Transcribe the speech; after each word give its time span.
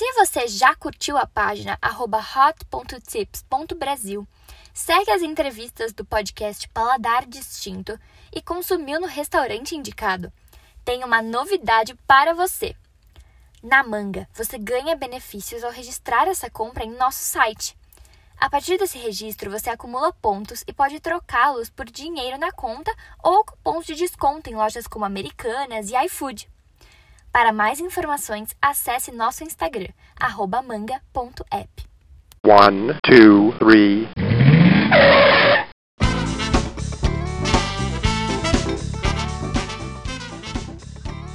Se 0.00 0.10
você 0.14 0.48
já 0.48 0.74
curtiu 0.74 1.18
a 1.18 1.26
página 1.26 1.78
hot.tips.brasil, 1.84 4.26
segue 4.72 5.10
as 5.10 5.20
entrevistas 5.20 5.92
do 5.92 6.06
podcast 6.06 6.66
Paladar 6.70 7.26
Distinto 7.26 8.00
e 8.32 8.40
consumiu 8.40 8.98
no 8.98 9.06
restaurante 9.06 9.76
indicado, 9.76 10.32
tem 10.86 11.04
uma 11.04 11.20
novidade 11.20 11.94
para 12.06 12.32
você. 12.32 12.74
Na 13.62 13.82
Manga, 13.82 14.26
você 14.32 14.56
ganha 14.56 14.96
benefícios 14.96 15.62
ao 15.62 15.70
registrar 15.70 16.26
essa 16.26 16.48
compra 16.48 16.82
em 16.82 16.96
nosso 16.96 17.22
site. 17.22 17.76
A 18.38 18.48
partir 18.48 18.78
desse 18.78 18.96
registro, 18.96 19.50
você 19.50 19.68
acumula 19.68 20.14
pontos 20.14 20.64
e 20.66 20.72
pode 20.72 20.98
trocá-los 20.98 21.68
por 21.68 21.84
dinheiro 21.84 22.38
na 22.38 22.50
conta 22.50 22.90
ou 23.22 23.44
cupons 23.44 23.84
de 23.84 23.94
desconto 23.94 24.48
em 24.48 24.54
lojas 24.54 24.86
como 24.86 25.04
Americanas 25.04 25.90
e 25.90 26.04
iFood. 26.06 26.48
Para 27.32 27.52
mais 27.52 27.78
informações, 27.78 28.48
acesse 28.60 29.12
nosso 29.12 29.44
Instagram, 29.44 29.88
manga.app. 30.62 31.68
One, 32.44 32.94
two, 33.04 33.52
three. 33.58 34.08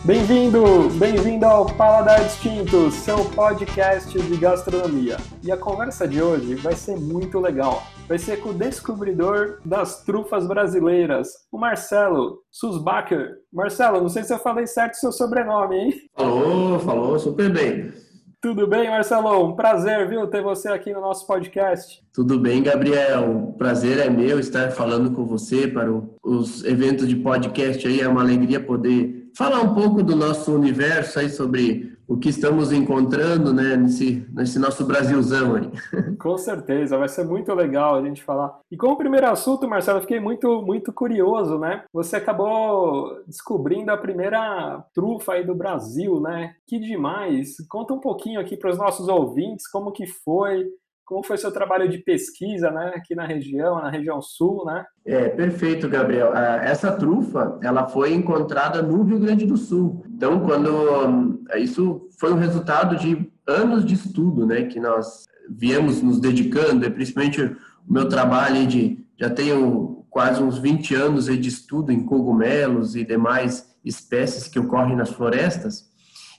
Bem-vindo, 0.06 0.88
bem-vindo 1.00 1.48
ao 1.48 1.66
Paladar 1.66 2.24
Distinto, 2.24 2.92
seu 2.92 3.26
podcast 3.32 4.16
de 4.16 4.38
gastronomia. 4.38 5.18
E 5.42 5.52
a 5.52 5.58
conversa 5.58 6.08
de 6.08 6.22
hoje 6.22 6.54
vai 6.54 6.76
ser 6.76 6.96
muito 6.96 7.40
legal. 7.40 7.82
Vai 8.08 8.20
ser 8.20 8.38
com 8.38 8.50
o 8.50 8.54
descobridor 8.54 9.58
das 9.66 10.04
trufas 10.04 10.48
brasileiras, 10.48 11.30
o 11.52 11.58
Marcelo 11.58 12.38
Susbacher. 12.52 13.32
Marcelo, 13.52 14.00
não 14.00 14.10
sei 14.10 14.24
se 14.24 14.32
eu 14.32 14.38
falei 14.38 14.68
certo 14.68 14.94
o 14.94 14.98
seu 14.98 15.12
sobrenome, 15.12 15.76
hein? 15.76 15.94
Falou, 16.16 16.80
falou, 16.82 17.18
super 17.18 17.52
bem. 17.52 17.92
Tudo 18.40 18.68
bem, 18.68 18.88
Marcelo? 18.88 19.44
Um 19.44 19.56
prazer, 19.56 20.08
viu, 20.08 20.28
ter 20.28 20.44
você 20.44 20.68
aqui 20.68 20.94
no 20.94 21.02
nosso 21.02 21.26
podcast. 21.26 22.00
Tudo 22.14 22.40
bem, 22.40 22.62
Gabriel. 22.62 23.48
O 23.48 23.54
prazer 23.54 23.98
é 23.98 24.08
meu 24.08 24.40
estar 24.40 24.70
falando 24.70 25.10
com 25.10 25.26
você 25.26 25.68
para 25.68 25.92
os 26.24 26.64
eventos 26.64 27.08
de 27.08 27.16
podcast 27.16 27.88
aí. 27.88 28.02
É 28.02 28.08
uma 28.08 28.22
alegria 28.22 28.60
poder 28.60 29.25
falar 29.36 29.62
um 29.62 29.74
pouco 29.74 30.02
do 30.02 30.16
nosso 30.16 30.54
universo 30.54 31.20
aí 31.20 31.30
sobre 31.30 31.96
o 32.08 32.18
que 32.18 32.30
estamos 32.30 32.72
encontrando, 32.72 33.54
né, 33.54 33.76
nesse, 33.76 34.26
nesse 34.32 34.60
nosso 34.60 34.86
Brasilzão 34.86 35.56
aí. 35.56 35.72
Com 36.18 36.38
certeza, 36.38 36.98
vai 36.98 37.10
ser 37.10 37.26
muito 37.26 37.54
legal 37.54 37.96
a 37.96 38.02
gente 38.04 38.24
falar. 38.24 38.60
E 38.72 38.78
como 38.78 38.98
primeiro 38.98 39.28
assunto, 39.28 39.68
Marcelo, 39.68 39.98
eu 39.98 40.02
fiquei 40.04 40.20
muito, 40.20 40.62
muito 40.62 40.94
curioso, 40.94 41.58
né? 41.58 41.84
Você 41.92 42.16
acabou 42.16 43.24
descobrindo 43.28 43.92
a 43.92 43.98
primeira 43.98 44.84
trufa 44.94 45.34
aí 45.34 45.46
do 45.46 45.56
Brasil, 45.56 46.20
né? 46.22 46.54
Que 46.68 46.80
demais! 46.80 47.58
Conta 47.68 47.94
um 47.94 48.00
pouquinho 48.00 48.40
aqui 48.40 48.56
para 48.56 48.70
os 48.70 48.78
nossos 48.78 49.08
ouvintes 49.08 49.68
como 49.68 49.92
que 49.92 50.06
foi, 50.06 50.68
como 51.06 51.24
foi 51.24 51.38
seu 51.38 51.52
trabalho 51.52 51.88
de 51.88 52.00
pesquisa, 52.00 52.72
né, 52.72 52.94
aqui 52.96 53.14
na 53.14 53.26
região, 53.26 53.76
na 53.76 53.90
região 53.90 54.22
sul, 54.22 54.66
né? 54.66 54.86
É, 55.06 55.30
perfeito, 55.30 55.88
Gabriel. 55.88 56.32
Ah, 56.34 56.62
essa 56.64 56.92
trufa, 56.92 57.60
ela 57.62 57.88
foi 57.88 58.14
encontrada 58.14 58.82
no 58.82 59.04
Rio 59.04 59.20
Grande 59.20 59.46
do 59.46 59.56
Sul. 59.56 60.04
Então, 60.10 60.40
quando 60.40 61.44
isso 61.58 62.10
foi 62.20 62.34
um 62.34 62.38
resultado 62.38 62.98
de 62.98 63.32
anos 63.48 63.86
de 63.86 63.94
estudo, 63.94 64.46
né, 64.46 64.64
que 64.64 64.80
nós 64.80 65.26
viemos 65.50 66.02
nos 66.02 66.20
dedicando, 66.20 66.90
principalmente 66.92 67.42
o 67.44 67.94
meu 67.94 68.10
trabalho 68.10 68.66
de 68.66 69.06
já 69.18 69.30
tenho 69.30 70.06
quase 70.10 70.42
uns 70.42 70.58
20 70.58 70.96
anos 70.96 71.26
de 71.26 71.48
estudo 71.48 71.92
em 71.92 72.04
cogumelos 72.04 72.96
e 72.96 73.04
demais 73.04 73.76
espécies 73.84 74.48
que 74.48 74.60
ocorrem 74.60 74.96
nas 74.96 75.10
florestas. 75.10 75.90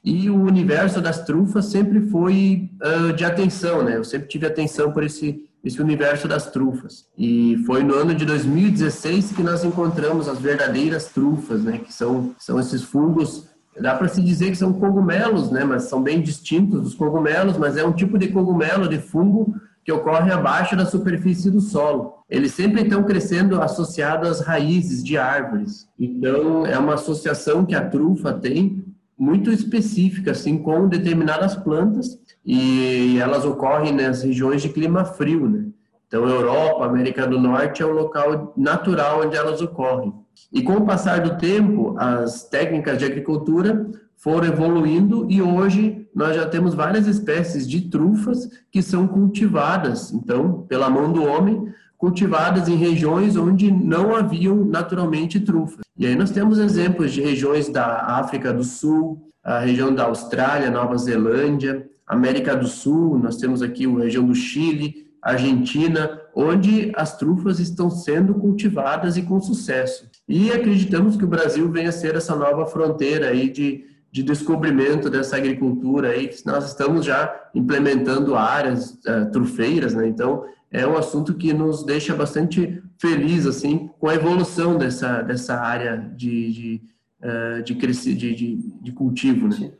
E 0.06 0.30
o 0.30 0.40
universo 0.40 1.00
das 1.00 1.24
trufas 1.24 1.64
sempre 1.64 2.00
foi 2.00 2.70
uh, 2.80 3.12
de 3.12 3.24
atenção, 3.24 3.82
né? 3.82 3.96
Eu 3.96 4.04
sempre 4.04 4.28
tive 4.28 4.46
atenção 4.46 4.92
por 4.92 5.02
esse, 5.02 5.44
esse 5.64 5.82
universo 5.82 6.28
das 6.28 6.48
trufas. 6.48 7.06
E 7.18 7.56
foi 7.66 7.82
no 7.82 7.92
ano 7.92 8.14
de 8.14 8.24
2016 8.24 9.32
que 9.32 9.42
nós 9.42 9.64
encontramos 9.64 10.28
as 10.28 10.38
verdadeiras 10.38 11.06
trufas, 11.06 11.64
né? 11.64 11.78
Que 11.78 11.92
são, 11.92 12.36
são 12.38 12.60
esses 12.60 12.84
fungos, 12.84 13.48
dá 13.80 13.96
para 13.96 14.06
se 14.06 14.22
dizer 14.22 14.50
que 14.50 14.56
são 14.56 14.72
cogumelos, 14.72 15.50
né? 15.50 15.64
Mas 15.64 15.84
são 15.84 16.00
bem 16.00 16.22
distintos 16.22 16.82
dos 16.82 16.94
cogumelos, 16.94 17.56
mas 17.58 17.76
é 17.76 17.84
um 17.84 17.92
tipo 17.92 18.16
de 18.16 18.28
cogumelo, 18.28 18.88
de 18.88 18.98
fungo, 18.98 19.56
que 19.84 19.90
ocorre 19.90 20.30
abaixo 20.30 20.76
da 20.76 20.86
superfície 20.86 21.50
do 21.50 21.60
solo. 21.60 22.14
Eles 22.30 22.52
sempre 22.52 22.82
estão 22.82 23.02
crescendo 23.02 23.60
associados 23.60 24.28
às 24.28 24.40
raízes 24.40 25.02
de 25.02 25.18
árvores. 25.18 25.88
Então, 25.98 26.64
é 26.64 26.78
uma 26.78 26.94
associação 26.94 27.64
que 27.64 27.74
a 27.74 27.88
trufa 27.88 28.32
tem 28.32 28.85
muito 29.18 29.50
específica, 29.50 30.32
assim, 30.32 30.58
com 30.58 30.88
determinadas 30.88 31.54
plantas 31.54 32.18
e 32.44 33.18
elas 33.18 33.44
ocorrem 33.44 33.92
nas 33.92 34.22
regiões 34.22 34.62
de 34.62 34.68
clima 34.68 35.04
frio, 35.04 35.48
né? 35.48 35.66
Então, 36.06 36.28
Europa, 36.28 36.84
América 36.84 37.26
do 37.26 37.40
Norte 37.40 37.82
é 37.82 37.86
o 37.86 37.92
local 37.92 38.52
natural 38.56 39.22
onde 39.24 39.36
elas 39.36 39.60
ocorrem. 39.60 40.14
E 40.52 40.62
com 40.62 40.74
o 40.74 40.86
passar 40.86 41.20
do 41.20 41.36
tempo, 41.36 41.96
as 41.98 42.48
técnicas 42.48 42.98
de 42.98 43.04
agricultura 43.04 43.90
foram 44.16 44.46
evoluindo 44.46 45.26
e 45.30 45.42
hoje 45.42 46.06
nós 46.14 46.36
já 46.36 46.46
temos 46.46 46.74
várias 46.74 47.06
espécies 47.06 47.68
de 47.68 47.82
trufas 47.82 48.48
que 48.70 48.82
são 48.82 49.06
cultivadas, 49.06 50.12
então, 50.12 50.64
pela 50.68 50.88
mão 50.88 51.12
do 51.12 51.24
homem, 51.24 51.68
cultivadas 51.96 52.68
em 52.68 52.76
regiões 52.76 53.36
onde 53.36 53.70
não 53.70 54.14
haviam 54.14 54.64
naturalmente 54.64 55.40
trufas. 55.40 55.80
E 55.98 56.06
aí 56.06 56.14
nós 56.14 56.30
temos 56.30 56.58
exemplos 56.58 57.12
de 57.12 57.22
regiões 57.22 57.68
da 57.68 58.18
África 58.18 58.52
do 58.52 58.62
Sul, 58.62 59.30
a 59.42 59.60
região 59.60 59.94
da 59.94 60.04
Austrália, 60.04 60.70
Nova 60.70 60.96
Zelândia, 60.98 61.88
América 62.06 62.54
do 62.54 62.68
Sul, 62.68 63.18
nós 63.18 63.36
temos 63.36 63.62
aqui 63.62 63.86
a 63.86 63.98
região 63.98 64.24
do 64.24 64.34
Chile, 64.34 65.06
Argentina, 65.22 66.20
onde 66.34 66.92
as 66.94 67.16
trufas 67.16 67.58
estão 67.58 67.90
sendo 67.90 68.34
cultivadas 68.34 69.16
e 69.16 69.22
com 69.22 69.40
sucesso. 69.40 70.08
E 70.28 70.52
acreditamos 70.52 71.16
que 71.16 71.24
o 71.24 71.28
Brasil 71.28 71.70
venha 71.70 71.88
a 71.88 71.92
ser 71.92 72.14
essa 72.14 72.36
nova 72.36 72.66
fronteira 72.66 73.28
aí 73.28 73.48
de, 73.48 73.84
de 74.12 74.22
descobrimento 74.22 75.10
dessa 75.10 75.36
agricultura 75.36 76.10
aí, 76.10 76.28
que 76.28 76.46
nós 76.46 76.66
estamos 76.66 77.04
já 77.04 77.34
implementando 77.54 78.36
áreas 78.36 78.90
uh, 78.90 79.30
trufeiras, 79.32 79.94
né? 79.94 80.06
Então, 80.06 80.44
é 80.76 80.86
um 80.86 80.96
assunto 80.96 81.34
que 81.34 81.54
nos 81.54 81.82
deixa 81.82 82.14
bastante 82.14 82.82
feliz 83.00 83.46
assim 83.46 83.88
com 83.98 84.08
a 84.08 84.14
evolução 84.14 84.76
dessa, 84.76 85.22
dessa 85.22 85.54
área 85.58 85.96
de, 85.96 86.52
de, 86.52 86.82
uh, 87.22 87.62
de, 87.62 87.74
de, 87.74 88.34
de, 88.34 88.56
de 88.82 88.92
cultivo. 88.92 89.48
Né? 89.48 89.72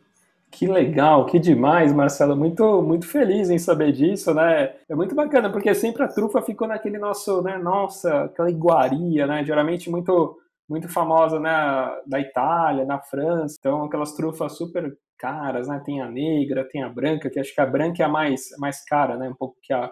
Que 0.51 0.67
legal, 0.67 1.27
que 1.27 1.39
demais, 1.39 1.93
Marcelo. 1.93 2.35
Muito, 2.35 2.81
muito 2.81 3.07
feliz 3.07 3.51
em 3.51 3.59
saber 3.59 3.93
disso, 3.93 4.33
né? 4.33 4.75
É 4.89 4.95
muito 4.95 5.15
bacana, 5.15 5.51
porque 5.51 5.75
sempre 5.75 6.03
a 6.03 6.09
trufa 6.09 6.41
ficou 6.41 6.67
naquele 6.67 6.97
nosso, 6.97 7.43
né? 7.43 7.59
Nossa, 7.59 8.25
aquela 8.25 8.51
iguaria, 8.51 9.27
né? 9.27 9.45
Geralmente 9.45 9.91
muito, 9.91 10.39
muito 10.67 10.89
famosa, 10.89 11.39
né? 11.39 11.51
Da 12.07 12.19
Itália, 12.19 12.87
na 12.87 12.99
França. 13.01 13.57
Então, 13.59 13.85
aquelas 13.85 14.13
trufas 14.13 14.57
super 14.57 14.97
caras, 15.19 15.69
né? 15.69 15.83
Tem 15.85 16.01
a 16.01 16.09
negra, 16.11 16.65
tem 16.65 16.83
a 16.83 16.89
branca, 16.89 17.29
que 17.29 17.39
acho 17.39 17.55
que 17.55 17.61
a 17.61 17.67
branca 17.67 18.03
é 18.03 18.07
a 18.07 18.09
mais, 18.09 18.49
mais 18.59 18.83
cara, 18.83 19.17
né? 19.19 19.29
Um 19.29 19.35
pouco 19.35 19.57
que 19.63 19.75
a, 19.75 19.91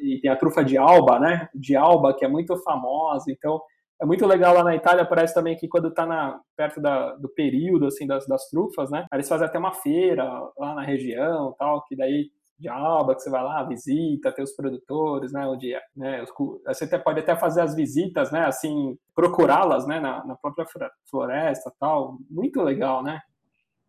e 0.00 0.20
tem 0.20 0.30
a 0.30 0.36
trufa 0.36 0.64
de 0.64 0.76
Alba, 0.76 1.18
né? 1.18 1.48
De 1.54 1.76
Alba, 1.76 2.14
que 2.14 2.24
é 2.24 2.28
muito 2.28 2.56
famosa. 2.62 3.30
Então, 3.30 3.60
é 4.00 4.04
muito 4.04 4.26
legal 4.26 4.54
lá 4.54 4.64
na 4.64 4.74
Itália, 4.74 5.04
parece 5.04 5.32
também 5.32 5.56
que 5.56 5.68
quando 5.68 5.92
tá 5.92 6.04
na, 6.04 6.40
perto 6.56 6.80
da, 6.80 7.14
do 7.14 7.28
período, 7.28 7.86
assim, 7.86 8.06
das, 8.06 8.26
das 8.26 8.48
trufas, 8.48 8.90
né? 8.90 9.06
Eles 9.12 9.28
fazem 9.28 9.46
até 9.46 9.58
uma 9.58 9.72
feira 9.72 10.24
lá 10.58 10.74
na 10.74 10.82
região, 10.82 11.54
tal, 11.58 11.84
que 11.84 11.94
daí 11.96 12.30
de 12.62 12.68
Alba, 12.68 13.14
que 13.16 13.22
você 13.22 13.28
vai 13.28 13.42
lá, 13.42 13.64
visita, 13.64 14.30
tem 14.30 14.44
os 14.44 14.54
produtores, 14.54 15.32
né, 15.32 15.44
onde, 15.46 15.74
né, 15.96 16.22
os, 16.22 16.30
você 16.64 16.84
até 16.84 16.96
pode 16.96 17.18
até 17.18 17.34
fazer 17.34 17.60
as 17.60 17.74
visitas, 17.74 18.30
né, 18.30 18.44
assim, 18.46 18.96
procurá-las, 19.16 19.84
né, 19.84 19.98
na, 19.98 20.24
na, 20.24 20.36
própria 20.36 20.64
floresta, 21.10 21.72
tal, 21.80 22.18
muito 22.30 22.62
legal, 22.62 23.02
né? 23.02 23.20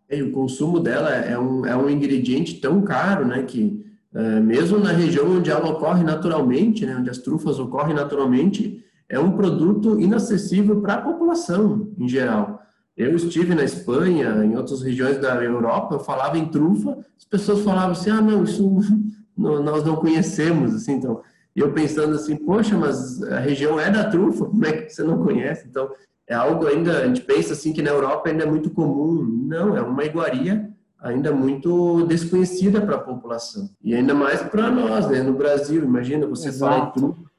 E 0.09 0.23
o 0.23 0.31
consumo 0.31 0.79
dela 0.79 1.11
é 1.11 1.37
um, 1.37 1.65
é 1.65 1.75
um 1.77 1.87
ingrediente 1.87 2.59
tão 2.59 2.83
caro, 2.83 3.28
né, 3.28 3.43
que 3.43 3.85
é, 4.15 4.39
mesmo 4.39 4.77
na 4.77 4.91
região 4.91 5.37
onde 5.37 5.49
ela 5.49 5.69
ocorre 5.69 6.03
naturalmente, 6.03 6.85
né, 6.85 6.95
onde 6.97 7.09
as 7.09 7.17
trufas 7.17 7.59
ocorrem 7.59 7.95
naturalmente, 7.95 8.83
é 9.09 9.19
um 9.19 9.31
produto 9.31 9.99
inacessível 9.99 10.81
para 10.81 10.95
a 10.95 11.01
população 11.01 11.91
em 11.97 12.07
geral. 12.07 12.61
Eu 12.95 13.15
estive 13.15 13.55
na 13.55 13.63
Espanha, 13.63 14.43
em 14.43 14.55
outras 14.55 14.83
regiões 14.83 15.17
da 15.17 15.35
Europa, 15.43 15.95
eu 15.95 15.99
falava 15.99 16.37
em 16.37 16.45
trufa, 16.45 16.97
as 17.17 17.25
pessoas 17.25 17.61
falavam 17.61 17.91
assim, 17.91 18.11
ah, 18.11 18.21
não, 18.21 18.43
isso 18.43 18.63
não, 19.35 19.63
nós 19.63 19.83
não 19.83 19.95
conhecemos, 19.95 20.75
assim, 20.75 20.93
então, 20.93 21.21
e 21.55 21.59
eu 21.59 21.71
pensando 21.71 22.15
assim, 22.15 22.35
poxa, 22.35 22.77
mas 22.77 23.21
a 23.23 23.39
região 23.39 23.79
é 23.79 23.89
da 23.89 24.09
trufa, 24.09 24.45
como 24.45 24.65
é 24.65 24.71
que 24.73 24.89
você 24.89 25.03
não 25.03 25.23
conhece? 25.23 25.67
Então, 25.67 25.89
é 26.27 26.35
algo 26.35 26.67
ainda, 26.67 26.99
a 26.99 27.07
gente 27.07 27.21
pensa 27.21 27.53
assim 27.53 27.73
que 27.73 27.81
na 27.81 27.89
Europa 27.89 28.29
ainda 28.29 28.43
é 28.43 28.47
muito 28.47 28.69
comum, 28.69 29.23
não, 29.47 29.75
é 29.75 29.81
uma 29.81 30.03
iguaria 30.03 30.72
ainda 31.03 31.34
muito 31.34 32.05
desconhecida 32.05 32.82
para 32.82 32.96
a 32.96 33.00
população. 33.00 33.70
E 33.84 33.94
ainda 33.94 34.14
mais 34.16 34.41
para 34.41 34.72
nós, 34.72 35.09
né? 35.09 35.22
No 35.22 35.34
Brasil, 35.34 35.84
imagina, 35.84 36.26
você 36.26 36.47
Exato. 36.47 36.73
fala 36.73 36.88
em 36.88 36.91
tudo. 36.94 37.34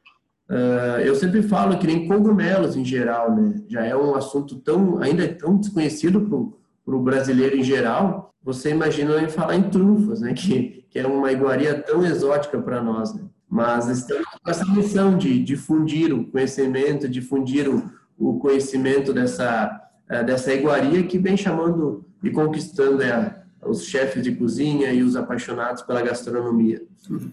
Uh, 0.50 1.00
eu 1.02 1.14
sempre 1.14 1.43
falo 1.43 1.78
que 1.78 1.87
nem 1.87 2.06
cogumelos 2.06 2.76
em 2.76 2.84
geral, 2.84 3.34
né? 3.34 3.62
Já 3.66 3.82
é 3.82 3.96
um 3.96 4.14
assunto 4.14 4.56
tão, 4.56 4.99
ainda 4.99 5.25
é 5.25 5.28
tão 5.28 5.56
desconhecido 5.56 6.52
para 6.84 6.94
o 6.94 7.02
brasileiro 7.02 7.56
em 7.56 7.62
geral, 7.62 8.34
você 8.43 8.70
imagina 8.70 9.22
em 9.22 9.28
falar 9.28 9.56
em 9.56 9.62
trufas, 9.62 10.20
né? 10.20 10.34
Que, 10.37 10.84
que 10.90 10.99
é 10.99 11.06
uma 11.06 11.32
iguaria 11.32 11.75
tão 11.82 12.05
exótica 12.05 12.60
para 12.60 12.82
nós, 12.82 13.14
né? 13.14 13.22
Mas 13.49 13.88
estamos 13.88 14.26
com 14.43 14.50
essa 14.50 14.67
missão 14.67 15.17
de 15.17 15.43
difundir 15.43 16.12
o 16.12 16.26
conhecimento, 16.26 17.08
difundir 17.08 17.69
o, 17.69 17.90
o 18.19 18.38
conhecimento 18.38 19.12
dessa, 19.12 19.81
eh, 20.08 20.22
dessa 20.25 20.52
iguaria 20.52 21.02
que 21.05 21.19
vem 21.19 21.37
chamando 21.37 22.05
e 22.22 22.31
conquistando 22.31 23.02
é, 23.02 23.44
os 23.66 23.84
chefes 23.84 24.22
de 24.22 24.34
cozinha 24.34 24.93
e 24.93 25.02
os 25.02 25.16
apaixonados 25.16 25.82
pela 25.82 26.02
gastronomia. 26.02 26.82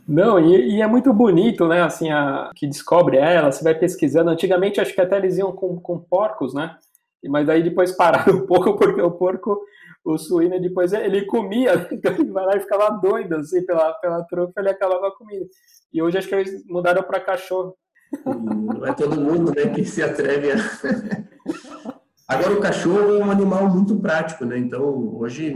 Não, 0.07 0.39
e, 0.39 0.75
e, 0.75 0.81
é 0.81 0.87
muito 0.87 1.13
bonito, 1.13 1.67
né? 1.67 1.81
Assim, 1.81 2.09
a, 2.09 2.51
que 2.55 2.67
descobre 2.67 3.17
ela, 3.17 3.51
você 3.51 3.63
vai 3.63 3.75
pesquisando. 3.75 4.29
Antigamente, 4.29 4.81
acho 4.81 4.93
que 4.93 5.01
até 5.01 5.17
eles 5.17 5.37
iam 5.37 5.51
com, 5.51 5.79
com 5.79 5.99
porcos, 5.99 6.53
né? 6.53 6.75
Mas 7.29 7.47
daí 7.47 7.63
depois 7.63 7.91
pararam 7.95 8.35
um 8.35 8.45
pouco, 8.45 8.75
porque 8.77 9.01
o 9.01 9.11
porco, 9.11 9.61
o 10.03 10.17
suíno, 10.17 10.59
depois 10.59 10.93
ele 10.93 11.25
comia, 11.25 11.87
então 11.91 12.13
ele 12.13 12.31
vai 12.31 12.45
lá 12.45 12.57
e 12.57 12.61
ficava 12.61 12.89
doido, 12.89 13.35
assim, 13.35 13.65
pela, 13.65 13.93
pela 13.93 14.23
trufa, 14.23 14.59
ele 14.59 14.69
acabava 14.69 15.11
comendo. 15.11 15.47
E 15.93 16.01
hoje 16.01 16.17
acho 16.17 16.27
que 16.27 16.35
eles 16.35 16.65
mudaram 16.67 17.03
para 17.03 17.19
cachorro. 17.19 17.75
Não 18.25 18.85
é 18.85 18.93
todo 18.93 19.19
mundo, 19.19 19.53
né, 19.55 19.69
que 19.69 19.85
se 19.85 20.03
atreve 20.03 20.51
a... 20.51 20.55
Agora, 22.27 22.53
o 22.53 22.61
cachorro 22.61 23.15
é 23.15 23.23
um 23.25 23.29
animal 23.29 23.69
muito 23.69 23.99
prático, 23.99 24.45
né? 24.45 24.57
Então, 24.57 25.17
hoje 25.17 25.53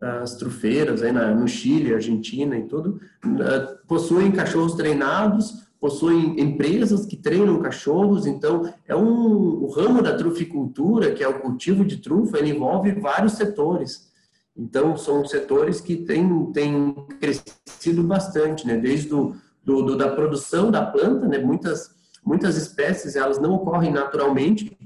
as 0.00 0.36
trufeiras 0.36 1.02
aí 1.02 1.12
na, 1.12 1.34
no 1.34 1.48
Chile, 1.48 1.94
Argentina 1.94 2.56
e 2.58 2.64
tudo, 2.64 3.00
uh, 3.24 3.86
possuem 3.86 4.30
cachorros 4.32 4.74
treinados, 4.74 5.64
possuem 5.80 6.40
empresas 6.40 7.06
que 7.06 7.16
treinam 7.16 7.60
cachorros, 7.60 8.26
então 8.26 8.72
é 8.86 8.94
um 8.94 9.64
o 9.64 9.70
ramo 9.70 10.02
da 10.02 10.16
truficultura, 10.16 11.12
que 11.12 11.22
é 11.22 11.28
o 11.28 11.40
cultivo 11.40 11.84
de 11.84 11.98
trufa, 11.98 12.38
ele 12.38 12.50
envolve 12.50 12.92
vários 12.92 13.34
setores. 13.34 14.12
Então 14.56 14.96
são 14.96 15.24
setores 15.24 15.80
que 15.80 15.96
têm, 15.96 16.52
têm 16.52 16.94
crescido 17.20 18.02
bastante, 18.02 18.66
né? 18.66 18.76
Desde 18.76 19.08
do, 19.08 19.36
do, 19.64 19.82
do, 19.82 19.96
da 19.96 20.08
produção 20.08 20.70
da 20.70 20.84
planta, 20.84 21.26
né? 21.26 21.38
Muitas 21.38 21.94
muitas 22.24 22.56
espécies 22.56 23.16
elas 23.16 23.38
não 23.38 23.52
ocorrem 23.52 23.92
naturalmente, 23.92 24.76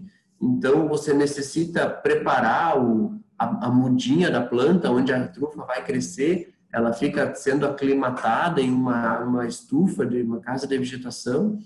então 0.42 0.88
você 0.88 1.14
necessita 1.14 1.88
preparar 1.88 2.82
o 2.82 3.18
a, 3.38 3.66
a 3.66 3.70
mudinha 3.70 4.30
da 4.30 4.40
planta, 4.40 4.90
onde 4.90 5.12
a 5.12 5.28
trufa 5.28 5.64
vai 5.64 5.84
crescer, 5.84 6.54
ela 6.72 6.92
fica 6.92 7.34
sendo 7.34 7.66
aclimatada 7.66 8.60
em 8.60 8.70
uma, 8.70 9.20
uma 9.20 9.46
estufa 9.46 10.04
de 10.04 10.22
uma 10.22 10.40
casa 10.40 10.66
de 10.66 10.76
vegetação 10.76 11.58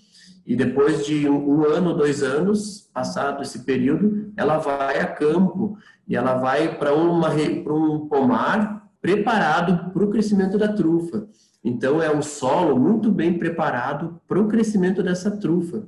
e 0.47 0.57
depois 0.57 1.07
de 1.07 1.29
um, 1.29 1.61
um 1.61 1.65
ano, 1.65 1.95
dois 1.95 2.23
anos, 2.23 2.89
passado 2.93 3.43
esse 3.43 3.61
período, 3.61 4.33
ela 4.37 4.59
vai 4.59 5.01
a 5.01 5.07
campo 5.07 5.77
e 6.07 6.17
ela 6.17 6.35
vai 6.35 6.77
para 6.77 6.95
um 6.95 8.07
pomar 8.09 8.89
preparado 9.01 9.93
para 9.93 10.05
o 10.05 10.11
crescimento 10.11 10.59
da 10.59 10.69
trufa. 10.69 11.29
Então, 11.65 12.03
é 12.03 12.15
um 12.15 12.23
solo 12.23 12.79
muito 12.79 13.11
bem 13.11 13.39
preparado 13.39 14.21
para 14.27 14.41
o 14.41 14.49
crescimento 14.49 15.03
dessa 15.03 15.31
trufa. 15.31 15.87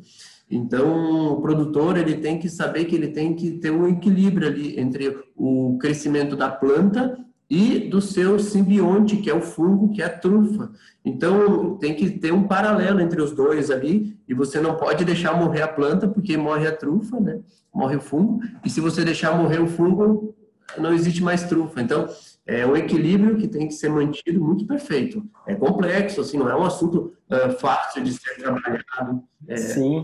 Então, 0.50 1.32
o 1.32 1.41
produtor 1.41 1.96
ele 1.96 2.17
tem 2.17 2.38
que 2.38 2.49
saber 2.49 2.85
que 2.85 2.94
ele 2.94 3.08
tem 3.08 3.35
que 3.35 3.52
ter 3.52 3.70
um 3.70 3.88
equilíbrio 3.88 4.46
ali 4.46 4.79
entre 4.79 5.17
o 5.37 5.79
crescimento 5.81 6.37
da 6.37 6.50
planta 6.50 7.19
e 7.49 7.79
do 7.88 8.00
seu 8.00 8.38
simbionte, 8.38 9.17
que 9.17 9.31
é 9.31 9.35
o 9.35 9.41
fungo, 9.41 9.93
que 9.93 10.02
é 10.02 10.06
a 10.06 10.19
trufa. 10.19 10.70
Então, 11.05 11.76
tem 11.76 11.94
que 11.94 12.11
ter 12.11 12.32
um 12.32 12.44
paralelo 12.44 13.00
entre 13.00 13.20
os 13.20 13.32
dois 13.32 13.70
ali, 13.70 14.17
e 14.29 14.35
você 14.35 14.61
não 14.61 14.76
pode 14.76 15.05
deixar 15.05 15.38
morrer 15.38 15.62
a 15.62 15.69
planta, 15.69 16.08
porque 16.08 16.37
morre 16.37 16.67
a 16.67 16.76
trufa, 16.76 17.20
né? 17.20 17.41
Morre 17.73 17.96
o 17.96 18.00
fungo, 18.00 18.41
e 18.64 18.70
se 18.70 18.81
você 18.81 19.05
deixar 19.05 19.37
morrer 19.37 19.61
o 19.61 19.67
fungo, 19.67 20.35
não 20.79 20.93
existe 20.93 21.23
mais 21.23 21.44
trufa. 21.44 21.81
Então, 21.81 22.08
é 22.46 22.67
um 22.67 22.76
equilíbrio 22.76 23.37
que 23.37 23.49
tem 23.49 23.67
que 23.67 23.75
ser 23.75 23.88
mantido 23.88 24.43
muito 24.43 24.67
perfeito. 24.67 25.25
É 25.46 25.55
complexo, 25.55 26.20
assim, 26.20 26.37
não 26.37 26.49
é 26.49 26.55
um 26.55 26.64
assunto 26.64 27.14
uh, 27.31 27.50
fácil 27.58 28.02
de 28.02 28.12
ser 28.12 28.37
trabalhado, 28.37 29.23
é, 29.49 29.56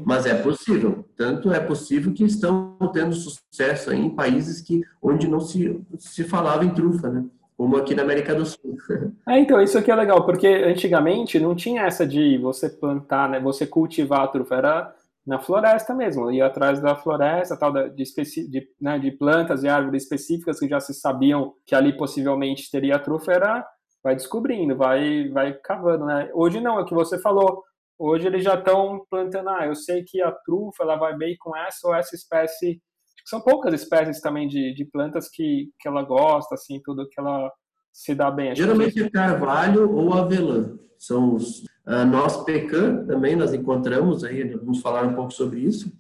mas 0.05 0.25
é 0.27 0.35
possível. 0.35 1.05
Tanto 1.17 1.53
é 1.53 1.61
possível 1.61 2.13
que 2.13 2.25
estão 2.25 2.77
tendo 2.93 3.15
sucesso 3.15 3.93
em 3.93 4.09
países 4.09 4.61
que, 4.61 4.83
onde 5.03 5.29
não 5.29 5.41
se, 5.41 5.81
se 5.99 6.25
falava 6.25 6.65
em 6.65 6.71
trufa, 6.71 7.11
né? 7.11 7.25
como 7.61 7.77
aqui 7.77 7.95
na 7.95 8.03
América 8.03 8.35
do 8.35 8.47
Sul. 8.47 8.79
É, 9.29 9.39
então, 9.39 9.61
isso 9.61 9.77
aqui 9.77 9.91
é 9.91 9.95
legal, 9.95 10.25
porque 10.25 10.47
antigamente 10.47 11.39
não 11.39 11.55
tinha 11.55 11.83
essa 11.83 12.07
de 12.07 12.39
você 12.39 12.69
plantar, 12.69 13.29
né, 13.29 13.39
você 13.39 13.67
cultivar 13.67 14.23
a 14.23 14.27
trufa, 14.27 14.55
era 14.57 14.95
na 15.27 15.39
floresta 15.39 15.95
mesmo, 15.95 16.31
ia 16.31 16.47
atrás 16.47 16.81
da 16.81 16.97
floresta, 16.97 17.57
tal, 17.57 17.73
de, 17.73 18.05
de, 18.05 18.69
né, 18.81 18.99
de 18.99 19.11
plantas 19.13 19.63
e 19.63 19.69
árvores 19.69 20.03
específicas 20.05 20.59
que 20.59 20.69
já 20.69 20.81
se 20.81 20.95
sabiam 20.95 21.55
que 21.67 21.75
ali 21.75 21.97
possivelmente 21.97 22.71
teria 22.71 22.99
trufa, 22.99 23.33
era, 23.33 23.67
vai 24.03 24.17
descobrindo, 24.17 24.77
vai, 24.77 25.29
vai 25.29 25.53
cavando, 25.53 26.07
né? 26.07 26.31
Hoje 26.33 26.61
não, 26.61 26.79
é 26.79 26.83
o 26.83 26.87
que 26.87 26.95
você 26.95 27.19
falou, 27.19 27.63
hoje 27.99 28.27
eles 28.27 28.43
já 28.43 28.55
estão 28.55 29.05
plantando, 29.11 29.51
ah, 29.51 29.67
eu 29.67 29.75
sei 29.75 30.03
que 30.05 30.23
a 30.23 30.33
trufa, 30.33 30.83
ela 30.83 30.97
vai 30.97 31.15
bem 31.17 31.37
com 31.39 31.55
essa 31.57 31.87
ou 31.87 31.95
essa 31.95 32.15
espécie, 32.15 32.81
são 33.27 33.41
poucas 33.41 33.75
espécies 33.75 34.21
também 34.21 34.49
de, 34.49 34.73
de 34.75 34.85
plantas 34.87 35.29
que, 35.29 35.71
que 35.79 35.87
ela 35.87 36.03
gosta, 36.03 36.55
assim, 36.55 36.81
tudo 36.83 37.09
que 37.09 37.21
ela 37.21 37.53
se 37.93 38.15
dá 38.15 38.31
bem. 38.31 38.55
Geralmente 38.57 39.03
é 39.03 39.11
carvalho 39.11 39.95
ou 39.95 40.15
avelã, 40.15 40.79
são 40.99 41.35
os 41.35 41.65
Uh, 41.87 42.05
nós, 42.07 42.45
pecan, 42.45 43.05
também 43.07 43.35
nós 43.35 43.53
encontramos 43.55 44.23
aí, 44.23 44.45
vamos 44.45 44.81
falar 44.81 45.05
um 45.07 45.15
pouco 45.15 45.33
sobre 45.33 45.61
isso, 45.61 45.91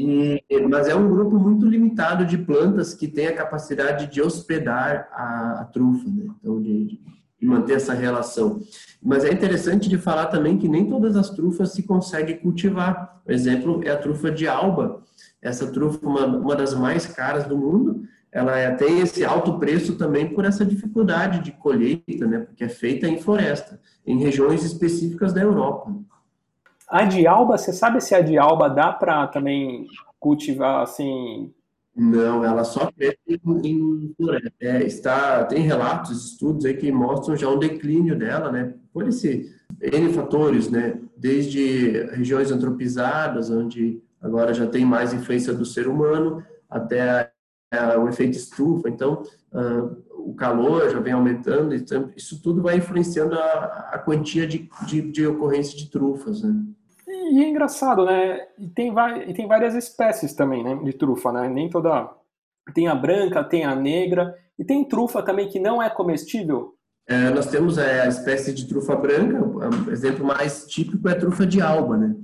e, 0.00 0.40
mas 0.68 0.86
é 0.86 0.94
um 0.94 1.08
grupo 1.08 1.36
muito 1.38 1.66
limitado 1.66 2.24
de 2.24 2.38
plantas 2.38 2.94
que 2.94 3.08
tem 3.08 3.26
a 3.26 3.34
capacidade 3.34 4.06
de 4.06 4.22
hospedar 4.22 5.08
a, 5.12 5.60
a 5.62 5.64
trufa, 5.64 6.08
né? 6.08 6.26
então 6.38 6.62
de, 6.62 7.00
de, 7.40 7.46
manter 7.46 7.74
essa 7.74 7.94
relação. 7.94 8.60
Mas 9.02 9.24
é 9.24 9.32
interessante 9.32 9.88
de 9.88 9.98
falar 9.98 10.26
também 10.26 10.56
que 10.56 10.68
nem 10.68 10.88
todas 10.88 11.16
as 11.16 11.30
trufas 11.30 11.72
se 11.72 11.82
consegue 11.82 12.34
cultivar. 12.34 13.20
Por 13.24 13.32
exemplo, 13.32 13.80
é 13.84 13.90
a 13.90 13.96
trufa 13.96 14.30
de 14.30 14.46
alba. 14.46 15.02
Essa 15.42 15.66
trufa, 15.66 16.06
uma, 16.06 16.26
uma 16.26 16.54
das 16.54 16.74
mais 16.74 17.06
caras 17.06 17.46
do 17.46 17.56
mundo, 17.56 18.02
ela 18.30 18.58
é, 18.58 18.70
tem 18.72 19.00
esse 19.00 19.24
alto 19.24 19.58
preço 19.58 19.96
também 19.96 20.28
por 20.28 20.44
essa 20.44 20.64
dificuldade 20.64 21.40
de 21.40 21.52
colheita, 21.52 22.26
né? 22.26 22.40
Porque 22.40 22.64
é 22.64 22.68
feita 22.68 23.08
em 23.08 23.18
floresta, 23.18 23.80
em 24.06 24.18
regiões 24.18 24.62
específicas 24.62 25.32
da 25.32 25.40
Europa. 25.40 25.94
A 26.88 27.04
de 27.04 27.26
alba, 27.26 27.56
você 27.56 27.72
sabe 27.72 28.00
se 28.00 28.14
a 28.14 28.20
de 28.20 28.38
alba 28.38 28.68
dá 28.68 28.92
para 28.92 29.26
também 29.26 29.86
cultivar 30.18 30.82
assim? 30.82 31.52
Não, 31.96 32.44
ela 32.44 32.64
só 32.64 32.90
cresce 32.92 33.40
em 33.64 34.14
floresta. 34.16 34.52
É, 34.60 34.82
está, 34.84 35.44
tem 35.44 35.62
relatos, 35.62 36.32
estudos 36.32 36.64
aí 36.64 36.74
que 36.74 36.92
mostram 36.92 37.36
já 37.36 37.48
um 37.48 37.58
declínio 37.58 38.16
dela, 38.16 38.52
né? 38.52 38.74
Por 38.92 39.08
esse 39.08 39.52
N 39.80 40.12
fatores, 40.12 40.70
né? 40.70 41.00
Desde 41.16 42.04
regiões 42.12 42.52
antropizadas, 42.52 43.50
onde 43.50 44.02
agora 44.20 44.52
já 44.52 44.66
tem 44.66 44.84
mais 44.84 45.12
influência 45.12 45.52
do 45.52 45.64
ser 45.64 45.88
humano, 45.88 46.42
até 46.68 47.32
o 48.00 48.08
efeito 48.08 48.36
estufa, 48.36 48.88
então 48.88 49.22
uh, 49.52 50.08
o 50.18 50.34
calor 50.34 50.90
já 50.90 51.00
vem 51.00 51.12
aumentando, 51.12 51.74
então, 51.74 52.10
isso 52.16 52.42
tudo 52.42 52.62
vai 52.62 52.76
influenciando 52.76 53.34
a, 53.34 53.90
a 53.92 53.98
quantia 53.98 54.46
de, 54.46 54.68
de, 54.86 55.02
de, 55.02 55.26
ocorrência 55.26 55.76
de 55.76 55.90
trufas. 55.90 56.42
Né? 56.42 56.54
E, 57.06 57.42
é 57.42 57.48
engraçado, 57.48 58.04
né? 58.04 58.40
E 58.58 58.68
tem, 58.68 58.92
e 59.26 59.34
tem 59.34 59.46
várias 59.46 59.74
espécies 59.74 60.34
também 60.34 60.62
né, 60.62 60.74
de 60.84 60.92
trufa, 60.92 61.32
né? 61.32 61.48
Nem 61.48 61.70
toda. 61.70 62.10
Tem 62.74 62.88
a 62.88 62.94
branca, 62.94 63.42
tem 63.42 63.64
a 63.64 63.74
negra, 63.74 64.34
e 64.58 64.64
tem 64.64 64.86
trufa 64.86 65.22
também 65.22 65.48
que 65.48 65.58
não 65.58 65.82
é 65.82 65.88
comestível. 65.88 66.74
É, 67.06 67.30
nós 67.30 67.46
temos 67.46 67.78
é, 67.78 68.02
a 68.02 68.08
espécie 68.08 68.52
de 68.52 68.68
trufa 68.68 68.94
branca, 68.94 69.42
o 69.42 69.90
exemplo 69.90 70.26
mais 70.26 70.66
típico 70.66 71.08
é 71.08 71.12
a 71.12 71.18
trufa 71.18 71.46
de 71.46 71.62
alba, 71.62 71.96
né? 71.96 72.14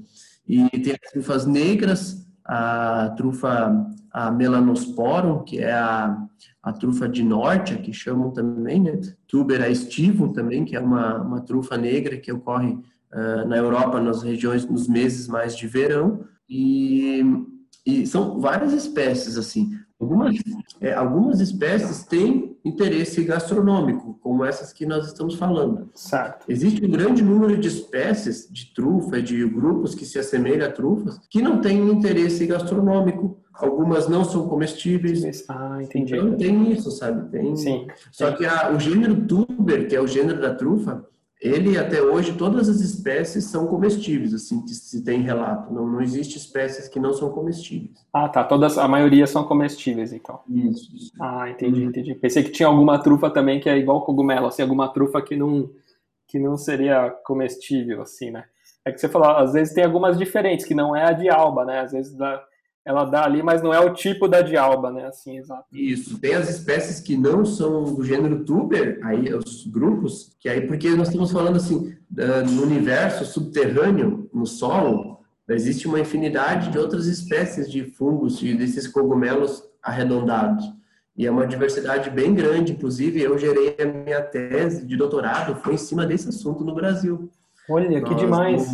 E 0.46 0.68
tem 0.68 0.92
as 0.92 1.10
trufas 1.10 1.46
negras, 1.46 2.23
a 2.44 3.14
trufa 3.16 3.94
a 4.14 4.30
melanosporum, 4.30 5.42
que 5.42 5.58
é 5.58 5.72
a, 5.72 6.16
a 6.62 6.72
trufa 6.72 7.08
de 7.08 7.24
norte, 7.24 7.76
que 7.78 7.92
chamam 7.92 8.30
também, 8.30 8.80
né? 8.80 9.00
Tuber 9.26 9.68
estivum 9.68 10.32
também, 10.32 10.64
que 10.64 10.76
é 10.76 10.80
uma, 10.80 11.20
uma 11.20 11.40
trufa 11.40 11.76
negra 11.76 12.16
que 12.16 12.32
ocorre 12.32 12.74
uh, 13.12 13.48
na 13.48 13.56
Europa 13.56 14.00
nas 14.00 14.22
regiões, 14.22 14.64
nos 14.64 14.86
meses 14.86 15.26
mais 15.26 15.56
de 15.56 15.66
verão. 15.66 16.24
E, 16.48 17.24
e 17.84 18.06
são 18.06 18.40
várias 18.40 18.72
espécies, 18.72 19.36
assim. 19.36 19.72
Algumas, 20.04 20.36
é, 20.82 20.92
algumas 20.92 21.40
espécies 21.40 22.04
têm 22.04 22.58
interesse 22.62 23.24
gastronômico, 23.24 24.18
como 24.22 24.44
essas 24.44 24.70
que 24.70 24.84
nós 24.84 25.06
estamos 25.06 25.34
falando. 25.34 25.88
Certo. 25.94 26.44
Existe 26.46 26.84
um 26.84 26.90
grande 26.90 27.22
número 27.22 27.56
de 27.56 27.68
espécies 27.68 28.46
de 28.50 28.66
trufa, 28.74 29.22
de 29.22 29.46
grupos 29.48 29.94
que 29.94 30.04
se 30.04 30.18
assemelham 30.18 30.68
a 30.68 30.70
trufas, 30.70 31.18
que 31.30 31.40
não 31.40 31.58
têm 31.58 31.88
interesse 31.88 32.46
gastronômico. 32.46 33.38
Algumas 33.54 34.08
não 34.08 34.24
são 34.24 34.46
comestíveis. 34.46 35.44
Ah, 35.48 35.78
entendi. 35.80 36.14
Então 36.16 36.36
tem 36.36 36.72
isso, 36.72 36.90
sabe? 36.90 37.30
Tem... 37.30 37.56
Sim. 37.56 37.86
Só 38.12 38.32
que 38.32 38.44
a, 38.44 38.72
o 38.72 38.78
gênero 38.78 39.26
tuber, 39.26 39.88
que 39.88 39.96
é 39.96 40.00
o 40.00 40.06
gênero 40.06 40.40
da 40.40 40.54
trufa, 40.54 41.02
ele 41.44 41.76
até 41.76 42.00
hoje 42.00 42.32
todas 42.38 42.70
as 42.70 42.80
espécies 42.80 43.44
são 43.44 43.66
comestíveis, 43.66 44.32
assim 44.32 44.62
que 44.62 44.70
se 44.70 45.04
tem 45.04 45.20
relato. 45.20 45.70
Não, 45.74 45.86
não 45.86 46.00
existe 46.00 46.38
espécies 46.38 46.88
que 46.88 46.98
não 46.98 47.12
são 47.12 47.30
comestíveis. 47.30 48.02
Ah, 48.10 48.30
tá. 48.30 48.42
Todas, 48.42 48.78
a 48.78 48.88
maioria 48.88 49.26
são 49.26 49.44
comestíveis, 49.44 50.10
então. 50.14 50.40
Isso. 50.48 50.90
isso. 50.96 51.12
Ah, 51.20 51.50
entendi, 51.50 51.82
uhum. 51.82 51.88
entendi. 51.90 52.14
Pensei 52.14 52.42
que 52.42 52.50
tinha 52.50 52.66
alguma 52.66 52.98
trufa 52.98 53.28
também 53.28 53.60
que 53.60 53.68
é 53.68 53.76
igual 53.76 54.06
cogumelo, 54.06 54.46
assim, 54.46 54.62
alguma 54.62 54.88
trufa 54.88 55.20
que 55.20 55.36
não 55.36 55.70
que 56.26 56.38
não 56.38 56.56
seria 56.56 57.10
comestível, 57.24 58.00
assim, 58.00 58.30
né? 58.30 58.44
É 58.82 58.90
que 58.90 58.98
você 58.98 59.08
falou, 59.08 59.28
às 59.28 59.52
vezes 59.52 59.74
tem 59.74 59.84
algumas 59.84 60.16
diferentes 60.16 60.64
que 60.64 60.74
não 60.74 60.96
é 60.96 61.04
a 61.04 61.12
de 61.12 61.28
alba, 61.28 61.66
né? 61.66 61.80
Às 61.80 61.92
vezes 61.92 62.16
dá, 62.16 62.42
ela 62.84 63.04
dá 63.04 63.24
ali, 63.24 63.42
mas 63.42 63.62
não 63.62 63.72
é 63.72 63.80
o 63.80 63.94
tipo 63.94 64.28
da 64.28 64.42
dialba, 64.42 64.90
né? 64.90 65.06
Assim, 65.06 65.38
exato. 65.38 65.64
Isso. 65.72 66.18
Tem 66.18 66.34
as 66.34 66.50
espécies 66.50 67.00
que 67.00 67.16
não 67.16 67.44
são 67.44 67.84
do 67.84 68.04
gênero 68.04 68.44
tuber, 68.44 69.00
aí 69.02 69.32
os 69.32 69.66
grupos, 69.66 70.36
que 70.38 70.48
aí 70.48 70.66
porque 70.66 70.90
nós 70.90 71.08
estamos 71.08 71.32
falando 71.32 71.56
assim, 71.56 71.96
no 72.52 72.62
universo 72.62 73.24
subterrâneo, 73.24 74.28
no 74.32 74.46
solo, 74.46 75.20
existe 75.48 75.86
uma 75.86 75.98
infinidade 76.00 76.70
de 76.70 76.78
outras 76.78 77.06
espécies 77.06 77.70
de 77.70 77.84
fungos 77.84 78.42
e 78.42 78.54
desses 78.54 78.86
cogumelos 78.86 79.62
arredondados. 79.82 80.64
E 81.16 81.26
é 81.26 81.30
uma 81.30 81.46
diversidade 81.46 82.10
bem 82.10 82.34
grande, 82.34 82.72
inclusive 82.72 83.22
eu 83.22 83.38
gerei 83.38 83.76
a 83.80 83.86
minha 83.86 84.20
tese 84.20 84.84
de 84.84 84.96
doutorado 84.96 85.54
foi 85.62 85.74
em 85.74 85.78
cima 85.78 86.04
desse 86.04 86.28
assunto 86.28 86.64
no 86.64 86.74
Brasil. 86.74 87.30
Olha, 87.70 88.02
que 88.02 88.14
demais. 88.14 88.66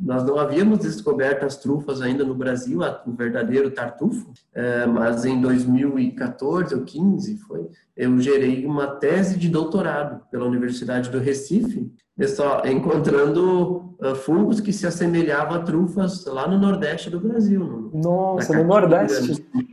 Nós 0.00 0.24
não 0.24 0.38
havíamos 0.38 0.78
descoberto 0.78 1.44
as 1.44 1.56
trufas 1.56 2.00
ainda 2.00 2.24
no 2.24 2.34
Brasil, 2.34 2.80
o 3.06 3.12
verdadeiro 3.12 3.70
tartufo, 3.70 4.32
é, 4.54 4.86
mas 4.86 5.24
em 5.24 5.40
2014 5.40 6.74
ou 6.74 6.82
15 6.82 7.36
foi, 7.38 7.68
eu 7.96 8.18
gerei 8.18 8.64
uma 8.64 8.86
tese 8.86 9.38
de 9.38 9.48
doutorado 9.48 10.22
pela 10.30 10.46
Universidade 10.46 11.10
do 11.10 11.18
Recife, 11.18 11.92
só 12.26 12.62
encontrando 12.66 13.94
uh, 13.98 14.14
fungos 14.14 14.60
que 14.60 14.72
se 14.72 14.86
assemelhavam 14.86 15.56
a 15.56 15.62
trufas 15.62 16.24
lá 16.26 16.46
no 16.46 16.58
Nordeste 16.58 17.08
do 17.08 17.18
Brasil. 17.18 17.90
No, 17.92 18.00
Nossa, 18.02 18.56
no 18.56 18.64
Nordeste? 18.64 19.42
No 19.54 19.64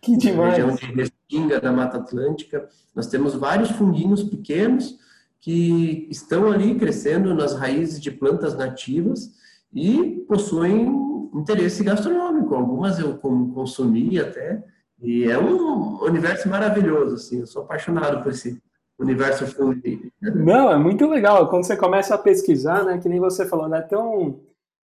que 0.00 0.16
demais! 0.16 0.56
região 0.56 0.74
de 0.74 0.86
Restinga, 0.86 1.60
da 1.60 1.70
Mata 1.70 1.98
Atlântica. 1.98 2.68
Nós 2.94 3.06
temos 3.06 3.34
vários 3.34 3.70
funguinhos 3.70 4.22
pequenos 4.22 4.98
que 5.42 6.06
estão 6.08 6.50
ali 6.50 6.76
crescendo 6.76 7.34
nas 7.34 7.54
raízes 7.54 8.00
de 8.00 8.12
plantas 8.12 8.56
nativas 8.56 9.32
e 9.74 10.24
possuem 10.28 10.86
interesse 11.34 11.82
gastronômico. 11.82 12.54
Algumas 12.54 13.00
eu 13.00 13.18
consumi 13.18 14.20
até, 14.20 14.62
e 15.00 15.24
é 15.24 15.36
um 15.36 16.00
universo 16.04 16.48
maravilhoso, 16.48 17.16
assim, 17.16 17.40
eu 17.40 17.46
sou 17.46 17.62
apaixonado 17.62 18.22
por 18.22 18.30
esse 18.30 18.62
universo 18.96 19.44
fungi. 19.48 20.12
Não, 20.22 20.70
é 20.70 20.78
muito 20.78 21.08
legal, 21.08 21.48
quando 21.50 21.64
você 21.64 21.76
começa 21.76 22.14
a 22.14 22.18
pesquisar, 22.18 22.84
né, 22.84 22.98
que 22.98 23.08
nem 23.08 23.18
você 23.18 23.44
falou, 23.44 23.68
né, 23.68 23.78
é 23.78 23.82
tão 23.82 24.38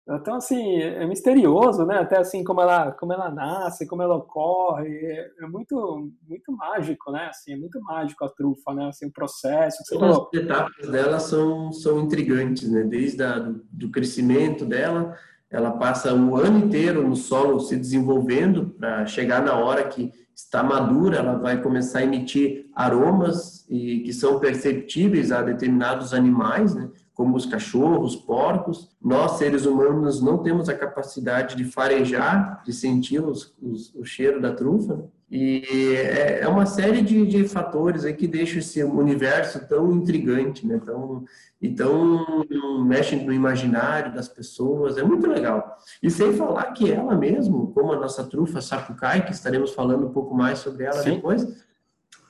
então, 0.08 0.36
assim, 0.36 0.80
é 0.80 1.04
misterioso, 1.04 1.84
né? 1.84 1.98
Até 1.98 2.18
assim, 2.18 2.44
como 2.44 2.60
ela, 2.60 2.92
como 2.92 3.12
ela 3.12 3.28
nasce, 3.28 3.86
como 3.86 4.02
ela 4.02 4.14
ocorre. 4.14 4.88
É, 4.88 5.30
é 5.40 5.46
muito, 5.48 6.12
muito 6.28 6.52
mágico, 6.52 7.10
né? 7.10 7.26
Assim, 7.28 7.54
é 7.54 7.56
muito 7.56 7.80
mágico 7.80 8.24
a 8.24 8.28
trufa, 8.28 8.72
né? 8.72 8.88
Assim, 8.88 9.06
o 9.06 9.12
processo. 9.12 9.82
Todas 9.88 10.16
as 10.16 10.34
etapas 10.34 10.88
dela 10.88 11.18
são, 11.18 11.72
são 11.72 12.00
intrigantes, 12.00 12.70
né? 12.70 12.84
Desde 12.84 13.20
a, 13.24 13.52
do 13.72 13.90
crescimento 13.90 14.64
dela, 14.64 15.16
ela 15.50 15.72
passa 15.72 16.14
o 16.14 16.36
ano 16.36 16.58
inteiro 16.58 17.06
no 17.06 17.16
solo 17.16 17.58
se 17.58 17.76
desenvolvendo 17.76 18.70
para 18.78 19.06
chegar 19.06 19.42
na 19.42 19.56
hora 19.56 19.88
que 19.88 20.12
está 20.36 20.62
madura, 20.62 21.16
ela 21.16 21.38
vai 21.38 21.60
começar 21.62 22.00
a 22.00 22.04
emitir 22.04 22.66
aromas 22.74 23.66
e 23.70 24.00
que 24.00 24.12
são 24.12 24.38
perceptíveis 24.38 25.32
a 25.32 25.40
determinados 25.42 26.12
animais, 26.12 26.74
né? 26.74 26.90
Como 27.16 27.34
os 27.34 27.46
cachorros, 27.46 28.14
porcos. 28.14 28.90
Nós, 29.02 29.38
seres 29.38 29.64
humanos, 29.64 30.20
não 30.20 30.38
temos 30.38 30.68
a 30.68 30.74
capacidade 30.74 31.56
de 31.56 31.64
farejar, 31.64 32.62
de 32.62 32.74
sentir 32.74 33.24
os, 33.24 33.56
os, 33.60 33.92
o 33.94 34.04
cheiro 34.04 34.40
da 34.40 34.52
trufa. 34.52 35.08
E 35.28 35.64
é, 35.96 36.40
é 36.42 36.48
uma 36.48 36.66
série 36.66 37.00
de, 37.00 37.26
de, 37.26 37.48
fatores 37.48 38.04
aí 38.04 38.12
que 38.12 38.28
deixam 38.28 38.58
esse 38.58 38.84
universo 38.84 39.66
tão 39.66 39.90
intrigante, 39.92 40.64
né? 40.64 40.78
Tão, 40.84 41.24
e 41.60 41.70
tão 41.70 42.44
mexe 42.84 43.16
no 43.16 43.32
imaginário 43.32 44.14
das 44.14 44.28
pessoas. 44.28 44.98
É 44.98 45.02
muito 45.02 45.26
legal. 45.26 45.78
E 46.02 46.10
sem 46.10 46.34
falar 46.34 46.64
que 46.72 46.92
ela 46.92 47.16
mesmo, 47.16 47.72
como 47.72 47.92
a 47.92 47.98
nossa 47.98 48.24
trufa 48.24 48.60
sapucai, 48.60 49.24
que 49.24 49.32
estaremos 49.32 49.72
falando 49.72 50.06
um 50.06 50.12
pouco 50.12 50.34
mais 50.34 50.58
sobre 50.58 50.84
ela 50.84 51.02
Sim. 51.02 51.14
depois, 51.14 51.64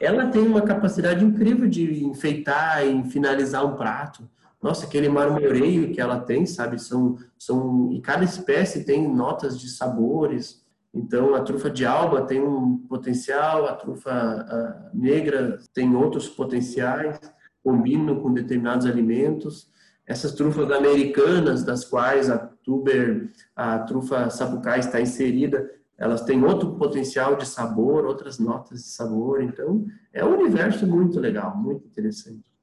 ela 0.00 0.28
tem 0.28 0.47
uma 0.47 0.62
capacidade 0.62 1.25
incrível 1.25 1.69
de 1.69 2.05
enfeitar 2.05 2.87
e 2.87 3.05
finalizar 3.11 3.66
um 3.66 3.75
prato 3.75 4.23
nossa, 4.66 4.85
aquele 4.85 5.08
marmoreio 5.08 5.92
que 5.92 6.00
ela 6.00 6.18
tem, 6.18 6.44
sabe? 6.44 6.80
São, 6.80 7.16
são, 7.38 7.92
e 7.92 8.00
cada 8.00 8.25
espécie 8.25 8.85
tem 8.85 9.06
notas 9.06 9.61
de 9.61 9.68
sabores. 9.68 10.66
Então, 10.92 11.37
a 11.37 11.40
trufa 11.40 11.70
de 11.70 11.87
alba 11.87 12.23
tem 12.23 12.42
um 12.42 12.78
potencial, 12.78 13.66
a 13.66 13.75
trufa 13.75 14.11
a 14.11 14.90
negra 14.92 15.61
tem 15.73 15.94
outros 15.94 16.28
potenciais, 16.28 17.20
combinam 17.62 18.18
com 18.20 18.35
determinados 18.35 18.87
alimentos. 18.87 19.70
Essas 20.04 20.32
trufas 20.32 20.68
americanas, 20.73 21.62
das 21.62 21.85
quais 21.85 22.28
a 22.28 22.38
tuber, 22.64 23.30
a 23.54 23.78
trufa 23.78 24.28
sapucai 24.30 24.80
está 24.80 25.00
inserida, 25.00 25.70
elas 25.96 26.23
têm 26.23 26.44
outro 26.44 26.75
potencial 26.75 27.37
de 27.37 27.46
sabor, 27.46 28.04
outras 28.04 28.40
notas 28.40 28.80
de 28.80 28.88
sabor. 28.88 29.40
Então, 29.42 29.87
é 30.12 30.25
um 30.25 30.40
universo 30.40 30.88
muito 30.88 31.20
legal, 31.20 31.56
muito 31.56 31.87
interessante. 31.87 32.56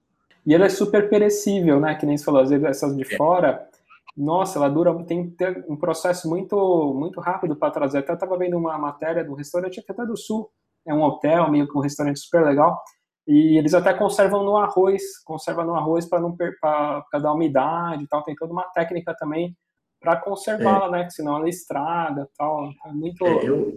E 0.45 0.53
ela 0.53 0.65
é 0.65 0.69
super 0.69 1.09
perecível, 1.09 1.79
né? 1.79 1.95
Que 1.95 2.05
nem 2.05 2.17
você 2.17 2.23
falou, 2.23 2.41
às 2.41 2.49
vezes 2.49 2.65
essas 2.65 2.95
de 2.95 3.03
fora, 3.15 3.67
nossa, 4.15 4.59
ela 4.59 4.69
dura, 4.69 4.93
tem 5.05 5.35
um 5.67 5.75
processo 5.75 6.29
muito, 6.29 6.93
muito 6.93 7.19
rápido 7.19 7.55
para 7.55 7.71
trazer. 7.71 7.99
Até 7.99 8.13
estava 8.13 8.37
vendo 8.37 8.57
uma 8.57 8.77
matéria 8.77 9.23
do 9.23 9.33
restaurante 9.33 9.79
até 9.79 10.05
do 10.05 10.17
Sul, 10.17 10.49
é 10.85 10.93
um 10.93 11.01
hotel, 11.01 11.49
meio 11.49 11.67
que 11.67 11.77
um 11.77 11.81
restaurante 11.81 12.19
super 12.19 12.43
legal, 12.43 12.81
e 13.25 13.57
eles 13.57 13.73
até 13.73 13.93
conservam 13.93 14.43
no 14.43 14.57
arroz, 14.57 15.01
conservam 15.23 15.65
no 15.65 15.75
arroz 15.75 16.05
para 16.05 16.19
não 16.19 16.35
para 16.35 17.19
dar 17.19 17.33
umidade 17.33 18.03
e 18.03 18.07
tal. 18.07 18.21
Tem 18.21 18.35
toda 18.35 18.51
uma 18.51 18.63
técnica 18.63 19.15
também 19.17 19.55
para 20.03 20.17
conservá-la, 20.17 20.87
é. 20.87 20.91
né? 20.91 21.03
Que 21.05 21.13
senão 21.13 21.37
ela 21.37 21.47
estraga 21.47 22.27
tal. 22.37 22.69
É 22.85 22.91
muito 22.91 23.25
é, 23.25 23.47
eu, 23.47 23.75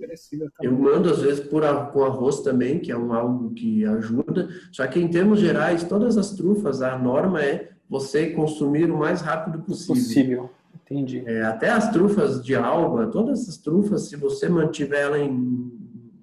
eu 0.61 0.73
mando 0.73 1.11
às 1.11 1.23
vezes 1.23 1.41
por 1.41 1.65
a, 1.65 1.87
com 1.87 2.05
arroz 2.05 2.41
também, 2.41 2.81
que 2.81 2.91
é 2.91 2.99
um 2.99 3.15
algo 3.15 3.55
que 3.55 3.87
ajuda. 3.87 4.49
Só 4.73 4.85
que 4.89 4.99
em 4.99 5.09
termos 5.09 5.39
gerais, 5.39 5.85
todas 5.85 6.19
as 6.19 6.33
trufas, 6.33 6.83
a 6.83 6.99
norma 6.99 7.41
é 7.41 7.71
você 7.89 8.31
consumir 8.31 8.91
o 8.91 8.99
mais 8.99 9.21
rápido 9.21 9.61
possível. 9.61 9.95
Possível, 9.95 10.51
entendi. 10.75 11.23
É, 11.25 11.45
até 11.45 11.71
as 11.71 11.91
trufas 11.93 12.45
de 12.45 12.57
alba, 12.57 13.07
todas 13.07 13.49
as 13.49 13.57
trufas, 13.57 14.09
se 14.09 14.17
você 14.17 14.49
mantiver 14.49 15.03
ela 15.03 15.19
em 15.19 15.73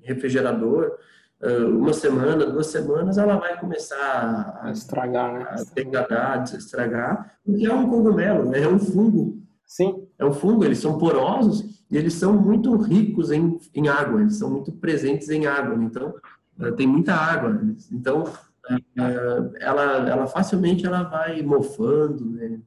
refrigerador, 0.02 0.98
uma 1.42 1.92
semana, 1.92 2.46
duas 2.46 2.68
semanas, 2.68 3.18
ela 3.18 3.36
vai 3.36 3.60
começar 3.60 3.98
a, 3.98 4.68
a 4.68 4.72
estragar, 4.72 5.34
né? 5.34 5.46
A 5.50 5.64
degradar, 5.76 6.40
a 6.40 6.44
estragar, 6.44 7.38
porque 7.46 7.66
é 7.66 7.74
um 7.74 7.90
cogumelo, 7.90 8.50
né? 8.50 8.62
é 8.62 8.68
um 8.68 8.80
fungo 8.80 9.43
Sim. 9.74 10.08
É 10.20 10.24
um 10.24 10.32
fungo, 10.32 10.64
eles 10.64 10.78
são 10.78 11.00
porosos 11.00 11.84
e 11.90 11.98
eles 11.98 12.14
são 12.14 12.34
muito 12.34 12.76
ricos 12.78 13.32
em, 13.32 13.58
em 13.74 13.88
água, 13.88 14.22
eles 14.22 14.38
são 14.38 14.48
muito 14.48 14.72
presentes 14.72 15.30
em 15.30 15.48
água, 15.48 15.84
então 15.84 16.14
eh, 16.60 16.72
tem 16.74 16.86
muita 16.86 17.16
água. 17.16 17.60
Então, 17.92 18.24
eh, 18.70 19.52
ela, 19.62 20.08
ela 20.08 20.28
facilmente 20.28 20.86
ela 20.86 21.02
vai 21.02 21.42
mofando, 21.42 22.24
né? 22.24 22.60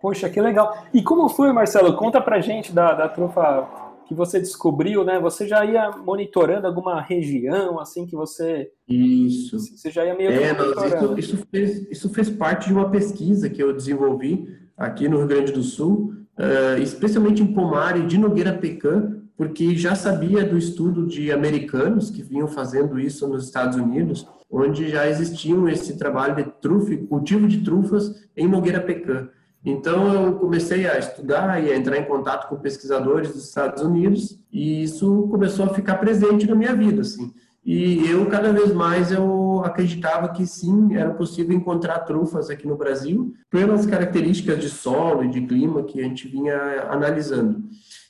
Poxa, 0.00 0.30
que 0.30 0.40
legal. 0.40 0.86
E 0.94 1.02
como 1.02 1.28
foi, 1.28 1.52
Marcelo? 1.52 1.94
Conta 1.94 2.22
pra 2.22 2.40
gente 2.40 2.72
da, 2.72 2.94
da 2.94 3.06
trufa 3.06 3.68
que 4.06 4.14
você 4.14 4.40
descobriu, 4.40 5.04
né? 5.04 5.20
Você 5.20 5.46
já 5.46 5.62
ia 5.62 5.90
monitorando 5.90 6.66
alguma 6.66 7.02
região, 7.02 7.78
assim, 7.78 8.06
que 8.06 8.16
você... 8.16 8.70
Isso. 8.88 9.58
Você 9.58 9.90
já 9.90 10.06
ia 10.06 10.14
meio 10.14 10.30
é, 10.30 10.52
isso, 10.86 11.18
isso, 11.18 11.46
fez, 11.50 11.90
isso 11.90 12.08
fez 12.08 12.30
parte 12.30 12.68
de 12.68 12.72
uma 12.72 12.90
pesquisa 12.90 13.50
que 13.50 13.62
eu 13.62 13.74
desenvolvi 13.74 14.63
aqui 14.76 15.08
no 15.08 15.18
Rio 15.18 15.26
Grande 15.26 15.52
do 15.52 15.62
Sul, 15.62 16.14
uh, 16.38 16.80
especialmente 16.80 17.42
em 17.42 17.52
Pomar 17.52 17.98
e 17.98 18.06
de 18.06 18.18
Nogueira 18.18 18.52
Pecan, 18.52 19.22
porque 19.36 19.76
já 19.76 19.94
sabia 19.94 20.44
do 20.44 20.56
estudo 20.56 21.06
de 21.06 21.32
americanos 21.32 22.10
que 22.10 22.22
vinham 22.22 22.46
fazendo 22.46 22.98
isso 22.98 23.26
nos 23.26 23.44
Estados 23.44 23.76
Unidos, 23.76 24.26
onde 24.50 24.88
já 24.88 25.08
existiam 25.08 25.68
esse 25.68 25.96
trabalho 25.96 26.36
de 26.36 26.44
trufa, 26.60 26.96
cultivo 27.08 27.48
de 27.48 27.62
trufas 27.62 28.28
em 28.36 28.46
Nogueira 28.46 28.80
Pecan. 28.80 29.28
Então 29.64 30.12
eu 30.12 30.34
comecei 30.34 30.86
a 30.86 30.98
estudar 30.98 31.62
e 31.62 31.72
a 31.72 31.76
entrar 31.76 31.96
em 31.96 32.04
contato 32.04 32.48
com 32.48 32.56
pesquisadores 32.56 33.32
dos 33.32 33.48
Estados 33.48 33.82
Unidos 33.82 34.38
e 34.52 34.82
isso 34.82 35.26
começou 35.30 35.64
a 35.64 35.74
ficar 35.74 35.96
presente 35.96 36.46
na 36.46 36.54
minha 36.54 36.74
vida, 36.74 37.00
assim. 37.00 37.32
E 37.64 38.06
eu, 38.10 38.26
cada 38.26 38.52
vez 38.52 38.74
mais, 38.74 39.10
eu 39.10 39.62
acreditava 39.64 40.28
que 40.28 40.46
sim, 40.46 40.94
era 40.96 41.10
possível 41.10 41.56
encontrar 41.56 42.00
trufas 42.00 42.50
aqui 42.50 42.66
no 42.68 42.76
Brasil, 42.76 43.32
pelas 43.48 43.86
características 43.86 44.60
de 44.60 44.68
solo 44.68 45.24
e 45.24 45.30
de 45.30 45.40
clima 45.40 45.82
que 45.82 45.98
a 46.00 46.02
gente 46.02 46.28
vinha 46.28 46.56
analisando. 46.90 47.64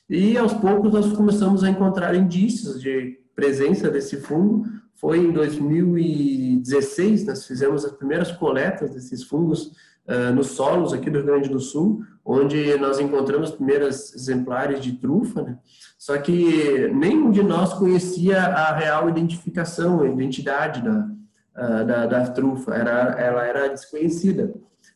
E, 0.09 0.37
aos 0.37 0.53
poucos, 0.53 0.91
nós 0.91 1.13
começamos 1.13 1.63
a 1.63 1.69
encontrar 1.69 2.13
indícios 2.15 2.81
de 2.81 3.17
presença 3.33 3.89
desse 3.89 4.17
fungo, 4.17 4.65
foi 4.95 5.19
em 5.19 5.31
2016, 5.31 7.25
nós 7.25 7.45
fizemos 7.45 7.85
as 7.85 7.91
primeiras 7.91 8.31
coletas 8.31 8.91
desses 8.91 9.23
fungos 9.23 9.71
uh, 10.07 10.33
nos 10.33 10.47
solos 10.47 10.93
aqui 10.93 11.09
do 11.09 11.17
Rio 11.19 11.27
Grande 11.27 11.49
do 11.49 11.59
Sul, 11.59 12.01
onde 12.25 12.75
nós 12.79 12.99
encontramos 12.99 13.51
os 13.51 13.55
primeiros 13.55 14.15
exemplares 14.15 14.81
de 14.81 14.93
trufa, 14.93 15.43
né? 15.43 15.59
Só 15.97 16.17
que 16.17 16.87
nenhum 16.89 17.29
de 17.29 17.43
nós 17.43 17.73
conhecia 17.73 18.41
a 18.41 18.75
real 18.75 19.07
identificação, 19.07 20.01
a 20.01 20.07
identidade 20.07 20.81
da, 20.81 21.07
uh, 21.55 21.85
da, 21.85 22.05
da, 22.07 22.27
trufa, 22.31 22.73
era, 22.73 23.15
ela 23.19 23.45
era 23.45 23.69
desconhecida. 23.69 24.53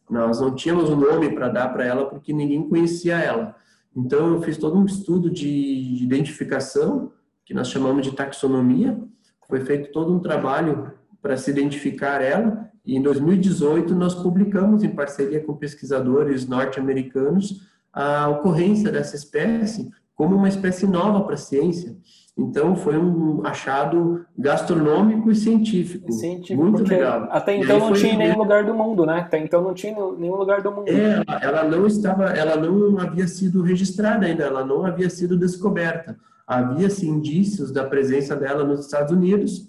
Nós 0.09 0.41
não 0.41 0.55
tínhamos 0.55 0.89
um 0.89 0.95
nome 0.95 1.31
para 1.33 1.49
dar 1.49 1.69
para 1.69 1.85
ela 1.85 2.09
porque 2.09 2.33
ninguém 2.33 2.67
conhecia 2.67 3.17
ela. 3.17 3.55
Então, 3.95 4.33
eu 4.33 4.41
fiz 4.41 4.57
todo 4.57 4.77
um 4.77 4.85
estudo 4.85 5.29
de 5.29 5.99
identificação, 6.01 7.11
que 7.45 7.53
nós 7.53 7.69
chamamos 7.69 8.05
de 8.05 8.15
taxonomia. 8.15 8.99
Foi 9.47 9.61
feito 9.61 9.91
todo 9.91 10.13
um 10.13 10.19
trabalho 10.19 10.93
para 11.21 11.37
se 11.37 11.51
identificar 11.51 12.21
ela. 12.21 12.69
E 12.85 12.95
em 12.95 13.01
2018, 13.01 13.93
nós 13.93 14.15
publicamos, 14.15 14.83
em 14.83 14.89
parceria 14.89 15.41
com 15.43 15.55
pesquisadores 15.55 16.47
norte-americanos, 16.47 17.67
a 17.93 18.29
ocorrência 18.29 18.91
dessa 18.91 19.15
espécie 19.15 19.89
como 20.19 20.35
uma 20.35 20.49
espécie 20.49 20.85
nova 20.85 21.23
para 21.23 21.35
a 21.35 21.37
ciência. 21.37 21.95
Então, 22.37 22.75
foi 22.75 22.97
um 22.97 23.45
achado 23.45 24.25
gastronômico 24.37 25.31
e 25.31 25.35
científico. 25.35 26.11
científico 26.11 26.61
muito 26.61 26.83
legal. 26.83 27.29
Até 27.31 27.55
então 27.55 27.79
não 27.79 27.93
tinha 27.93 28.13
em 28.13 28.17
nenhum 28.17 28.37
lugar 28.37 28.65
do 28.65 28.73
mundo, 28.73 29.05
né? 29.05 29.19
Até 29.19 29.39
então 29.39 29.61
não 29.61 29.73
tinha 29.73 29.93
em 29.93 30.17
nenhum 30.17 30.35
lugar 30.35 30.61
do 30.61 30.71
mundo. 30.73 30.89
É, 30.89 31.23
ela 31.41 31.63
não 31.63 31.87
estava, 31.87 32.25
ela 32.31 32.57
não 32.57 32.99
havia 32.99 33.29
sido 33.29 33.61
registrada 33.61 34.25
ainda, 34.25 34.43
ela 34.43 34.65
não 34.65 34.85
havia 34.85 35.09
sido 35.09 35.37
descoberta. 35.37 36.17
Havia-se 36.45 37.07
indícios 37.07 37.71
da 37.71 37.85
presença 37.85 38.35
dela 38.35 38.65
nos 38.65 38.81
Estados 38.81 39.13
Unidos 39.13 39.68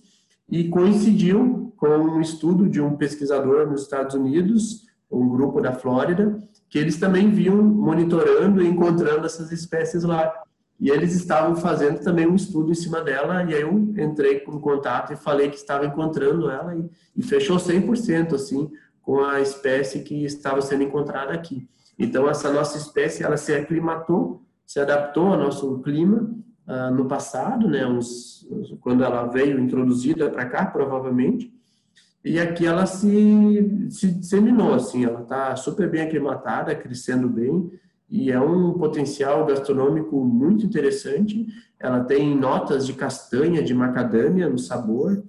e 0.51 0.69
coincidiu 0.69 1.73
com 1.77 1.89
um 1.89 2.21
estudo 2.21 2.69
de 2.69 2.81
um 2.81 2.97
pesquisador 2.97 3.71
nos 3.71 3.83
Estados 3.83 4.15
Unidos, 4.15 4.87
um 5.11 5.29
grupo 5.29 5.61
da 5.61 5.73
Flórida, 5.73 6.39
que 6.69 6.79
eles 6.79 6.99
também 6.99 7.31
viam 7.31 7.57
monitorando 7.57 8.63
e 8.63 8.67
encontrando 8.67 9.27
essas 9.27 9.51
espécies 9.51 10.03
lá. 10.03 10.33
E 10.79 10.91
eles 10.91 11.15
estavam 11.15 11.57
fazendo 11.57 12.01
também 12.01 12.27
um 12.27 12.35
estudo 12.35 12.71
em 12.71 12.75
cima 12.75 13.01
dela, 13.01 13.45
e 13.45 13.55
aí 13.55 13.63
eu 13.63 13.73
entrei 13.73 14.43
em 14.47 14.61
contato 14.61 15.13
e 15.13 15.17
falei 15.17 15.51
que 15.51 15.57
estava 15.57 15.87
encontrando 15.87 16.51
ela, 16.51 16.75
e, 16.77 16.89
e 17.17 17.23
fechou 17.23 17.57
100%, 17.57 18.35
assim, 18.35 18.71
com 19.03 19.21
a 19.21 19.41
espécie 19.41 20.01
que 20.01 20.25
estava 20.25 20.61
sendo 20.63 20.83
encontrada 20.83 21.33
aqui. 21.33 21.69
Então, 21.99 22.29
essa 22.29 22.51
nossa 22.51 22.79
espécie, 22.79 23.23
ela 23.23 23.37
se 23.37 23.53
aclimatou, 23.55 24.43
se 24.67 24.81
adaptou 24.81 25.27
ao 25.27 25.39
nosso 25.39 25.81
clima 25.81 26.35
uh, 26.71 26.95
no 26.95 27.07
passado, 27.07 27.69
né, 27.69 27.85
uns, 27.87 28.49
quando 28.81 29.03
ela 29.03 29.27
veio 29.27 29.59
introduzida 29.59 30.31
para 30.31 30.47
cá, 30.47 30.65
provavelmente, 30.67 31.53
e 32.25 32.39
aqui 32.39 32.67
ela 32.67 32.87
se, 32.87 33.89
se 33.91 34.07
disseminou, 34.13 34.75
assim, 34.75 35.05
ela 35.05 35.23
está 35.23 35.57
super 35.57 35.91
bem 35.91 36.03
aclimatada, 36.03 36.75
crescendo 36.75 37.29
bem, 37.29 37.71
e 38.09 38.31
é 38.31 38.39
um 38.39 38.75
potencial 38.75 39.47
gastronômico 39.47 40.23
muito 40.25 40.67
interessante. 40.67 41.47
Ela 41.79 42.05
tem 42.05 42.37
notas 42.37 42.85
de 42.85 42.93
castanha, 42.93 43.63
de 43.63 43.73
macadâmia 43.73 44.49
no 44.49 44.59
sabor, 44.59 45.23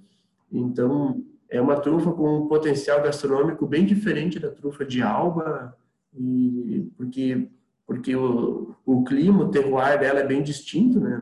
então 0.50 1.22
é 1.48 1.60
uma 1.60 1.76
trufa 1.76 2.12
com 2.12 2.40
um 2.40 2.46
potencial 2.46 3.02
gastronômico 3.02 3.66
bem 3.66 3.86
diferente 3.86 4.38
da 4.38 4.50
trufa 4.50 4.84
de 4.84 5.00
alba, 5.00 5.74
e 6.14 6.90
porque 6.96 7.48
porque 7.86 8.14
o, 8.14 8.74
o 8.86 9.04
clima, 9.04 9.44
o 9.44 9.50
terroir 9.50 9.98
dela 9.98 10.20
é 10.20 10.26
bem 10.26 10.42
distinto, 10.42 11.00
né? 11.00 11.20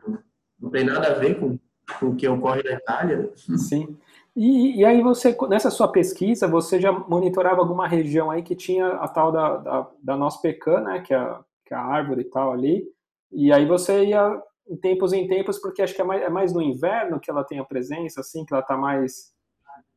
Não, 0.59 0.69
tem 0.69 0.83
nada 0.83 1.07
a 1.07 1.13
ver 1.13 1.39
com, 1.39 1.57
com 1.99 2.07
o 2.07 2.15
que 2.15 2.27
ocorre 2.27 2.63
na 2.63 2.73
Itália. 2.73 3.31
Sim. 3.35 3.97
E, 4.35 4.79
e, 4.79 4.85
aí 4.85 5.01
você, 5.01 5.35
nessa 5.49 5.69
sua 5.69 5.91
pesquisa, 5.91 6.47
você 6.47 6.79
já 6.79 6.91
monitorava 6.91 7.59
alguma 7.59 7.87
região 7.87 8.31
aí 8.31 8.41
que 8.41 8.55
tinha 8.55 8.87
a 8.87 9.07
tal 9.07 9.31
da, 9.31 9.57
da, 9.57 9.91
da 10.01 10.17
nossa 10.17 10.41
pecan, 10.41 10.81
né, 10.81 11.01
que 11.01 11.13
é, 11.13 11.35
que 11.65 11.73
é 11.73 11.77
a 11.77 11.81
árvore 11.81 12.21
e 12.21 12.25
tal 12.25 12.53
ali, 12.53 12.87
e 13.31 13.51
aí 13.51 13.65
você 13.65 14.05
ia 14.05 14.41
em 14.69 14.77
tempos 14.77 15.11
em 15.11 15.27
tempos, 15.27 15.59
porque 15.59 15.81
acho 15.81 15.93
que 15.93 16.01
é 16.01 16.03
mais, 16.05 16.21
é 16.21 16.29
mais 16.29 16.53
no 16.53 16.61
inverno 16.61 17.19
que 17.19 17.29
ela 17.29 17.43
tem 17.43 17.59
a 17.59 17.65
presença, 17.65 18.21
assim, 18.21 18.45
que 18.45 18.53
ela 18.53 18.61
está 18.61 18.77
mais... 18.77 19.33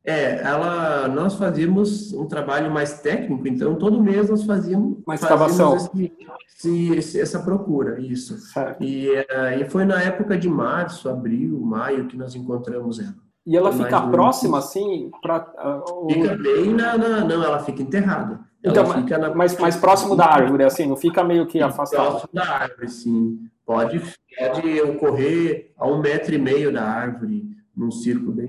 É, 0.05 0.39
ela, 0.41 1.07
nós 1.07 1.33
fazíamos 1.33 2.13
um 2.13 2.25
trabalho 2.25 2.69
mais 2.69 3.01
técnico, 3.01 3.47
então 3.47 3.73
todo 3.73 4.03
mês 4.03 4.29
nós 4.29 4.43
fazíamos, 4.43 4.99
uma 5.05 5.15
escavação. 5.15 5.75
Esse, 5.75 6.93
esse, 6.93 7.19
essa 7.19 7.39
procura, 7.39 7.99
isso. 7.99 8.37
Certo. 8.37 8.83
E, 8.83 9.09
uh, 9.09 9.59
e 9.59 9.65
foi 9.65 9.83
na 9.83 10.01
época 10.01 10.37
de 10.37 10.47
março, 10.47 11.09
abril, 11.09 11.59
maio 11.59 12.05
que 12.05 12.15
nós 12.15 12.35
encontramos 12.35 12.99
ela. 12.99 13.15
E 13.45 13.57
ela 13.57 13.71
fica 13.71 14.01
próxima, 14.07 14.59
assim, 14.59 15.09
para... 15.21 15.47
Uh, 15.85 16.11
fica 16.11 16.35
bem 16.35 16.73
na, 16.73 16.97
na, 16.97 17.23
Não, 17.23 17.43
ela 17.43 17.59
fica 17.59 17.81
enterrada. 17.81 18.39
Então, 18.63 18.85
fica 18.85 19.17
na... 19.17 19.33
mais, 19.33 19.57
mais 19.57 19.75
próximo 19.75 20.15
da 20.15 20.25
árvore, 20.25 20.63
assim, 20.63 20.87
não 20.87 20.95
fica 20.95 21.23
meio 21.23 21.45
que 21.47 21.61
afastado. 21.61 22.09
Próximo 22.09 22.29
da 22.33 22.43
árvore, 22.43 22.89
sim. 22.89 23.39
Pode, 23.65 24.01
pode 24.37 24.81
ocorrer 24.81 25.73
a 25.77 25.87
um 25.87 25.99
metro 25.99 26.35
e 26.35 26.37
meio 26.37 26.71
da 26.71 26.83
árvore, 26.83 27.43
num 27.75 27.89
círculo 27.89 28.31
bem. 28.31 28.47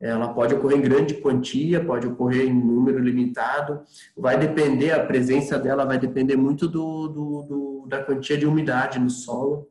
Ela 0.00 0.28
pode 0.28 0.54
ocorrer 0.54 0.78
em 0.78 0.82
grande 0.82 1.14
quantia, 1.14 1.84
pode 1.84 2.06
ocorrer 2.06 2.46
em 2.46 2.54
número 2.54 2.98
limitado. 2.98 3.82
Vai 4.16 4.38
depender, 4.38 4.92
a 4.92 5.04
presença 5.04 5.58
dela 5.58 5.84
vai 5.84 5.98
depender 5.98 6.36
muito 6.36 6.66
do, 6.66 7.08
do, 7.08 7.42
do 7.42 7.86
da 7.86 8.02
quantia 8.02 8.38
de 8.38 8.46
umidade 8.46 8.98
no 8.98 9.10
solo. 9.10 9.68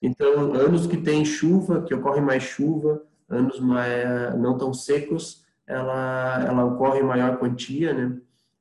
Então, 0.00 0.54
anos 0.54 0.86
que 0.86 0.96
tem 0.96 1.24
chuva, 1.24 1.82
que 1.82 1.94
ocorre 1.94 2.20
mais 2.20 2.42
chuva, 2.42 3.02
anos 3.28 3.60
mais, 3.60 4.38
não 4.38 4.56
tão 4.56 4.72
secos, 4.72 5.44
ela, 5.66 6.44
ela 6.46 6.64
ocorre 6.64 7.00
em 7.00 7.04
maior 7.04 7.38
quantia, 7.38 7.92
né? 7.92 8.16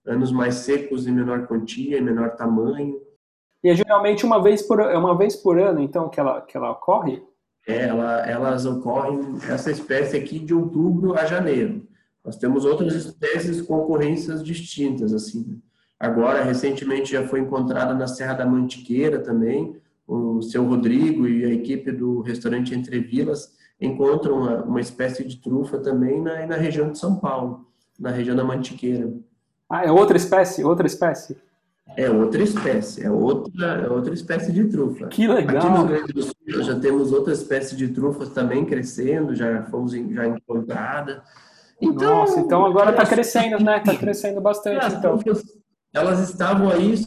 anos 0.05 0.31
mais 0.31 0.55
secos 0.55 1.07
em 1.07 1.11
menor 1.11 1.47
quantia, 1.47 1.97
em 1.97 2.01
menor 2.01 2.35
tamanho. 2.35 2.99
E 3.63 3.69
é 3.69 3.75
geralmente 3.75 4.25
uma 4.25 4.41
vez 4.41 4.61
por 4.61 4.79
é 4.79 4.97
uma 4.97 5.17
vez 5.17 5.35
por 5.35 5.59
ano, 5.59 5.81
então 5.81 6.09
que 6.09 6.19
ela 6.19 6.41
que 6.41 6.55
ela 6.55 6.71
ocorre? 6.71 7.23
É, 7.67 7.85
ela, 7.87 8.25
elas 8.27 8.65
ocorrem 8.65 9.19
essa 9.49 9.71
espécie 9.71 10.15
aqui 10.15 10.39
de 10.39 10.53
outubro 10.53 11.17
a 11.17 11.25
janeiro. 11.25 11.87
Nós 12.23 12.35
temos 12.35 12.65
outras 12.65 12.93
espécies 12.93 13.61
com 13.61 13.75
ocorrências 13.75 14.43
distintas 14.43 15.13
assim. 15.13 15.45
Né? 15.47 15.57
Agora 15.99 16.43
recentemente 16.43 17.11
já 17.11 17.27
foi 17.27 17.39
encontrada 17.39 17.93
na 17.93 18.07
Serra 18.07 18.33
da 18.33 18.45
Mantiqueira 18.45 19.19
também. 19.19 19.75
O 20.07 20.41
seu 20.41 20.63
Rodrigo 20.63 21.27
e 21.27 21.43
a 21.45 21.49
equipe 21.49 21.91
do 21.91 22.21
restaurante 22.21 22.75
Entre 22.75 22.99
Vilas 22.99 23.53
encontram 23.81 24.37
uma, 24.37 24.63
uma 24.63 24.81
espécie 24.81 25.23
de 25.23 25.37
trufa 25.37 25.79
também 25.79 26.21
na, 26.21 26.45
na 26.45 26.55
região 26.55 26.91
de 26.91 26.97
São 26.97 27.15
Paulo, 27.15 27.65
na 27.99 28.11
região 28.11 28.35
da 28.35 28.43
Mantiqueira. 28.43 29.11
Ah, 29.69 29.83
é 29.83 29.91
outra 29.91 30.17
espécie? 30.17 30.63
Outra 30.63 30.85
espécie? 30.85 31.35
É 31.95 32.09
outra 32.09 32.41
espécie, 32.41 33.03
é 33.03 33.11
outra, 33.11 33.83
é 33.83 33.89
outra 33.89 34.13
espécie 34.13 34.51
de 34.51 34.65
trufa. 34.65 35.07
Que 35.07 35.27
legal! 35.27 35.57
Aqui 35.57 35.69
no 35.69 35.77
Rio 35.77 35.87
Grande 35.87 36.13
do 36.13 36.23
Sul 36.23 36.63
já 36.63 36.79
temos 36.79 37.11
outra 37.11 37.31
espécie 37.31 37.75
de 37.75 37.89
trufas 37.89 38.29
também 38.29 38.65
crescendo, 38.65 39.35
já 39.35 39.63
fomos 39.65 39.91
já 39.91 40.27
encontrada. 40.27 41.23
Então, 41.79 42.15
Nossa, 42.15 42.39
então 42.39 42.65
agora 42.65 42.91
está 42.91 43.05
crescendo, 43.05 43.63
né? 43.63 43.77
Está 43.77 43.95
crescendo 43.95 44.41
bastante. 44.41 44.83
As 44.83 44.93
então. 44.93 45.17
trufas, 45.17 45.43
elas 45.93 46.19
estavam 46.27 46.69
aí, 46.69 46.97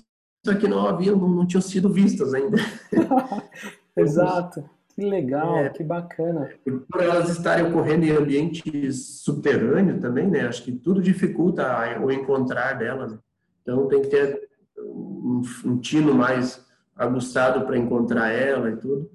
só 0.47 0.55
que 0.55 0.69
não 0.69 0.87
haviam, 0.87 1.17
não, 1.17 1.47
tinham 1.47 1.61
sido 1.61 1.93
vistas 1.93 2.33
ainda. 2.33 2.57
Exato. 3.97 4.65
Que 4.95 5.05
legal, 5.05 5.59
é, 5.59 5.69
que 5.69 5.85
bacana. 5.85 6.51
Por 6.91 7.03
elas 7.03 7.31
estarem 7.31 7.67
ocorrendo 7.67 8.05
em 8.05 8.11
ambientes 8.11 9.21
subterrâneos 9.23 10.01
também, 10.01 10.27
né? 10.27 10.47
Acho 10.47 10.63
que 10.63 10.73
tudo 10.73 11.01
dificulta 11.03 12.01
o 12.01 12.11
encontrar 12.11 12.75
dela. 12.75 13.07
Né? 13.07 13.19
Então 13.63 13.87
tem 13.87 14.03
que 14.03 14.09
ter 14.09 14.48
um, 14.83 15.43
um 15.65 15.79
tino 15.79 16.15
mais 16.15 16.65
aguçado 16.97 17.65
para 17.67 17.79
encontrar 17.79 18.31
ela 18.31 18.71
e 18.71 18.77
tudo. 18.77 19.11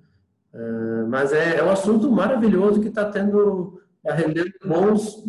Uh, 0.53 1.07
mas 1.09 1.33
é, 1.33 1.57
é 1.57 1.63
um 1.63 1.71
assunto 1.71 2.11
maravilhoso 2.11 2.79
que 2.79 2.87
está 2.87 3.05
tendo, 3.05 3.81
a 4.05 4.13
render 4.13 4.53
bons 4.63 5.23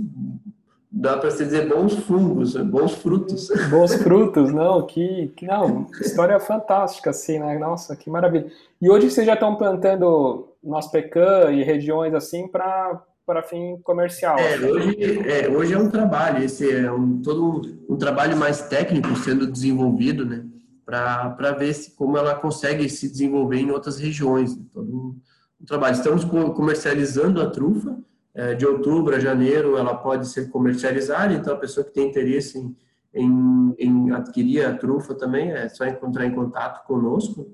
dá 0.94 1.16
para 1.16 1.31
se 1.33 1.44
dizer 1.44 1.68
bons 1.68 1.94
fungos, 1.94 2.55
bons 2.57 2.94
frutos. 2.94 3.49
Bons 3.68 3.94
frutos, 3.97 4.53
não, 4.53 4.87
que, 4.87 5.33
que 5.37 5.44
não, 5.44 5.87
história 6.01 6.38
fantástica, 6.38 7.11
assim, 7.11 7.40
né? 7.40 7.59
Nossa, 7.59 7.97
que 7.97 8.09
maravilha. 8.09 8.47
E 8.81 8.88
hoje 8.88 9.11
vocês 9.11 9.27
já 9.27 9.35
estão 9.35 9.57
plantando 9.57 10.55
nosso 10.62 10.92
pecan 10.92 11.51
e 11.51 11.64
regiões 11.64 12.14
assim 12.14 12.47
para 12.47 13.03
para 13.26 13.42
fim 13.42 13.78
comercial. 13.82 14.38
É, 14.38 14.58
hoje 14.58 15.28
é, 15.28 15.48
hoje 15.48 15.74
é 15.74 15.78
um 15.78 15.90
trabalho, 15.90 16.44
esse 16.44 16.70
é 16.70 16.90
um, 16.90 17.20
todo 17.22 17.44
um, 17.44 17.94
um 17.94 17.96
trabalho 17.96 18.37
mais 18.37 18.68
técnico 18.68 19.14
sendo 19.16 19.50
desenvolvido, 19.50 20.24
né? 20.24 20.44
Para 20.84 21.52
ver 21.52 21.72
se, 21.72 21.96
como 21.96 22.18
ela 22.18 22.34
consegue 22.34 22.88
se 22.90 23.10
desenvolver 23.10 23.56
em 23.56 23.70
outras 23.70 23.98
regiões. 23.98 24.54
Né? 24.54 24.64
Todo 24.70 24.92
um, 24.92 25.18
um 25.60 25.64
trabalho. 25.64 25.94
Estamos 25.94 26.24
comercializando 26.24 27.40
a 27.40 27.48
trufa, 27.48 27.96
é, 28.34 28.54
de 28.54 28.66
outubro 28.66 29.14
a 29.14 29.18
janeiro 29.18 29.78
ela 29.78 29.94
pode 29.94 30.28
ser 30.28 30.50
comercializada, 30.50 31.32
então 31.32 31.54
a 31.54 31.58
pessoa 31.58 31.84
que 31.84 31.92
tem 31.92 32.08
interesse 32.08 32.58
em, 32.58 32.76
em, 33.14 33.74
em 33.78 34.10
adquirir 34.12 34.66
a 34.66 34.76
trufa 34.76 35.14
também 35.14 35.50
é 35.52 35.68
só 35.70 35.87
entrar 35.87 36.26
em 36.26 36.34
contato 36.34 36.87
conosco. 36.87 37.46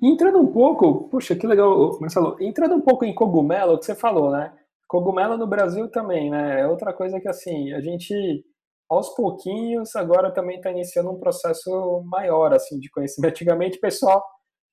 entrando 0.00 0.38
um 0.38 0.46
pouco, 0.46 1.08
puxa, 1.08 1.34
que 1.34 1.46
legal, 1.46 1.98
Marcelo, 2.00 2.36
entrando 2.38 2.76
um 2.76 2.80
pouco 2.80 3.04
em 3.04 3.12
cogumelo, 3.12 3.78
que 3.78 3.86
você 3.86 3.96
falou, 3.96 4.30
né? 4.30 4.52
Cogumelo 4.90 5.36
no 5.36 5.46
Brasil 5.46 5.88
também, 5.88 6.28
né? 6.28 6.62
É 6.62 6.66
outra 6.66 6.92
coisa 6.92 7.20
que, 7.20 7.28
assim, 7.28 7.72
a 7.72 7.80
gente, 7.80 8.44
aos 8.90 9.14
pouquinhos, 9.14 9.94
agora 9.94 10.32
também 10.32 10.56
está 10.56 10.68
iniciando 10.72 11.12
um 11.12 11.20
processo 11.20 12.02
maior, 12.06 12.52
assim, 12.52 12.76
de 12.80 12.90
conhecimento. 12.90 13.30
Antigamente, 13.30 13.78
o 13.78 13.80
pessoal 13.80 14.20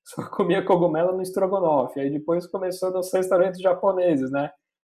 só 0.04 0.28
comia 0.28 0.64
cogumelo 0.64 1.12
no 1.12 1.22
estrogonofe, 1.22 2.00
aí 2.00 2.10
depois 2.10 2.48
começou 2.48 2.90
nos 2.90 3.12
restaurantes 3.12 3.60
japoneses, 3.60 4.28
né? 4.32 4.50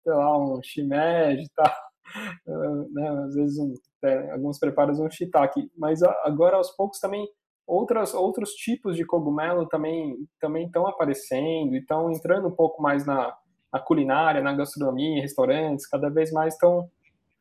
Sei 0.04 0.14
lá, 0.14 0.38
um 0.38 0.62
shimeji 0.64 1.44
e 1.44 1.50
tal, 1.54 1.74
né? 2.94 3.10
Às 3.26 3.36
vezes, 3.36 3.60
um, 3.60 3.74
é, 4.06 4.32
alguns 4.32 4.58
preparos 4.58 5.02
um 5.02 5.10
shiitake. 5.12 5.70
Mas 5.78 6.02
agora, 6.24 6.56
aos 6.56 6.74
poucos, 6.78 6.98
também 6.98 7.28
outras, 7.68 8.14
outros 8.14 8.52
tipos 8.52 8.96
de 8.96 9.06
cogumelo 9.06 9.68
também 9.68 10.16
também 10.40 10.68
estão 10.68 10.88
aparecendo 10.88 11.76
e 11.76 11.80
estão 11.80 12.10
entrando 12.10 12.48
um 12.48 12.56
pouco 12.56 12.82
mais 12.82 13.06
na, 13.06 13.36
na 13.72 13.80
culinária, 13.80 14.42
na 14.42 14.54
gastronomia, 14.54 15.22
restaurantes, 15.22 15.88
cada 15.88 16.10
vez 16.10 16.32
mais 16.32 16.54
estão 16.54 16.90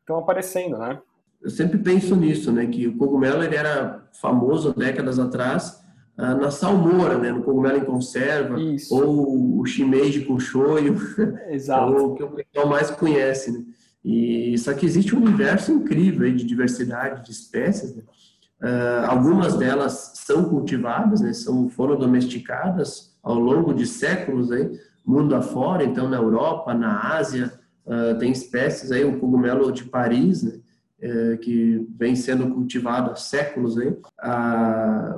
estão 0.00 0.18
aparecendo, 0.18 0.78
né? 0.78 0.98
Eu 1.40 1.50
sempre 1.50 1.78
penso 1.78 2.16
nisso, 2.16 2.50
né? 2.50 2.66
Que 2.66 2.88
o 2.88 2.96
cogumelo 2.96 3.42
ele 3.42 3.54
era 3.54 4.08
famoso 4.20 4.74
décadas 4.74 5.18
atrás 5.18 5.84
ah, 6.16 6.34
na 6.34 6.50
salmoura, 6.50 7.18
né? 7.18 7.30
No 7.30 7.42
cogumelo 7.42 7.76
em 7.76 7.84
conserva, 7.84 8.58
Isso. 8.60 8.94
ou 8.94 9.60
o 9.60 9.66
shimeji 9.66 10.24
com 10.24 10.40
shoyu, 10.40 10.96
Exato. 11.48 11.94
é 11.94 12.00
o 12.00 12.14
que 12.14 12.22
o 12.24 12.30
pessoal 12.30 12.66
mais 12.66 12.90
conhece, 12.90 13.52
né? 13.52 13.64
E 14.04 14.56
só 14.58 14.72
que 14.72 14.86
existe 14.86 15.14
um 15.14 15.22
universo 15.22 15.70
incrível 15.72 16.34
de 16.34 16.44
diversidade 16.44 17.24
de 17.24 17.30
espécies, 17.30 17.94
né? 17.94 18.02
Uh, 18.60 19.06
algumas 19.06 19.54
delas 19.54 20.14
são 20.16 20.48
cultivadas, 20.48 21.20
né, 21.20 21.32
são, 21.32 21.68
foram 21.68 21.96
domesticadas 21.96 23.16
ao 23.22 23.38
longo 23.38 23.72
de 23.72 23.86
séculos, 23.86 24.50
aí, 24.50 24.68
mundo 25.08 25.34
afora, 25.34 25.84
então 25.84 26.08
na 26.08 26.18
Europa, 26.18 26.74
na 26.74 27.16
Ásia, 27.16 27.52
uh, 27.86 28.18
tem 28.18 28.30
espécies 28.30 28.92
aí, 28.92 29.04
o 29.04 29.18
cogumelo 29.18 29.72
de 29.72 29.84
Paris, 29.84 30.42
né, 30.42 30.60
uh, 31.02 31.38
que 31.38 31.88
vem 31.98 32.14
sendo 32.14 32.50
cultivado 32.50 33.10
há 33.10 33.16
séculos 33.16 33.78
aí, 33.78 33.96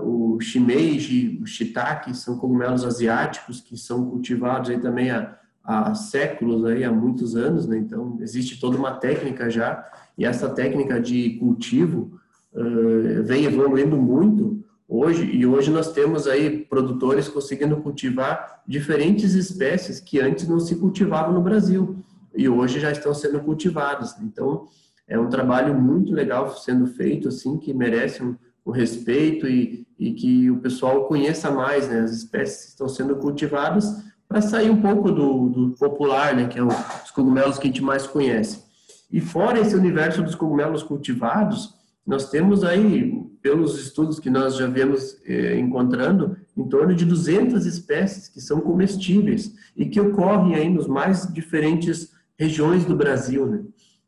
o 0.03 0.39
shimeji, 0.41 1.41
o 1.43 1.47
shiitake, 1.47 2.17
são 2.17 2.39
cogumelos 2.39 2.85
asiáticos 2.85 3.61
que 3.61 3.77
são 3.77 4.09
cultivados 4.09 4.71
aí 4.71 4.79
também 4.79 5.11
há, 5.11 5.37
há 5.65 5.95
séculos 5.95 6.65
aí, 6.65 6.85
há 6.85 6.93
muitos 6.93 7.35
anos, 7.35 7.67
né, 7.67 7.77
então 7.77 8.17
existe 8.21 8.61
toda 8.61 8.79
uma 8.79 8.93
técnica 8.93 9.51
já, 9.51 9.85
e 10.17 10.25
essa 10.25 10.49
técnica 10.49 11.01
de 11.01 11.31
cultivo 11.41 12.21
uh, 12.53 13.25
vem 13.25 13.45
evoluindo 13.45 13.97
muito 13.97 14.60
hoje 14.91 15.25
e 15.25 15.47
hoje 15.47 15.71
nós 15.71 15.93
temos 15.93 16.27
aí 16.27 16.65
produtores 16.65 17.29
conseguindo 17.29 17.77
cultivar 17.77 18.61
diferentes 18.67 19.35
espécies 19.35 20.01
que 20.01 20.19
antes 20.19 20.49
não 20.49 20.59
se 20.59 20.75
cultivavam 20.75 21.33
no 21.33 21.41
Brasil 21.41 21.97
e 22.35 22.49
hoje 22.49 22.81
já 22.81 22.91
estão 22.91 23.15
sendo 23.15 23.39
cultivadas. 23.41 24.17
Então 24.21 24.67
é 25.07 25.17
um 25.17 25.29
trabalho 25.29 25.81
muito 25.81 26.13
legal 26.13 26.53
sendo 26.57 26.89
feito 26.89 27.29
assim 27.29 27.57
que 27.57 27.73
merece 27.73 28.21
um, 28.23 28.37
respeito 28.73 29.49
e, 29.49 29.85
e, 29.99 30.13
que 30.13 30.49
o 30.49 30.59
pessoal 30.59 31.07
conheça 31.07 31.51
mais 31.51 31.89
né, 31.89 32.01
as 32.01 32.13
espécies 32.13 32.63
que 32.63 32.69
estão 32.69 32.89
sendo 32.89 33.17
cultivadas 33.17 34.05
para 34.29 34.41
sair 34.41 34.71
um 34.71 34.81
pouco 34.81 35.11
do, 35.11 35.49
do 35.49 35.71
popular, 35.71 36.37
né, 36.37 36.47
que 36.47 36.57
é 36.57 36.63
o, 36.63 36.69
os 36.69 37.11
cogumelos 37.11 37.59
que 37.59 37.65
a 37.65 37.67
gente 37.67 37.83
mais 37.83 38.07
conhece. 38.07 38.63
E 39.11 39.21
fora 39.21 39.59
esse 39.59 39.75
universo 39.75 40.23
dos 40.23 40.37
cogumelos 40.37 40.85
cultivados, 40.85 41.75
nós 42.07 42.31
temos 42.31 42.63
aí, 42.63 43.29
pelos 43.43 43.79
estudos 43.79 44.19
que 44.21 44.29
nós 44.29 44.57
já 44.57 44.67
vemos 44.67 45.17
eh, 45.25 45.59
encontrando, 45.59 46.37
em 46.57 46.69
torno 46.69 46.95
de 46.95 47.05
200 47.05 47.65
espécies 47.65 48.29
que 48.29 48.41
são 48.41 48.61
comestíveis 48.61 49.55
e 49.77 49.87
que 49.87 50.01
ocorrem 50.01 50.55
aí 50.55 50.69
nos 50.69 50.87
mais 50.87 51.27
diferentes 51.33 52.13
regiões 52.39 52.85
do 52.85 52.95
Brasil, 52.95 53.47
né? 53.47 53.63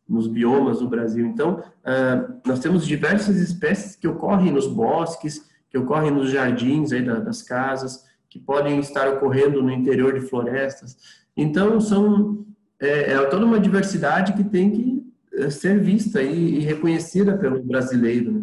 nos 0.09 0.27
biomas 0.27 0.81
do 0.81 0.89
Brasil. 0.89 1.25
Então, 1.27 1.63
ah, 1.85 2.29
nós 2.47 2.61
temos 2.61 2.87
diversas 2.87 3.37
espécies 3.37 3.97
que 3.97 4.07
ocorrem 4.07 4.53
nos 4.53 4.67
bosques, 4.67 5.49
que 5.71 5.79
ocorrem 5.79 6.11
nos 6.11 6.31
jardins 6.31 6.93
aí 6.93 7.03
das 7.03 7.43
casas, 7.43 8.05
que 8.29 8.39
podem 8.39 8.79
estar 8.79 9.09
ocorrendo 9.09 9.63
no 9.63 9.71
interior 9.71 10.13
de 10.13 10.27
florestas. 10.27 10.97
Então, 11.37 11.81
são 11.81 12.45
é, 12.81 13.13
é 13.13 13.25
toda 13.27 13.47
uma 13.47 13.61
diversidade 13.61 14.33
que 14.35 14.45
tem 14.45 14.71
que 14.71 15.07
eh, 15.35 15.51
ser 15.51 15.81
vista 15.81 16.23
e, 16.23 16.57
e 16.57 16.59
reconhecida 16.61 17.37
pelo 17.39 17.63
brasileiro. 17.63 18.33
Né? 18.33 18.42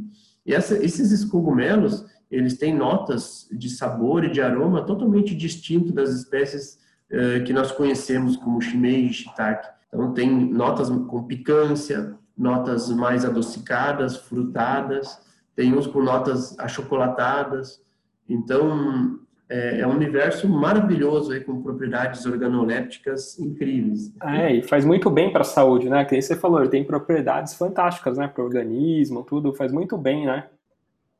E 0.50 0.54
essa, 0.56 0.84
esses 0.84 1.24
cogumelos, 1.24 2.04
eles 2.32 2.58
têm 2.58 2.76
notas 2.76 3.48
de 3.52 3.70
sabor 3.70 4.24
e 4.24 4.32
de 4.32 4.42
aroma 4.42 4.84
totalmente 4.84 5.36
distinto 5.36 5.94
das 5.94 6.10
espécies 6.10 6.80
uh, 7.12 7.44
que 7.46 7.54
nós 7.54 7.72
conhecemos 7.72 8.36
como 8.36 8.60
shimei 8.60 9.06
e 9.06 9.14
shiitake. 9.14 9.70
Então 9.88 10.12
tem 10.12 10.52
notas 10.52 10.90
com 10.90 11.24
picância, 11.26 12.18
notas 12.36 12.90
mais 12.90 13.24
adocicadas, 13.26 14.18
frutadas, 14.18 15.22
tem 15.56 15.72
uns 15.72 15.86
com 15.86 16.02
notas 16.02 16.58
achocolatadas. 16.58 17.80
Então 18.28 19.20
é, 19.50 19.80
é, 19.80 19.88
um 19.88 19.96
universo 19.96 20.48
maravilhoso 20.48 21.32
aí, 21.32 21.40
com 21.40 21.60
propriedades 21.62 22.24
organolépticas 22.26 23.40
incríveis. 23.40 24.14
É, 24.24 24.54
e 24.58 24.62
faz 24.62 24.86
muito 24.86 25.10
bem 25.10 25.32
para 25.32 25.42
a 25.42 25.46
saúde, 25.46 25.90
né? 25.90 26.06
Que 26.06 26.22
você 26.22 26.36
falou, 26.36 26.60
ele 26.60 26.70
tem 26.70 26.84
propriedades 26.84 27.56
fantásticas, 27.56 28.20
né? 28.20 28.28
Para 28.28 28.44
o 28.44 28.46
organismo, 28.46 29.24
tudo, 29.24 29.52
faz 29.52 29.72
muito 29.72 29.98
bem, 29.98 30.28
né? 30.28 30.46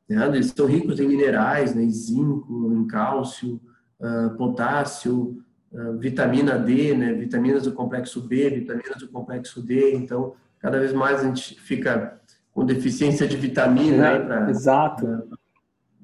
É, 0.08 0.26
eles 0.26 0.52
são 0.56 0.66
ricos 0.66 1.00
em 1.00 1.08
minerais, 1.08 1.74
né? 1.74 1.82
em 1.82 1.90
zinco, 1.90 2.72
em 2.72 2.86
cálcio, 2.86 3.60
uh, 4.00 4.30
potássio, 4.36 5.42
uh, 5.72 5.98
vitamina 5.98 6.56
D, 6.56 6.94
né? 6.94 7.12
Vitaminas 7.12 7.64
do 7.64 7.72
complexo 7.72 8.20
B, 8.20 8.48
vitaminas 8.50 8.98
do 8.98 9.08
complexo 9.08 9.60
D. 9.60 9.94
Então, 9.94 10.34
cada 10.60 10.78
vez 10.78 10.92
mais 10.92 11.20
a 11.20 11.24
gente 11.24 11.60
fica 11.60 12.20
com 12.52 12.64
deficiência 12.64 13.26
de 13.26 13.36
vitamina 13.36 14.06
é, 14.08 14.18
para 14.20 14.50
Exato. 14.50 15.04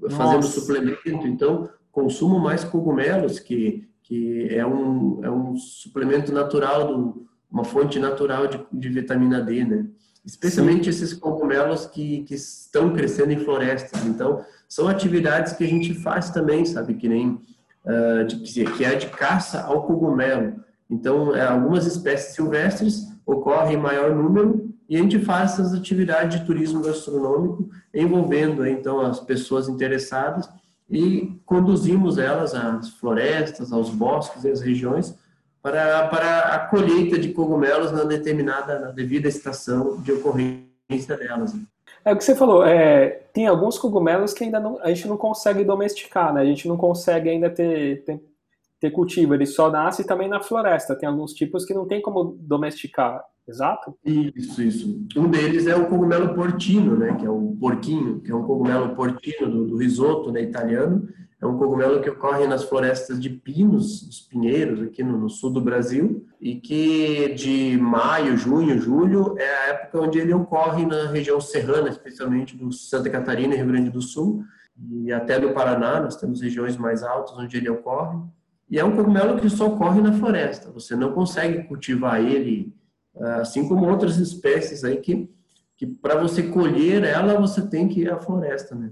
Uh, 0.01 0.11
fazer 0.11 0.37
um 0.37 0.43
suplemento. 0.43 1.27
Então, 1.27 1.69
consumo 1.97 2.39
mais 2.39 2.63
cogumelos, 2.63 3.39
que, 3.39 3.89
que 4.03 4.49
é, 4.51 4.67
um, 4.67 5.25
é 5.25 5.31
um 5.31 5.57
suplemento 5.57 6.31
natural, 6.31 6.87
do, 6.87 7.27
uma 7.51 7.65
fonte 7.65 7.99
natural 7.99 8.47
de, 8.47 8.61
de 8.71 8.89
vitamina 8.91 9.41
D, 9.41 9.65
né? 9.65 9.87
Especialmente 10.23 10.85
Sim. 10.85 10.91
esses 10.91 11.15
cogumelos 11.15 11.87
que, 11.87 12.23
que 12.25 12.35
estão 12.35 12.93
crescendo 12.93 13.33
em 13.33 13.39
florestas. 13.39 14.05
Então, 14.05 14.45
são 14.69 14.89
atividades 14.89 15.55
que 15.55 15.65
a 15.65 15.67
gente 15.67 15.95
faz 15.95 16.29
também, 16.29 16.67
sabe? 16.67 16.95
Que 16.97 17.09
nem 17.09 17.29
uh, 17.31 18.27
de, 18.27 18.65
que 18.73 18.85
é 18.85 18.95
de 18.95 19.07
caça 19.07 19.63
ao 19.63 19.87
cogumelo. 19.87 20.61
Então, 20.91 21.35
é, 21.35 21.47
algumas 21.47 21.87
espécies 21.87 22.35
silvestres 22.35 23.07
ocorrem 23.25 23.75
em 23.75 23.81
maior 23.81 24.15
número 24.15 24.71
e 24.87 24.97
a 24.97 25.01
gente 25.01 25.19
faz 25.19 25.53
essas 25.53 25.73
atividades 25.73 26.39
de 26.39 26.45
turismo 26.45 26.83
gastronômico 26.83 27.71
envolvendo 27.93 28.65
então 28.67 29.01
as 29.01 29.19
pessoas 29.19 29.69
interessadas 29.69 30.49
e 30.89 31.41
conduzimos 31.45 32.19
elas 32.19 32.55
às 32.55 32.91
florestas, 32.91 33.73
aos 33.73 33.91
bosques 33.91 34.45
e 34.45 34.51
às 34.51 34.61
regiões 34.61 35.17
para, 35.63 36.07
para 36.07 36.39
a 36.55 36.59
colheita 36.69 37.19
de 37.19 37.33
cogumelos 37.33 37.91
na 37.91 38.05
determinada, 38.05 38.79
na 38.79 38.91
devida 38.93 39.27
estação 39.27 40.01
de 40.01 40.13
ocorrência 40.13 41.17
delas. 41.17 41.55
É 42.05 42.13
o 42.13 42.17
que 42.17 42.23
você 42.23 42.37
falou, 42.37 42.65
é, 42.65 43.09
tem 43.33 43.49
alguns 43.49 43.77
cogumelos 43.77 44.33
que 44.33 44.45
ainda 44.45 44.61
não, 44.61 44.81
a 44.81 44.89
gente 44.91 45.09
não 45.09 45.17
consegue 45.17 45.65
domesticar, 45.65 46.33
né? 46.33 46.41
A 46.41 46.45
gente 46.45 46.69
não 46.69 46.77
consegue 46.77 47.29
ainda 47.29 47.51
ter, 47.51 48.05
ter, 48.05 48.21
ter 48.79 48.91
cultivo, 48.93 49.35
ele 49.35 49.45
só 49.45 49.69
nasce 49.69 50.05
também 50.05 50.29
na 50.29 50.41
floresta. 50.41 50.95
Tem 50.95 51.09
alguns 51.09 51.33
tipos 51.33 51.65
que 51.65 51.75
não 51.75 51.85
tem 51.85 52.01
como 52.01 52.37
domesticar. 52.39 53.25
Exato? 53.49 53.97
Isso, 54.05 54.61
isso. 54.61 55.07
Um 55.17 55.29
deles 55.29 55.67
é 55.67 55.77
o 55.77 55.87
cogumelo 55.87 56.35
portino, 56.35 56.97
né, 56.97 57.15
que 57.15 57.25
é 57.25 57.31
o 57.31 57.57
porquinho, 57.61 58.21
que 58.21 58.31
é 58.31 58.35
um 58.35 58.43
cogumelo 58.43 58.97
portino 58.97 59.49
do, 59.49 59.67
do 59.67 59.77
risoto, 59.77 60.33
né, 60.33 60.43
italiano. 60.43 61.09
É 61.41 61.47
um 61.47 61.57
cogumelo 61.57 62.01
que 62.01 62.11
ocorre 62.11 62.47
nas 62.47 62.65
florestas 62.65 63.21
de 63.21 63.29
pinos, 63.31 64.03
os 64.03 64.21
pinheiros, 64.21 64.83
aqui 64.83 65.05
no, 65.05 65.19
no, 65.19 65.29
sul 65.29 65.51
do 65.51 65.61
Brasil, 65.61 66.27
e 66.41 66.57
que 66.57 67.35
de 67.35 67.79
maio, 67.79 68.37
junho, 68.37 68.81
julho 68.81 69.37
é 69.39 69.49
a 69.49 69.69
época 69.69 70.01
onde 70.01 70.19
ele 70.19 70.33
ocorre 70.33 70.85
na 70.87 71.09
região 71.09 71.41
serrana, 71.41 71.91
especialmente 71.91 72.57
do 72.57 72.73
Santa 72.73 73.11
Catarina 73.11 73.55
e 73.55 73.59
Rio 73.59 73.67
Grande 73.67 73.91
do 73.91 74.01
Sul, 74.01 74.43
e 74.91 75.13
até 75.13 75.39
no 75.39 75.53
Paraná, 75.53 76.01
nós 76.01 76.17
temos 76.17 76.41
regiões 76.41 76.77
mais 76.77 77.03
altas 77.03 77.37
onde 77.39 77.57
ele 77.57 77.69
ocorre. 77.69 78.19
E 78.69 78.79
é 78.79 78.85
um 78.85 78.97
cogumelo 78.97 79.39
que 79.39 79.49
só 79.49 79.69
ocorre 79.69 80.01
na 80.01 80.13
floresta, 80.15 80.73
você 80.73 80.97
não 80.97 81.13
consegue 81.13 81.65
cultivar 81.65 82.21
ele 82.21 82.75
assim 83.41 83.67
como 83.69 83.89
outras 83.89 84.19
espécies 84.19 84.85
aí 84.85 84.99
que, 84.99 85.31
que 85.77 85.87
para 85.87 86.21
você 86.21 86.43
colher 86.45 87.05
ela, 87.05 87.41
você 87.41 87.67
tem 87.67 87.89
que 87.89 88.01
ir 88.01 88.11
à 88.11 88.19
floresta, 88.19 88.75
né? 88.75 88.91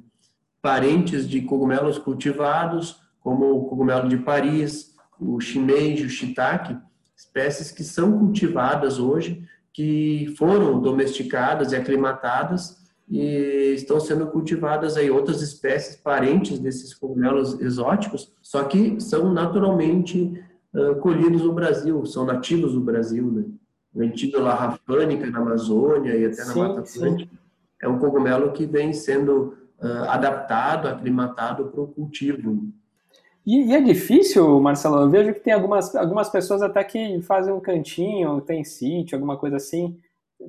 Parentes 0.62 1.28
de 1.28 1.42
cogumelos 1.42 1.98
cultivados, 1.98 3.00
como 3.20 3.52
o 3.52 3.64
cogumelo 3.66 4.08
de 4.08 4.18
Paris, 4.18 4.94
o 5.20 5.40
shimeji, 5.40 6.06
o 6.06 6.10
shiitake, 6.10 6.76
espécies 7.16 7.70
que 7.70 7.84
são 7.84 8.18
cultivadas 8.18 8.98
hoje, 8.98 9.46
que 9.72 10.34
foram 10.38 10.80
domesticadas 10.80 11.72
e 11.72 11.76
aclimatadas 11.76 12.82
e 13.08 13.74
estão 13.74 14.00
sendo 14.00 14.26
cultivadas 14.28 14.96
aí 14.96 15.10
outras 15.10 15.42
espécies 15.42 15.96
parentes 15.96 16.58
desses 16.58 16.94
cogumelos 16.94 17.60
exóticos, 17.60 18.32
só 18.40 18.64
que 18.64 18.98
são 19.00 19.32
naturalmente 19.32 20.42
uh, 20.72 20.94
colhidos 20.96 21.42
no 21.42 21.52
Brasil, 21.52 22.04
são 22.06 22.24
nativos 22.24 22.72
do 22.72 22.80
Brasil, 22.80 23.30
né? 23.30 23.44
Ventídula 23.94 24.54
rafânica 24.54 25.30
na 25.30 25.38
Amazônia 25.38 26.16
e 26.16 26.26
até 26.26 26.44
na 26.44 26.52
sim, 26.52 26.60
Mata 26.60 26.80
Atlântica. 26.80 27.30
Sim. 27.30 27.38
É 27.80 27.88
um 27.88 27.98
cogumelo 27.98 28.52
que 28.52 28.66
vem 28.66 28.92
sendo 28.92 29.56
uh, 29.80 30.08
adaptado, 30.08 30.88
aclimatado 30.88 31.66
para 31.66 31.80
o 31.80 31.86
cultivo. 31.86 32.66
E, 33.46 33.66
e, 33.66 33.74
é 33.74 33.80
difícil, 33.80 34.60
Marcelo, 34.60 35.02
eu 35.02 35.10
vejo 35.10 35.34
que 35.34 35.40
tem 35.40 35.52
algumas, 35.52 35.94
algumas 35.94 36.28
pessoas 36.30 36.62
até 36.62 36.82
que 36.82 37.20
fazem 37.22 37.52
um 37.52 37.60
cantinho, 37.60 38.40
tem 38.40 38.64
sítio, 38.64 39.16
alguma 39.16 39.36
coisa 39.36 39.56
assim, 39.56 39.98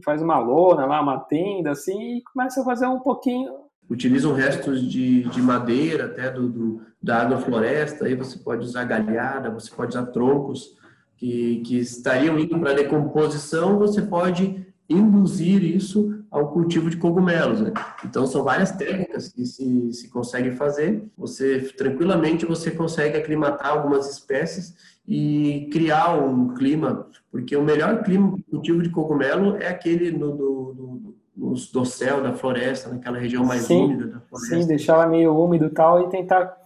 faz 0.04 0.22
uma 0.22 0.40
lona 0.40 0.86
lá, 0.86 1.02
uma 1.02 1.20
tenda, 1.20 1.72
assim, 1.72 2.18
e 2.18 2.22
começa 2.24 2.62
a 2.62 2.66
fazer 2.66 2.88
um 2.88 3.00
pouquinho. 3.00 3.54
Utilizam 3.90 4.34
restos 4.34 4.82
de, 4.82 5.24
de 5.24 5.42
madeira, 5.42 6.06
até 6.06 6.32
do, 6.32 6.48
do, 6.48 6.82
da 7.02 7.22
agrofloresta, 7.22 8.06
aí 8.06 8.16
você 8.16 8.40
pode 8.40 8.66
usar 8.66 8.86
galhada, 8.86 9.52
você 9.52 9.70
pode 9.70 9.90
usar 9.90 10.08
troncos 10.08 10.76
que, 11.18 11.62
que 11.66 11.78
estariam 11.78 12.38
indo 12.38 12.60
para 12.60 12.74
decomposição, 12.74 13.78
você 13.78 14.02
pode 14.02 14.66
induzir 14.88 15.64
isso 15.64 16.24
ao 16.30 16.52
cultivo 16.52 16.90
de 16.90 16.98
cogumelos. 16.98 17.62
Né? 17.62 17.74
Então 18.04 18.28
são 18.28 18.44
várias 18.44 18.72
técnicas 18.72 19.30
que 19.30 19.46
se, 19.46 19.94
se 19.94 20.10
consegue 20.10 20.52
fazer. 20.52 21.04
Você 21.18 21.60
tranquilamente 21.78 22.46
você 22.46 22.72
consegue 22.72 23.18
aclimatar 23.18 23.68
algumas 23.68 24.10
espécies 24.10 24.76
e 25.08 25.70
criar 25.72 26.16
um 26.16 26.54
clima, 26.54 27.08
porque 27.32 27.56
o 27.56 27.64
melhor 27.64 28.04
clima 28.04 28.36
de 28.36 28.44
cultivo 28.44 28.82
de 28.82 28.90
cogumelo 28.90 29.56
é 29.58 29.68
aquele 29.68 30.12
no, 30.12 30.32
do, 30.32 30.74
do, 30.74 31.16
no 31.36 31.54
dossel 31.72 32.22
da 32.22 32.34
floresta, 32.34 32.90
naquela 32.90 33.18
região 33.18 33.46
mais 33.46 33.64
sim, 33.64 33.84
úmida 33.84 34.08
da 34.08 34.20
floresta. 34.20 34.62
Sim, 34.62 34.68
deixar 34.68 34.94
ela 34.94 35.08
meio 35.08 35.38
úmido 35.38 35.66
e 35.66 35.70
tal 35.70 36.02
e 36.02 36.10
tentar. 36.10 36.58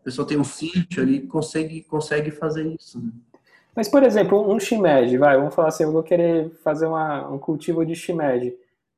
O 0.00 0.04
pessoal 0.04 0.26
tem 0.26 0.38
um 0.38 0.44
sítio 0.44 1.02
ali 1.02 1.20
consegue 1.26 1.82
consegue 1.82 2.30
fazer 2.30 2.74
isso. 2.74 2.98
Né? 2.98 3.10
Mas, 3.74 3.88
por 3.88 4.02
exemplo, 4.02 4.52
um 4.52 4.58
shimeji, 4.58 5.16
vai, 5.16 5.36
vamos 5.36 5.54
falar 5.54 5.68
assim, 5.68 5.84
eu 5.84 5.92
vou 5.92 6.02
querer 6.02 6.50
fazer 6.62 6.86
uma, 6.86 7.28
um 7.28 7.38
cultivo 7.38 7.84
de 7.84 7.94
shimeji. 7.94 8.54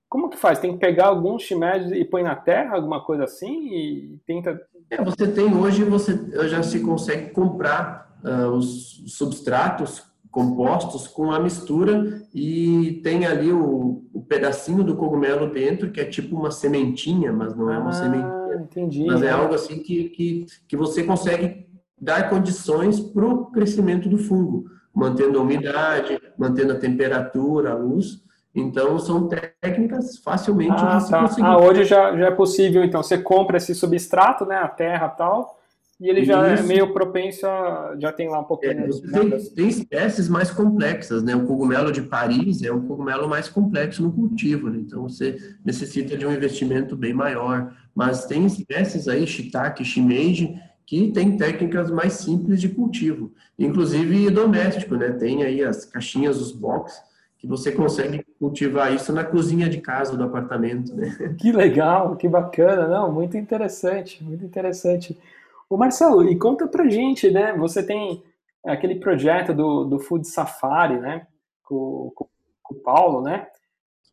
Como 0.08 0.28
que 0.28 0.36
faz? 0.36 0.58
Tem 0.58 0.72
que 0.72 0.78
pegar 0.78 1.06
alguns 1.06 1.42
shimeji 1.42 1.94
e 1.94 2.04
põe 2.04 2.22
na 2.22 2.34
terra, 2.34 2.74
alguma 2.74 3.00
coisa 3.00 3.24
assim, 3.24 3.68
e 3.68 4.20
tenta... 4.26 4.60
É, 4.90 5.02
você 5.02 5.26
tem 5.26 5.54
hoje, 5.54 5.84
você 5.84 6.18
já 6.48 6.62
se 6.62 6.80
consegue 6.80 7.30
comprar 7.30 8.18
uh, 8.24 8.48
os 8.48 9.02
substratos 9.06 10.02
compostos 10.30 11.06
com 11.06 11.30
a 11.30 11.38
mistura 11.38 12.22
e 12.34 13.00
tem 13.04 13.26
ali 13.26 13.52
o, 13.52 14.02
o, 14.14 14.22
pedacinho 14.22 14.82
do 14.82 14.96
cogumelo 14.96 15.52
dentro, 15.52 15.90
que 15.90 16.00
é 16.00 16.06
tipo 16.06 16.34
uma 16.34 16.50
sementinha, 16.50 17.30
mas 17.30 17.54
não 17.54 17.70
é 17.70 17.78
uma 17.78 17.90
ah, 17.90 17.92
sementinha. 17.92 18.42
Entendi. 18.62 19.04
Mas 19.04 19.22
é 19.22 19.30
algo 19.30 19.54
assim 19.54 19.78
que, 19.82 20.08
que, 20.08 20.46
que 20.66 20.76
você 20.76 21.04
consegue 21.04 21.66
dar 22.02 22.28
condições 22.28 22.98
para 22.98 23.24
o 23.24 23.46
crescimento 23.46 24.08
do 24.08 24.18
fungo, 24.18 24.64
mantendo 24.92 25.38
a 25.38 25.42
umidade, 25.42 26.20
mantendo 26.36 26.72
a 26.72 26.76
temperatura, 26.76 27.70
a 27.70 27.76
luz. 27.76 28.20
Então, 28.52 28.98
são 28.98 29.28
técnicas 29.28 30.18
facilmente 30.18 30.74
ah, 30.76 30.96
de 30.96 31.04
se 31.04 31.10
tá. 31.10 31.20
conseguir. 31.20 31.46
Ah, 31.46 31.58
hoje 31.58 31.84
já, 31.84 32.16
já 32.16 32.26
é 32.26 32.30
possível, 32.32 32.82
então, 32.82 33.02
você 33.02 33.16
compra 33.16 33.56
esse 33.56 33.72
substrato, 33.72 34.44
né, 34.44 34.56
a 34.56 34.66
terra 34.66 35.08
tal, 35.08 35.62
e 36.00 36.08
ele 36.08 36.24
já 36.24 36.48
é 36.48 36.54
Isso. 36.54 36.64
é 36.64 36.66
meio 36.66 36.92
propenso 36.92 37.46
a, 37.46 37.94
já 37.96 38.12
tem 38.12 38.28
lá 38.28 38.40
um 38.40 38.44
pouquinho. 38.44 38.72
É, 38.72 38.88
tem, 38.88 39.30
tem, 39.54 39.68
espécies 39.68 40.28
mais 40.28 40.50
complexas, 40.50 41.22
né? 41.22 41.36
O 41.36 41.46
cogumelo 41.46 41.92
de 41.92 42.02
Paris 42.02 42.60
é 42.64 42.72
um 42.72 42.84
cogumelo 42.88 43.28
mais 43.28 43.48
complexo 43.48 44.02
no 44.02 44.10
cultivo, 44.10 44.68
né? 44.68 44.78
Então 44.80 45.04
você 45.04 45.36
necessita 45.64 46.16
de 46.16 46.26
um 46.26 46.32
investimento 46.32 46.96
bem 46.96 47.14
maior. 47.14 47.72
Mas 47.94 48.24
tem 48.24 48.44
espécies 48.44 49.06
aí, 49.06 49.24
shiitake, 49.24 49.84
shimeji, 49.84 50.58
que 50.92 51.10
tem 51.10 51.38
técnicas 51.38 51.90
mais 51.90 52.12
simples 52.12 52.60
de 52.60 52.68
cultivo, 52.68 53.32
inclusive 53.58 54.28
doméstico, 54.28 54.94
né? 54.94 55.10
Tem 55.10 55.42
aí 55.42 55.64
as 55.64 55.86
caixinhas, 55.86 56.38
os 56.38 56.52
box, 56.52 57.02
que 57.38 57.46
você 57.46 57.72
consegue 57.72 58.22
cultivar 58.38 58.94
isso 58.94 59.10
na 59.10 59.24
cozinha 59.24 59.70
de 59.70 59.80
casa 59.80 60.18
do 60.18 60.24
apartamento, 60.24 60.94
né? 60.94 61.08
Que 61.40 61.50
legal, 61.50 62.14
que 62.16 62.28
bacana, 62.28 62.86
não, 62.86 63.10
muito 63.10 63.38
interessante, 63.38 64.22
muito 64.22 64.44
interessante. 64.44 65.18
O 65.66 65.78
Marcelo, 65.78 66.28
e 66.28 66.36
conta 66.36 66.68
pra 66.68 66.86
gente, 66.86 67.30
né? 67.30 67.54
Você 67.54 67.82
tem 67.82 68.22
aquele 68.62 68.96
projeto 68.96 69.54
do, 69.54 69.84
do 69.86 69.98
Food 69.98 70.28
Safari, 70.28 71.00
né? 71.00 71.26
Com, 71.64 72.12
com, 72.14 72.28
com 72.62 72.74
o 72.74 72.78
Paulo, 72.78 73.22
né? 73.22 73.46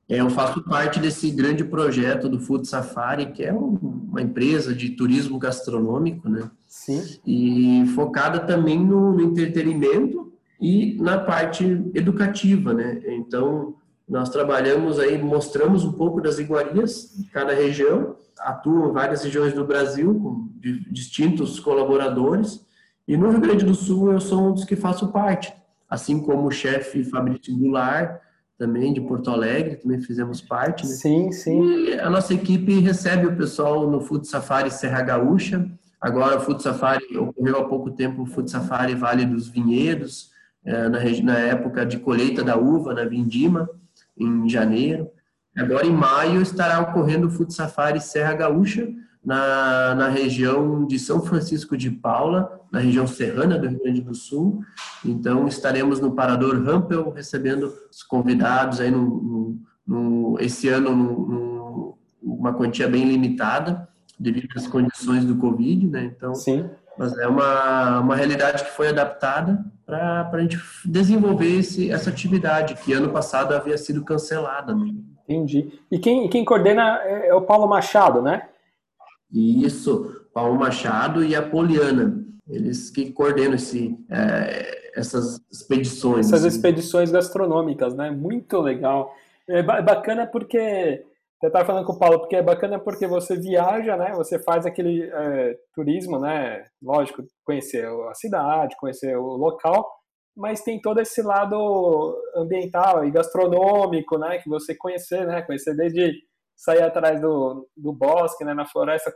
É, 0.09 0.21
eu 0.21 0.29
faço 0.31 0.63
parte 0.63 0.99
desse 0.99 1.29
grande 1.29 1.63
projeto 1.63 2.27
do 2.27 2.39
Food 2.39 2.67
Safari, 2.67 3.27
que 3.27 3.43
é 3.43 3.53
uma 3.53 4.19
empresa 4.19 4.73
de 4.73 4.89
turismo 4.89 5.37
gastronômico, 5.37 6.27
né? 6.27 6.49
Sim. 6.65 7.03
E 7.23 7.85
focada 7.93 8.39
também 8.39 8.83
no, 8.83 9.13
no 9.13 9.21
entretenimento 9.21 10.33
e 10.59 10.97
na 10.99 11.19
parte 11.19 11.63
educativa, 11.93 12.73
né? 12.73 12.99
Então, 13.05 13.75
nós 14.07 14.29
trabalhamos 14.29 14.97
aí, 14.97 15.21
mostramos 15.21 15.85
um 15.85 15.91
pouco 15.91 16.19
das 16.19 16.39
iguarias 16.39 17.13
de 17.15 17.25
cada 17.25 17.53
região, 17.53 18.15
atuam 18.39 18.89
em 18.89 18.93
várias 18.93 19.23
regiões 19.23 19.53
do 19.53 19.63
Brasil 19.63 20.11
com 20.15 20.49
distintos 20.89 21.59
colaboradores, 21.59 22.65
e 23.07 23.15
no 23.15 23.29
Rio 23.29 23.41
Grande 23.41 23.63
do 23.63 23.75
Sul 23.75 24.11
eu 24.11 24.19
sou 24.19 24.49
um 24.49 24.53
dos 24.53 24.65
que 24.65 24.75
faço 24.75 25.09
parte, 25.09 25.53
assim 25.87 26.19
como 26.19 26.47
o 26.47 26.51
chefe 26.51 27.03
Fabrício 27.03 27.55
Goulart, 27.55 28.19
também 28.59 28.91
de 28.91 28.99
Porto 28.99 29.31
Alegre, 29.31 29.77
também 29.77 30.01
fizemos 30.01 30.41
parte. 30.41 30.85
Né? 30.85 30.93
Sim, 30.93 31.31
sim. 31.31 31.85
E 31.85 31.93
a 31.93 32.09
nossa 32.09 32.33
equipe 32.33 32.79
recebe 32.79 33.25
o 33.25 33.35
pessoal 33.37 33.89
no 33.89 34.01
Food 34.01 34.27
Safari 34.27 34.69
Serra 34.69 35.01
Gaúcha. 35.01 35.65
Agora 35.99 36.37
o 36.37 36.41
Food 36.41 36.61
Safari 36.61 37.17
ocorreu 37.17 37.57
há 37.57 37.65
pouco 37.69 37.89
tempo 37.89 38.23
o 38.23 38.25
Food 38.25 38.51
Safari 38.51 38.95
Vale 38.95 39.25
dos 39.25 39.47
Vinhedos, 39.47 40.31
é, 40.65 40.89
na, 40.89 40.99
na 41.23 41.39
época 41.39 41.85
de 41.85 41.99
colheita 41.99 42.43
da 42.43 42.57
uva, 42.57 42.93
na 42.93 43.05
Vindima, 43.05 43.69
em 44.17 44.47
janeiro. 44.49 45.09
Agora 45.57 45.87
em 45.87 45.93
maio 45.93 46.41
estará 46.41 46.81
ocorrendo 46.81 47.27
o 47.27 47.31
Food 47.31 47.53
Safari 47.53 48.01
Serra 48.01 48.33
Gaúcha, 48.33 48.89
na, 49.23 49.95
na 49.95 50.07
região 50.07 50.85
de 50.85 50.97
São 50.97 51.21
Francisco 51.21 51.75
de 51.77 51.91
Paula, 51.91 52.61
na 52.71 52.79
região 52.79 53.05
serrana 53.05 53.57
do 53.57 53.67
Rio 53.67 53.79
Grande 53.79 54.01
do 54.01 54.15
Sul. 54.15 54.61
Então, 55.03 55.47
estaremos 55.47 55.99
no 55.99 56.11
Parador 56.11 56.63
Rampel 56.63 57.11
recebendo 57.11 57.73
os 57.91 58.03
convidados 58.03 58.79
aí 58.79 58.91
no, 58.91 59.05
no, 59.05 59.61
no 59.85 60.37
esse 60.39 60.69
ano 60.69 60.95
no, 60.95 61.97
uma 62.21 62.53
quantia 62.53 62.87
bem 62.87 63.05
limitada 63.05 63.87
devido 64.19 64.49
às 64.55 64.67
condições 64.67 65.25
do 65.25 65.37
Covid, 65.37 65.87
né? 65.87 66.11
Então, 66.15 66.35
Sim. 66.35 66.69
mas 66.97 67.17
é 67.17 67.27
uma, 67.27 67.99
uma 68.01 68.15
realidade 68.15 68.63
que 68.65 68.71
foi 68.71 68.89
adaptada 68.89 69.63
para 69.85 70.29
a 70.31 70.41
gente 70.41 70.59
desenvolver 70.85 71.59
esse, 71.59 71.89
essa 71.89 72.09
atividade 72.09 72.75
que 72.75 72.93
ano 72.93 73.09
passado 73.09 73.53
havia 73.55 73.77
sido 73.77 74.03
cancelada. 74.03 74.75
Né? 74.75 74.93
Entendi. 75.23 75.79
E 75.89 75.97
quem, 75.97 76.29
quem 76.29 76.45
coordena 76.45 76.99
é, 77.03 77.29
é 77.29 77.33
o 77.33 77.41
Paulo 77.41 77.67
Machado, 77.67 78.21
né? 78.21 78.49
Isso, 79.31 80.25
Paulo 80.33 80.55
Machado 80.55 81.23
e 81.23 81.35
a 81.35 81.41
Poliana, 81.41 82.25
eles 82.47 82.89
que 82.89 83.11
coordenam 83.11 83.55
esse, 83.55 83.97
é, 84.09 84.91
essas 84.95 85.39
expedições. 85.51 86.27
Essas 86.27 86.45
assim. 86.45 86.55
expedições 86.55 87.11
gastronômicas, 87.11 87.93
né? 87.93 88.09
Muito 88.09 88.59
legal. 88.59 89.13
É 89.47 89.61
bacana 89.63 90.27
porque 90.27 91.03
eu 91.41 91.47
estava 91.47 91.65
falando 91.65 91.85
com 91.85 91.93
o 91.93 91.99
Paulo, 91.99 92.19
porque 92.19 92.35
é 92.35 92.41
bacana 92.41 92.77
porque 92.79 93.07
você 93.07 93.35
viaja, 93.37 93.95
né? 93.95 94.11
Você 94.15 94.37
faz 94.39 94.65
aquele 94.65 95.03
é, 95.03 95.57
turismo, 95.73 96.19
né? 96.19 96.65
Lógico, 96.81 97.23
conhecer 97.45 97.85
a 97.85 98.13
cidade, 98.13 98.75
conhecer 98.77 99.17
o 99.17 99.37
local, 99.37 99.89
mas 100.35 100.61
tem 100.61 100.81
todo 100.81 100.99
esse 100.99 101.21
lado 101.21 102.15
ambiental 102.35 103.05
e 103.05 103.11
gastronômico, 103.11 104.17
né? 104.17 104.39
Que 104.39 104.49
você 104.49 104.75
conhecer, 104.75 105.25
né? 105.25 105.41
Conhecer 105.41 105.75
desde 105.75 106.13
sair 106.59 106.83
atrás 106.83 107.21
do, 107.21 107.67
do 107.75 107.93
bosque, 107.93 108.43
né, 108.43 108.53
na 108.53 108.65
floresta, 108.65 109.13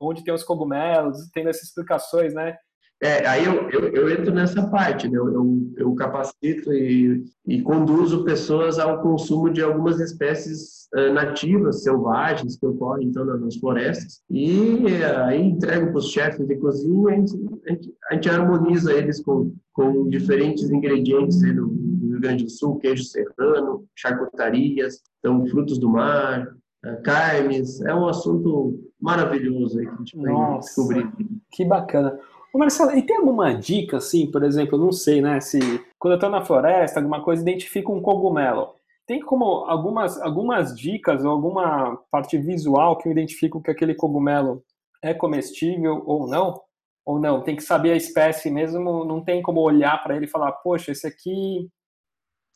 onde 0.00 0.24
tem 0.24 0.34
os 0.34 0.42
cogumelos, 0.42 1.30
tendo 1.32 1.48
essas 1.48 1.68
explicações, 1.68 2.34
né? 2.34 2.56
É, 3.02 3.26
aí 3.26 3.44
eu, 3.44 3.68
eu, 3.70 3.88
eu, 3.88 4.10
entro 4.10 4.32
nessa 4.32 4.66
parte, 4.68 5.08
né? 5.08 5.18
eu, 5.18 5.72
eu, 5.76 5.94
capacito 5.94 6.72
e, 6.72 7.24
e, 7.46 7.60
conduzo 7.60 8.24
pessoas 8.24 8.78
ao 8.78 9.02
consumo 9.02 9.50
de 9.50 9.60
algumas 9.60 10.00
espécies 10.00 10.88
uh, 10.94 11.12
nativas, 11.12 11.82
selvagens, 11.82 12.56
que 12.56 12.64
ocorrem 12.64 13.08
então 13.08 13.24
nas 13.24 13.56
florestas, 13.56 14.22
e 14.30 14.84
uh, 14.84 15.24
aí 15.24 15.42
entrego 15.42 15.88
para 15.88 15.98
os 15.98 16.08
chefes 16.08 16.46
de 16.46 16.56
cozinha, 16.56 17.08
a 17.08 17.16
gente, 17.16 17.34
a 17.66 17.72
gente, 17.72 17.94
a 18.10 18.14
gente 18.14 18.30
harmoniza 18.30 18.92
eles 18.92 19.20
com, 19.22 19.52
com 19.72 20.08
diferentes 20.08 20.70
ingredientes 20.70 21.40
do, 21.42 21.66
do 21.66 22.08
Rio 22.08 22.20
Grande 22.20 22.44
do 22.44 22.50
Sul, 22.50 22.78
queijo 22.78 23.04
serrano, 23.04 23.84
charcutarias, 23.94 25.02
então 25.18 25.44
frutos 25.46 25.78
do 25.78 25.90
mar, 25.90 26.54
é, 26.84 26.96
carnes, 26.96 27.80
é 27.80 27.94
um 27.94 28.06
assunto 28.06 28.78
maravilhoso 29.00 29.78
aí 29.78 29.86
que 29.86 29.92
a 29.92 29.96
gente 29.96 30.16
vai 30.16 30.58
descobrir. 30.58 31.10
Que 31.50 31.64
bacana. 31.64 32.18
Ô 32.52 32.58
Marcelo, 32.58 32.96
e 32.96 33.02
tem 33.02 33.16
alguma 33.16 33.52
dica, 33.52 33.96
assim, 33.96 34.30
por 34.30 34.44
exemplo, 34.44 34.76
eu 34.76 34.80
não 34.80 34.92
sei, 34.92 35.20
né, 35.20 35.40
se 35.40 35.58
quando 35.98 36.12
eu 36.12 36.16
estou 36.16 36.30
na 36.30 36.44
floresta, 36.44 37.00
alguma 37.00 37.22
coisa, 37.22 37.42
identifico 37.42 37.92
um 37.92 38.00
cogumelo. 38.00 38.74
Tem 39.06 39.20
como 39.20 39.44
algumas, 39.66 40.20
algumas 40.20 40.74
dicas 40.74 41.24
ou 41.24 41.30
alguma 41.30 41.98
parte 42.10 42.38
visual 42.38 42.96
que 42.96 43.08
eu 43.08 43.12
identifico 43.12 43.60
que 43.60 43.70
aquele 43.70 43.94
cogumelo 43.94 44.62
é 45.02 45.12
comestível 45.12 46.02
ou 46.06 46.26
não? 46.26 46.60
Ou 47.04 47.18
não? 47.18 47.42
Tem 47.42 47.56
que 47.56 47.62
saber 47.62 47.92
a 47.92 47.96
espécie 47.96 48.50
mesmo, 48.50 49.04
não 49.04 49.22
tem 49.22 49.42
como 49.42 49.60
olhar 49.60 50.02
para 50.02 50.16
ele 50.16 50.24
e 50.24 50.30
falar, 50.30 50.52
poxa, 50.52 50.92
esse 50.92 51.06
aqui 51.06 51.68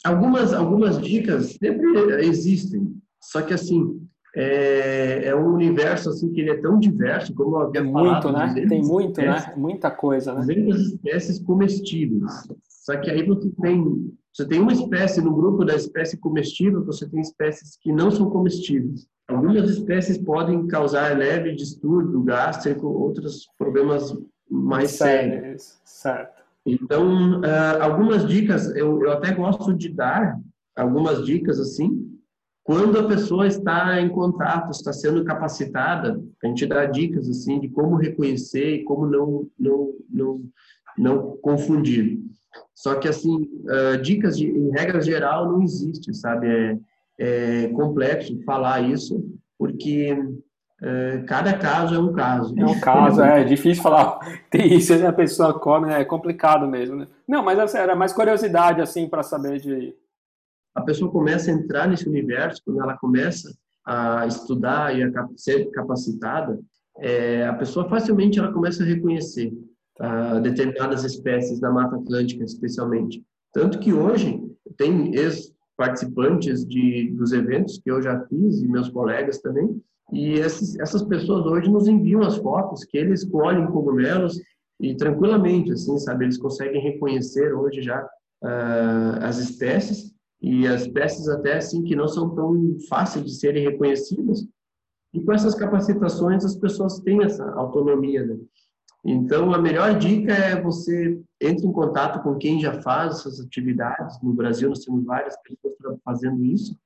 algumas, 0.05 0.55
algumas 0.55 1.01
dicas 1.01 1.57
sempre 1.63 2.25
existem, 2.25 2.97
só 3.21 3.43
que 3.43 3.53
assim, 3.53 4.01
é, 4.37 5.27
é, 5.27 5.37
um 5.37 5.55
universo 5.55 6.11
assim 6.11 6.33
que 6.33 6.41
ele 6.41 6.51
é 6.51 6.57
tão 6.57 6.79
diverso, 6.79 7.35
como 7.35 7.57
eu 7.57 7.61
havia 7.63 7.83
Tem 7.83 7.93
falado. 7.93 8.33
muito, 8.33 8.39
né? 8.39 8.67
Tem 8.69 8.83
muito, 8.83 9.21
né? 9.21 9.55
Muita 9.57 9.91
coisa, 9.91 10.35
né? 10.35 10.41
200 10.41 10.81
espécies 10.81 11.39
comestíveis. 11.41 12.49
Só 12.69 12.97
que 12.97 13.11
aí 13.11 13.25
você 13.27 13.51
tem, 13.61 14.13
você 14.33 14.47
tem 14.47 14.61
uma 14.61 14.73
espécie 14.73 15.21
no 15.21 15.35
grupo 15.35 15.65
da 15.65 15.75
espécie 15.75 16.17
comestível, 16.17 16.85
você 16.85 17.09
tem 17.09 17.21
espécies 17.21 17.77
que 17.81 17.93
não 17.93 18.11
são 18.11 18.31
comestíveis. 18.31 19.07
Algumas 19.29 19.69
espécies 19.69 20.17
podem 20.17 20.67
causar 20.69 21.17
leve 21.17 21.55
distúrbio 21.55 22.23
gástrico, 22.23 22.87
outros 22.87 23.47
problemas 23.59 24.17
mais 24.51 24.93
sérios. 24.93 25.79
Certo. 25.85 26.43
Então, 26.65 27.41
uh, 27.41 27.83
algumas 27.83 28.27
dicas, 28.27 28.75
eu, 28.75 29.03
eu 29.03 29.13
até 29.13 29.33
gosto 29.33 29.75
de 29.75 29.91
dar 29.91 30.39
algumas 30.75 31.25
dicas 31.25 31.59
assim, 31.59 32.18
quando 32.69 32.99
a 32.99 33.09
pessoa 33.09 33.47
está 33.47 33.99
em 33.99 34.11
contato, 34.11 34.73
está 34.73 34.93
sendo 34.93 35.25
capacitada, 35.25 36.23
a 36.45 36.47
gente 36.49 36.67
dá 36.67 36.85
dicas 36.85 37.27
assim 37.27 37.59
de 37.59 37.67
como 37.71 37.97
reconhecer 37.97 38.75
e 38.75 38.85
como 38.85 39.07
não 39.07 39.47
não 39.59 39.95
não 40.11 40.43
não 40.99 41.39
confundir. 41.39 42.19
Só 42.75 42.97
que 42.97 43.09
assim, 43.09 43.49
uh, 43.65 43.97
dicas 44.03 44.37
de, 44.37 44.49
em 44.49 44.69
regra 44.69 45.01
geral 45.01 45.51
não 45.51 45.63
existe, 45.63 46.13
sabe? 46.13 46.47
É, 47.19 47.65
é 47.65 47.69
complexo 47.69 48.39
falar 48.45 48.83
isso 48.83 49.25
porque 49.59 50.13
uh, 50.13 51.25
cada 51.27 51.55
caso 51.55 51.95
é 51.95 51.99
um 51.99 52.13
caso. 52.13 52.55
É 52.55 52.67
um 52.67 52.81
caso, 52.81 53.23
é, 53.23 53.41
é 53.41 53.45
difícil 53.45 53.83
falar. 53.83 54.19
Tem 54.51 54.75
isso, 54.75 54.93
a 55.07 55.13
pessoa 55.15 55.59
come, 55.59 55.91
é 55.91 56.05
complicado 56.05 56.69
mesmo. 56.69 56.97
Né? 56.97 57.07
Não, 57.27 57.43
mas 57.43 57.59
assim, 57.59 57.79
era 57.79 57.97
mais 57.97 58.13
curiosidade 58.13 58.83
assim 58.83 59.09
para 59.09 59.23
saber 59.23 59.59
de 59.59 59.97
a 60.79 60.83
pessoa 60.83 61.11
começa 61.11 61.51
a 61.51 61.55
entrar 61.55 61.89
nesse 61.89 62.09
universo, 62.09 62.63
quando 62.65 62.81
ela 62.81 62.97
começa 62.97 63.53
a 63.85 64.27
estudar 64.27 64.97
e 64.97 65.03
a 65.03 65.29
ser 65.37 65.71
capacitada, 65.71 66.59
é, 66.99 67.47
a 67.47 67.55
pessoa 67.55 67.89
facilmente 67.89 68.39
ela 68.39 68.53
começa 68.53 68.83
a 68.83 68.87
reconhecer 68.87 69.53
uh, 70.01 70.41
determinadas 70.41 71.03
espécies 71.05 71.59
da 71.59 71.71
Mata 71.71 71.97
Atlântica, 71.97 72.45
especialmente. 72.45 73.25
Tanto 73.53 73.81
que 73.81 73.93
hoje 73.93 74.41
tem 74.77 75.15
ex-participantes 75.15 76.65
de, 76.65 77.11
dos 77.13 77.33
eventos 77.33 77.79
que 77.79 77.91
eu 77.91 78.01
já 78.01 78.21
fiz 78.27 78.61
e 78.61 78.69
meus 78.69 78.89
colegas 78.89 79.41
também, 79.41 79.81
e 80.13 80.35
esses, 80.35 80.79
essas 80.79 81.03
pessoas 81.03 81.45
hoje 81.45 81.71
nos 81.71 81.89
enviam 81.89 82.23
as 82.23 82.37
fotos 82.37 82.85
que 82.85 82.97
eles 82.97 83.25
colhem 83.25 83.67
cogumelos 83.67 84.41
e 84.81 84.95
tranquilamente, 84.95 85.73
assim, 85.73 85.99
sabe, 85.99 86.25
eles 86.25 86.39
conseguem 86.39 86.81
reconhecer 86.81 87.53
hoje 87.53 87.83
já 87.83 88.01
uh, 88.45 89.25
as 89.25 89.39
espécies 89.39 90.17
e 90.41 90.67
as 90.67 90.83
espécies 90.83 91.29
até 91.29 91.57
assim 91.57 91.83
que 91.83 91.97
não 91.97 92.07
são 92.07 92.35
tão 92.35 92.77
fáceis 92.89 93.25
de 93.25 93.35
serem 93.35 93.65
reconhecidas. 93.65 94.47
E 95.13 95.21
com 95.23 95.33
essas 95.33 95.55
capacitações 95.55 96.45
as 96.45 96.57
pessoas 96.57 97.01
têm 97.01 97.25
essa 97.25 97.45
autonomia, 97.53 98.25
né? 98.25 98.37
Então 99.05 99.55
a 99.55 99.59
melhor 99.59 99.99
dica 99.99 100.33
é 100.33 100.61
você 100.61 101.21
entre 101.41 101.67
em 101.67 101.73
contato 101.73 102.23
com 102.23 102.37
quem 102.37 102.61
já 102.61 102.81
faz 102.83 103.17
essas 103.17 103.41
atividades. 103.41 104.21
No 104.23 104.33
Brasil 104.33 104.69
nós 104.69 104.85
temos 104.85 105.05
várias 105.05 105.37
pessoas 105.43 105.99
fazendo 106.05 106.45
isso 106.45 106.77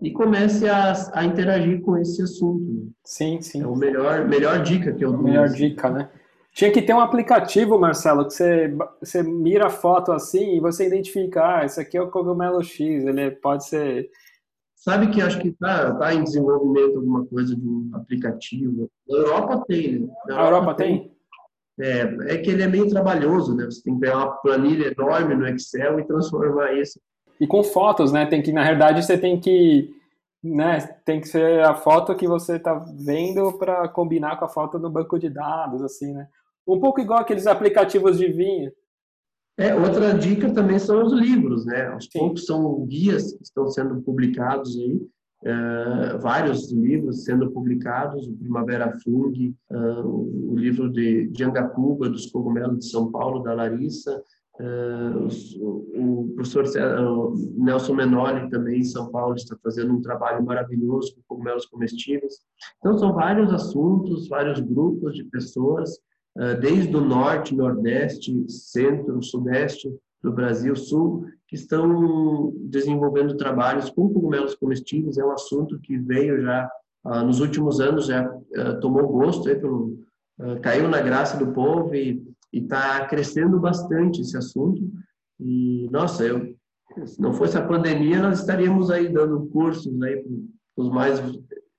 e 0.00 0.10
comece 0.10 0.68
a, 0.68 0.92
a 1.14 1.24
interagir 1.24 1.80
com 1.80 1.96
esse 1.96 2.22
assunto. 2.22 2.64
Né? 2.64 2.90
Sim, 3.04 3.40
sim. 3.40 3.62
É 3.62 3.64
a 3.64 3.76
melhor 3.76 4.28
melhor 4.28 4.62
dica 4.62 4.92
que 4.92 5.04
eu 5.04 5.12
dou. 5.12 5.22
Melhor 5.22 5.48
dica, 5.48 5.88
né? 5.88 6.10
Tinha 6.52 6.70
que 6.70 6.82
ter 6.82 6.92
um 6.92 7.00
aplicativo, 7.00 7.78
Marcelo, 7.78 8.26
que 8.26 8.34
você, 8.34 8.76
você 9.00 9.22
mira 9.22 9.66
a 9.66 9.70
foto 9.70 10.12
assim 10.12 10.56
e 10.56 10.60
você 10.60 10.86
identifica, 10.86 11.58
ah, 11.58 11.64
esse 11.64 11.80
aqui 11.80 11.96
é 11.96 12.02
o 12.02 12.10
cogumelo 12.10 12.62
X, 12.62 13.04
ele 13.04 13.30
pode 13.30 13.66
ser... 13.66 14.10
Sabe 14.74 15.10
que 15.10 15.22
acho 15.22 15.40
que 15.40 15.48
está 15.48 15.94
tá 15.94 16.12
em 16.12 16.24
desenvolvimento 16.24 16.96
alguma 16.96 17.24
coisa 17.24 17.56
de 17.56 17.66
um 17.66 17.90
aplicativo. 17.94 18.90
Na 19.08 19.16
Europa 19.16 19.64
tem, 19.66 20.00
né? 20.00 20.08
Na 20.26 20.34
Europa 20.34 20.42
a 20.42 20.44
Europa 20.44 20.74
tem? 20.74 20.98
tem? 20.98 21.12
É, 21.80 22.34
é 22.34 22.38
que 22.38 22.50
ele 22.50 22.64
é 22.64 22.68
meio 22.68 22.88
trabalhoso, 22.88 23.54
né? 23.54 23.64
Você 23.64 23.82
tem 23.82 23.94
que 23.94 24.00
pegar 24.00 24.18
uma 24.18 24.32
planilha 24.32 24.92
enorme 24.92 25.34
no 25.34 25.46
Excel 25.46 26.00
e 26.00 26.04
transformar 26.04 26.72
isso. 26.72 27.00
E 27.40 27.46
com 27.46 27.62
fotos, 27.62 28.12
né? 28.12 28.26
Tem 28.26 28.42
que, 28.42 28.52
na 28.52 28.64
verdade, 28.64 29.02
você 29.02 29.16
tem 29.16 29.40
que 29.40 29.94
né, 30.42 30.80
tem 31.04 31.20
que 31.20 31.28
ser 31.28 31.62
a 31.62 31.74
foto 31.74 32.16
que 32.16 32.26
você 32.26 32.56
está 32.56 32.74
vendo 32.74 33.52
para 33.52 33.88
combinar 33.88 34.36
com 34.36 34.44
a 34.44 34.48
foto 34.48 34.78
no 34.78 34.90
banco 34.90 35.18
de 35.18 35.30
dados, 35.30 35.80
assim, 35.82 36.12
né? 36.12 36.28
Um 36.66 36.78
pouco 36.78 37.00
igual 37.00 37.20
aqueles 37.20 37.46
aplicativos 37.46 38.18
de 38.18 38.28
vinho. 38.28 38.70
É, 39.58 39.74
outra 39.74 40.14
dica 40.14 40.52
também 40.52 40.78
são 40.78 41.04
os 41.04 41.12
livros, 41.12 41.66
né? 41.66 41.88
Aos 41.88 42.04
Sim. 42.04 42.18
poucos 42.18 42.46
são 42.46 42.86
guias 42.86 43.34
que 43.34 43.42
estão 43.42 43.68
sendo 43.68 44.00
publicados 44.00 44.76
aí, 44.78 44.94
uh, 44.94 46.18
vários 46.20 46.72
livros 46.72 47.24
sendo 47.24 47.50
publicados, 47.50 48.26
o 48.26 48.36
Primavera 48.36 48.92
Fung, 49.04 49.54
uh, 49.70 50.52
o 50.52 50.56
livro 50.56 50.90
de, 50.90 51.28
de 51.28 51.44
Angapuba, 51.44 52.08
dos 52.08 52.26
cogumelos 52.26 52.78
de 52.78 52.90
São 52.90 53.10
Paulo, 53.10 53.42
da 53.42 53.52
Larissa, 53.52 54.22
uh, 54.58 55.24
os, 55.26 55.54
o, 55.56 56.32
professor 56.34 56.64
Nelson 57.58 57.94
Menoli 57.94 58.48
também 58.48 58.80
em 58.80 58.84
São 58.84 59.10
Paulo 59.10 59.34
está 59.34 59.54
fazendo 59.62 59.92
um 59.92 60.00
trabalho 60.00 60.42
maravilhoso 60.42 61.14
com 61.14 61.22
cogumelos 61.36 61.66
comestíveis. 61.66 62.36
Então 62.78 62.96
são 62.96 63.12
vários 63.12 63.52
assuntos, 63.52 64.28
vários 64.28 64.60
grupos 64.60 65.14
de 65.14 65.24
pessoas 65.24 66.00
desde 66.60 66.96
o 66.96 67.00
norte, 67.00 67.54
nordeste, 67.54 68.48
centro, 68.48 69.22
sudeste 69.22 69.88
do 70.22 70.32
Brasil, 70.32 70.74
sul, 70.76 71.26
que 71.48 71.56
estão 71.56 72.52
desenvolvendo 72.60 73.36
trabalhos 73.36 73.90
com 73.90 74.12
cogumelos 74.12 74.54
comestíveis. 74.54 75.18
É 75.18 75.24
um 75.24 75.32
assunto 75.32 75.78
que 75.80 75.98
veio 75.98 76.40
já 76.42 76.70
uh, 77.04 77.24
nos 77.24 77.40
últimos 77.40 77.80
anos, 77.80 78.06
já 78.06 78.26
uh, 78.26 78.80
tomou 78.80 79.08
gosto, 79.08 79.48
aí 79.48 79.56
pelo, 79.56 79.98
caiu 80.62 80.88
na 80.88 81.00
graça 81.00 81.36
do 81.36 81.52
povo 81.52 81.94
e 81.94 82.22
está 82.52 83.06
crescendo 83.06 83.58
bastante 83.58 84.20
esse 84.20 84.36
assunto. 84.36 84.80
E, 85.40 85.88
nossa, 85.90 86.24
eu, 86.24 86.54
se 87.04 87.20
não 87.20 87.32
fosse 87.32 87.58
a 87.58 87.66
pandemia, 87.66 88.20
nós 88.20 88.40
estaríamos 88.40 88.90
aí 88.90 89.08
dando 89.08 89.46
cursos 89.46 90.00
aí 90.02 90.22
para 90.22 90.84
os 90.84 90.90
mais 90.90 91.20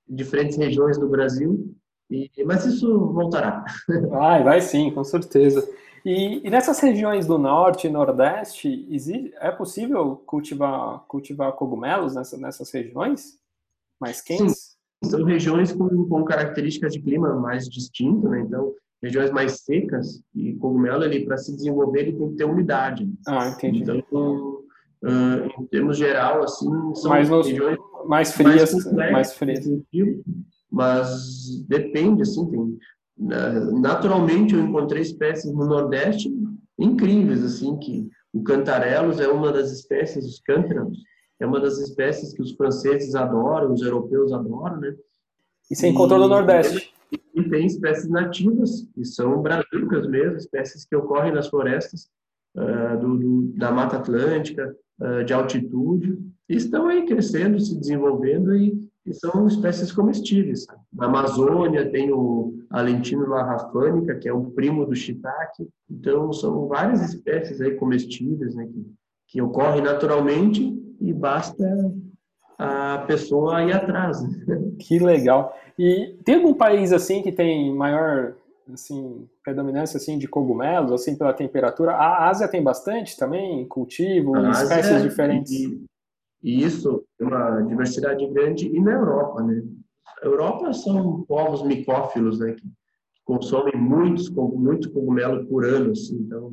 diferentes 0.08 0.56
regiões 0.56 0.98
do 0.98 1.08
Brasil 1.08 1.74
e, 2.10 2.30
mas 2.44 2.64
isso 2.64 3.12
voltará. 3.12 3.64
Vai, 4.08 4.42
vai 4.42 4.60
sim, 4.60 4.90
com 4.90 5.02
certeza. 5.04 5.66
E, 6.04 6.46
e, 6.46 6.50
nessas 6.50 6.78
regiões 6.80 7.26
do 7.26 7.38
norte 7.38 7.86
e 7.86 7.90
nordeste, 7.90 8.86
existe, 8.90 9.32
é 9.40 9.50
possível 9.50 10.22
cultivar, 10.26 11.00
cultivar 11.08 11.52
cogumelos 11.52 12.14
nessa, 12.14 12.36
nessas 12.36 12.70
regiões 12.70 13.38
mais 13.98 14.20
quentes? 14.20 14.76
Sim, 15.02 15.10
são 15.10 15.24
regiões 15.24 15.72
com, 15.72 15.88
com 16.06 16.24
características 16.24 16.92
de 16.92 17.00
clima 17.00 17.34
mais 17.36 17.68
distintas, 17.68 18.30
né? 18.30 18.40
Então, 18.40 18.74
regiões 19.02 19.30
mais 19.30 19.60
secas, 19.60 20.22
e 20.34 20.54
cogumelo, 20.54 21.04
ele 21.04 21.24
para 21.24 21.38
se 21.38 21.54
desenvolver, 21.54 22.00
ele 22.00 22.12
tem 22.12 22.30
que 22.30 22.36
ter 22.36 22.44
umidade. 22.44 23.10
Ah, 23.26 23.48
entendi. 23.48 23.82
Então, 23.82 24.60
uh, 25.02 25.62
em 25.62 25.66
termos 25.66 25.96
geral, 25.96 26.42
assim, 26.42 26.68
são 26.94 27.10
mais 27.10 27.28
regiões 27.28 27.78
mais 28.06 28.32
frias, 28.32 28.92
mais, 28.92 29.12
mais 29.12 29.32
frias 29.34 29.66
mas 30.74 31.64
depende, 31.68 32.22
assim, 32.22 32.50
tem, 32.50 32.78
né, 33.16 33.60
naturalmente 33.80 34.54
eu 34.54 34.60
encontrei 34.60 35.02
espécies 35.02 35.52
no 35.52 35.64
Nordeste 35.66 36.28
incríveis, 36.76 37.44
assim, 37.44 37.78
que 37.78 38.08
o 38.32 38.42
cantarelos 38.42 39.20
é 39.20 39.28
uma 39.28 39.52
das 39.52 39.70
espécies, 39.70 40.26
os 40.26 40.40
cântaros, 40.40 40.98
é 41.38 41.46
uma 41.46 41.60
das 41.60 41.78
espécies 41.78 42.32
que 42.32 42.42
os 42.42 42.52
franceses 42.56 43.14
adoram, 43.14 43.72
os 43.72 43.82
europeus 43.82 44.32
adoram, 44.32 44.80
né? 44.80 44.96
E 45.70 45.76
você 45.76 45.86
encontrou 45.86 46.18
no 46.18 46.28
Nordeste? 46.28 46.92
E 47.34 47.48
tem 47.48 47.66
espécies 47.66 48.08
nativas, 48.08 48.84
que 48.92 49.04
são 49.04 49.40
brazucas 49.40 50.08
mesmo, 50.08 50.36
espécies 50.36 50.84
que 50.84 50.96
ocorrem 50.96 51.32
nas 51.32 51.46
florestas 51.48 52.08
uh, 52.56 52.98
do, 52.98 53.16
do, 53.16 53.42
da 53.56 53.70
Mata 53.70 53.96
Atlântica, 53.98 54.74
uh, 55.00 55.24
de 55.24 55.32
altitude, 55.32 56.18
e 56.48 56.56
estão 56.56 56.88
aí 56.88 57.06
crescendo, 57.06 57.60
se 57.60 57.78
desenvolvendo 57.78 58.54
e 58.56 58.84
e 59.06 59.12
são 59.12 59.46
espécies 59.46 59.92
comestíveis. 59.92 60.66
Na 60.92 61.06
Amazônia 61.06 61.90
tem 61.90 62.10
o 62.10 62.54
Alentino 62.70 63.28
larrafânica, 63.28 64.14
que 64.16 64.28
é 64.28 64.32
o 64.32 64.50
primo 64.50 64.86
do 64.86 64.94
shiitake. 64.94 65.68
Então, 65.90 66.32
são 66.32 66.66
várias 66.66 67.02
espécies 67.02 67.60
aí 67.60 67.74
comestíveis 67.76 68.54
né, 68.54 68.66
que, 68.66 68.86
que 69.28 69.42
ocorrem 69.42 69.82
naturalmente 69.82 70.74
e 71.00 71.12
basta 71.12 71.64
a 72.58 73.04
pessoa 73.06 73.62
ir 73.62 73.72
atrás. 73.72 74.18
Que 74.78 74.98
legal. 74.98 75.56
E 75.78 76.18
tem 76.24 76.34
algum 76.36 76.52
país 76.52 76.92
assim 76.92 77.22
que 77.22 77.30
tem 77.30 77.74
maior 77.74 78.34
assim 78.72 79.28
predominância 79.42 79.98
assim 79.98 80.18
de 80.18 80.26
cogumelos 80.26 80.92
assim 80.92 81.16
pela 81.16 81.32
temperatura? 81.32 81.92
A 81.92 82.28
Ásia 82.28 82.48
tem 82.48 82.62
bastante 82.62 83.16
também 83.16 83.66
cultivo, 83.68 84.36
espécies 84.50 85.02
diferentes. 85.02 85.52
E, 85.52 85.84
e 86.44 86.62
isso 86.62 87.02
é 87.18 87.24
uma 87.24 87.62
diversidade 87.62 88.26
grande. 88.28 88.68
E 88.68 88.78
na 88.78 88.92
Europa, 88.92 89.42
né? 89.42 89.62
A 90.22 90.26
Europa 90.26 90.74
são 90.74 91.22
povos 91.22 91.62
micófilos, 91.62 92.38
né? 92.38 92.52
Que 92.52 92.70
consomem 93.24 93.74
muitos, 93.74 94.28
muito 94.28 94.92
cogumelo 94.92 95.46
por 95.46 95.64
ano, 95.64 95.92
assim. 95.92 96.16
Então, 96.16 96.52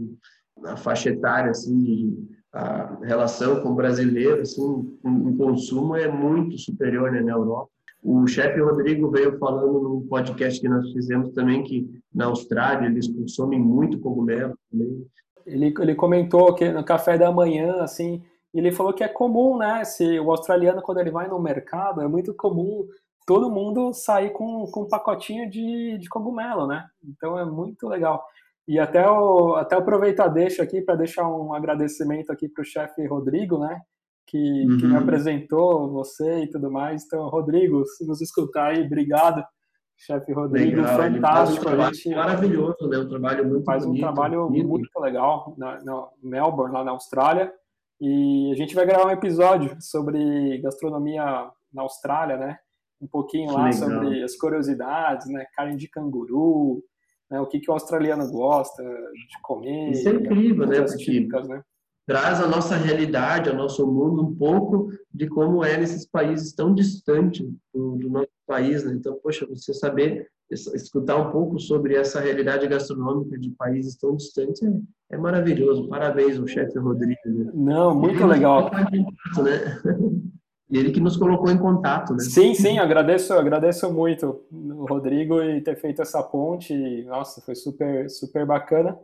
na 0.62 0.78
faixa 0.78 1.10
etária, 1.10 1.52
assim, 1.52 2.26
a 2.54 3.00
relação 3.04 3.62
com 3.62 3.70
o 3.70 3.76
brasileiro, 3.76 4.42
assim, 4.42 4.62
o 5.04 5.36
consumo 5.38 5.94
é 5.98 6.08
muito 6.08 6.58
superior 6.58 7.12
né, 7.12 7.20
na 7.20 7.34
Europa. 7.34 7.70
O 8.02 8.26
chefe 8.26 8.62
Rodrigo 8.62 9.12
veio 9.12 9.38
falando 9.38 9.80
num 9.82 10.08
podcast 10.08 10.60
que 10.60 10.70
nós 10.70 10.89
fizemos 10.94 11.34
também 11.34 11.64
que 11.64 11.88
na 12.14 12.26
Austrália 12.26 12.88
eles 12.88 13.08
consomem 13.08 13.60
muito 13.60 14.00
cogumelo 14.00 14.58
também. 14.72 15.06
Ele, 15.46 15.74
ele 15.80 15.96
comentou 15.96 16.54
que 16.56 16.72
no 16.72 16.84
café 16.84 17.18
da 17.18 17.32
manhã, 17.32 17.82
assim, 17.82 18.24
ele 18.60 18.72
falou 18.72 18.93
que 18.93 19.04
é 19.04 19.08
comum, 19.08 19.58
né? 19.58 19.84
Se 19.86 20.20
o 20.20 20.30
australiano, 20.32 20.82
quando 20.82 20.99
ele 20.99 21.12
vai 21.12 21.28
no 21.28 21.39
mercado, 21.39 22.02
é 22.02 22.08
muito 22.08 22.34
comum 22.34 22.88
todo 23.26 23.52
mundo 23.52 23.93
sair 23.93 24.32
com, 24.32 24.66
com 24.66 24.82
um 24.82 24.88
pacotinho 24.88 25.49
de, 25.49 25.97
de 25.97 26.10
cogumelo, 26.10 26.68
né? 26.68 26.86
Então 27.04 27.38
é 27.38 27.45
muito 27.45 27.88
legal. 27.88 28.24
E 28.68 28.80
até, 28.80 29.10
o, 29.10 29.56
até 29.56 29.76
aproveitar 29.76 30.28
deixa 30.28 30.64
aqui 30.64 30.82
para 30.82 30.95
deixar 30.95 31.28
um 31.28 31.54
agradecimento 31.54 32.32
aqui 32.32 32.47
para 32.47 32.62
o 32.62 32.66
chefe 32.66 33.06
Rodrigo, 33.06 33.60
né? 33.60 33.80
Que, 34.28 34.38
uhum. 34.38 34.78
que 34.78 34.86
me 34.86 34.93
uhum. 34.93 34.99
apresentou 34.99 35.89
você 35.91 36.43
e 36.43 36.47
tudo 36.47 36.72
mais. 36.72 37.04
Então, 37.06 37.28
Rodrigo, 37.28 37.86
se 37.86 38.06
nos 38.06 38.22
escutar 38.22 38.68
aí, 38.68 38.86
obrigado. 38.86 39.43
Chefe 39.97 40.34
Rodrigo, 40.34 40.82
legal, 40.82 40.97
fantástico. 40.97 41.70
Um 41.70 41.82
a 41.82 41.93
gente 41.93 42.16
maravilhoso, 42.16 42.88
né? 42.88 42.97
Um 42.97 43.10
trabalho 43.10 43.47
muito 43.47 43.66
Faz 43.66 43.86
bonito, 43.86 43.99
um 43.99 44.02
trabalho 44.02 44.47
bonito. 44.47 44.68
muito 44.68 44.99
legal 44.99 45.54
na, 45.58 45.84
na 45.84 46.08
Melbourne, 46.24 46.74
lá 46.74 46.84
na 46.84 46.91
Austrália. 46.91 47.54
E 48.02 48.52
a 48.52 48.56
gente 48.56 48.74
vai 48.74 48.84
gravar 48.84 49.06
um 49.06 49.12
episódio 49.12 49.78
sobre 49.80 50.58
gastronomia 50.58 51.52
na 51.72 51.84
Austrália, 51.84 52.36
né? 52.36 52.58
Um 52.99 53.06
pouquinho 53.06 53.52
lá 53.52 53.72
sobre 53.72 54.24
as 54.24 54.36
curiosidades, 54.36 55.28
né? 55.28 55.45
Carne 55.56 55.78
de 55.78 55.88
canguru, 55.88 56.84
né? 57.30 57.39
O 57.39 57.45
que, 57.45 57.60
que 57.60 57.70
o 57.70 57.74
australiano 57.74 58.28
gosta 58.32 58.82
de 58.84 59.41
comer. 59.43 59.91
Isso 59.91 60.10
é 60.10 60.14
incrível, 60.14 60.66
né? 60.66 60.84
Típicas, 60.84 61.47
né? 61.47 61.62
Traz 62.08 62.41
a 62.41 62.47
nossa 62.47 62.76
realidade, 62.76 63.52
ao 63.52 63.56
nosso 63.56 63.86
mundo, 63.86 64.24
um 64.24 64.36
pouco 64.36 64.89
de 65.14 65.28
como 65.28 65.64
é 65.64 65.78
nesses 65.78 66.04
países 66.04 66.54
tão 66.54 66.74
distantes 66.74 67.47
do, 67.72 67.97
do 67.97 68.10
nosso 68.10 68.30
país, 68.47 68.84
né? 68.84 68.93
Então, 68.95 69.20
poxa, 69.22 69.45
você 69.45 69.76
saber 69.76 70.28
escutar 70.52 71.18
um 71.18 71.32
pouco 71.32 71.60
sobre 71.60 71.95
essa 71.95 72.20
realidade 72.20 72.68
gastronômica 72.68 73.38
de 73.38 73.49
países 73.52 73.95
tão 73.95 74.16
distantes 74.16 74.62
é, 74.62 74.72
é 75.12 75.18
maravilhoso. 75.18 75.88
Parabéns 75.88 76.38
ao 76.38 76.47
chefe 76.47 76.78
Rodrigo. 76.78 77.16
Né? 77.26 77.52
Não, 77.54 77.95
muito 77.95 78.26
legal. 78.26 78.70
né? 78.72 79.82
Ele 80.70 80.91
que 80.91 81.02
nos 81.02 81.18
colocou 81.18 81.52
em 81.52 81.58
contato, 81.58 82.14
né? 82.14 82.20
Sim, 82.20 82.54
sim, 82.54 82.80
agradeço, 82.80 83.34
agradeço 83.34 83.91
muito 83.91 84.41
o 84.49 84.86
Rodrigo 84.86 85.43
e 85.43 85.60
ter 85.60 85.76
feito 85.76 86.02
essa 86.02 86.24
ponte. 86.24 87.04
Nossa, 87.04 87.41
foi 87.41 87.56
super, 87.56 88.10
super 88.10 88.45
bacana. 88.45 88.97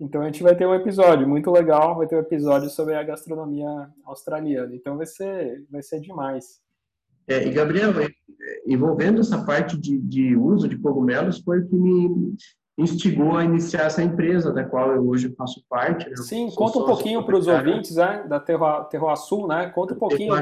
Então 0.00 0.22
a 0.22 0.24
gente 0.24 0.42
vai 0.42 0.56
ter 0.56 0.66
um 0.66 0.74
episódio 0.74 1.28
muito 1.28 1.50
legal, 1.50 1.96
vai 1.96 2.06
ter 2.06 2.16
um 2.16 2.20
episódio 2.20 2.70
sobre 2.70 2.94
a 2.94 3.02
gastronomia 3.02 3.68
australiana. 4.04 4.74
Então 4.74 4.96
vai 4.96 5.06
ser, 5.06 5.66
vai 5.70 5.82
ser 5.82 6.00
demais. 6.00 6.62
É, 7.26 7.46
e 7.46 7.50
Gabriel, 7.50 7.92
envolvendo 8.66 9.20
essa 9.20 9.44
parte 9.44 9.78
de, 9.78 9.98
de 9.98 10.36
uso 10.36 10.68
de 10.68 10.78
cogumelos 10.78 11.38
foi 11.40 11.60
o 11.60 11.68
que 11.68 11.76
me 11.76 12.34
instigou 12.78 13.36
a 13.36 13.44
iniciar 13.44 13.84
essa 13.84 14.02
empresa 14.02 14.52
da 14.52 14.64
qual 14.64 14.92
eu 14.92 15.06
hoje 15.06 15.32
faço 15.36 15.62
parte. 15.68 16.08
Né? 16.08 16.16
Sim, 16.16 16.50
conta 16.54 16.78
um 16.78 16.86
pouquinho 16.86 17.24
para 17.24 17.36
os 17.36 17.46
ouvintes 17.46 17.96
né, 17.96 18.26
da 18.28 18.40
Terra 18.40 19.16
Sul, 19.16 19.46
né? 19.46 19.70
Conta 19.70 19.94
um 19.94 19.98
pouquinho. 19.98 20.34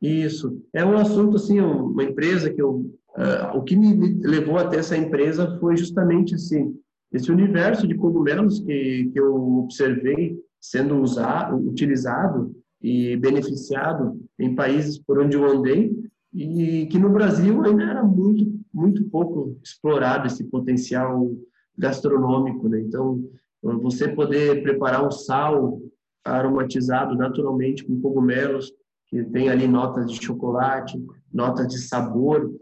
Isso. 0.00 0.60
É 0.72 0.84
um 0.84 0.96
assunto, 0.96 1.36
assim, 1.36 1.60
uma 1.60 2.04
empresa 2.04 2.52
que 2.52 2.60
eu... 2.60 2.92
Uh, 3.16 3.56
o 3.56 3.62
que 3.62 3.74
me 3.74 4.20
levou 4.22 4.58
até 4.58 4.76
essa 4.76 4.96
empresa 4.96 5.58
foi 5.58 5.76
justamente, 5.76 6.36
assim, 6.36 6.76
esse 7.12 7.32
universo 7.32 7.86
de 7.86 7.96
cogumelos 7.96 8.60
que, 8.60 9.10
que 9.12 9.18
eu 9.18 9.58
observei 9.58 10.38
sendo 10.60 11.00
usado, 11.00 11.56
utilizado 11.56 12.54
e 12.80 13.16
beneficiado 13.16 14.20
em 14.38 14.54
países 14.54 14.98
por 14.98 15.18
onde 15.18 15.36
eu 15.36 15.44
andei 15.44 15.96
e 16.32 16.86
que 16.86 16.98
no 16.98 17.10
Brasil 17.10 17.62
ainda 17.64 17.82
era 17.82 18.04
muito 18.04 18.58
muito 18.72 19.04
pouco 19.04 19.58
explorado 19.62 20.26
esse 20.26 20.44
potencial 20.44 21.30
gastronômico, 21.76 22.68
né? 22.68 22.80
Então, 22.80 23.24
você 23.62 24.08
poder 24.08 24.62
preparar 24.62 25.06
um 25.06 25.10
sal 25.10 25.80
aromatizado 26.24 27.16
naturalmente 27.16 27.84
com 27.84 28.00
cogumelos 28.00 28.72
que 29.08 29.24
tem 29.24 29.48
ali 29.48 29.66
notas 29.66 30.10
de 30.10 30.24
chocolate, 30.24 31.02
notas 31.32 31.68
de 31.68 31.78
sabor 31.78 32.52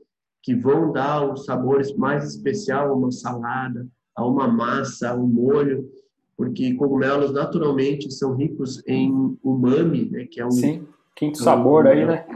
que 0.42 0.54
vão 0.54 0.92
dar 0.92 1.28
um 1.28 1.36
sabor 1.36 1.82
mais 1.98 2.24
especial 2.24 2.90
a 2.90 2.94
uma 2.94 3.10
salada, 3.10 3.86
a 4.14 4.24
uma 4.24 4.46
massa, 4.46 5.10
a 5.10 5.14
um 5.14 5.26
molho, 5.26 5.90
porque 6.36 6.74
cogumelos 6.74 7.32
naturalmente 7.32 8.12
são 8.12 8.36
ricos 8.36 8.82
em 8.86 9.36
umami, 9.42 10.10
né, 10.10 10.26
que 10.30 10.40
é 10.40 10.46
um 10.46 10.50
Sim, 10.50 10.86
quinto 11.16 11.38
sabor 11.38 11.86
um, 11.86 11.88
aí, 11.88 12.06
né? 12.06 12.26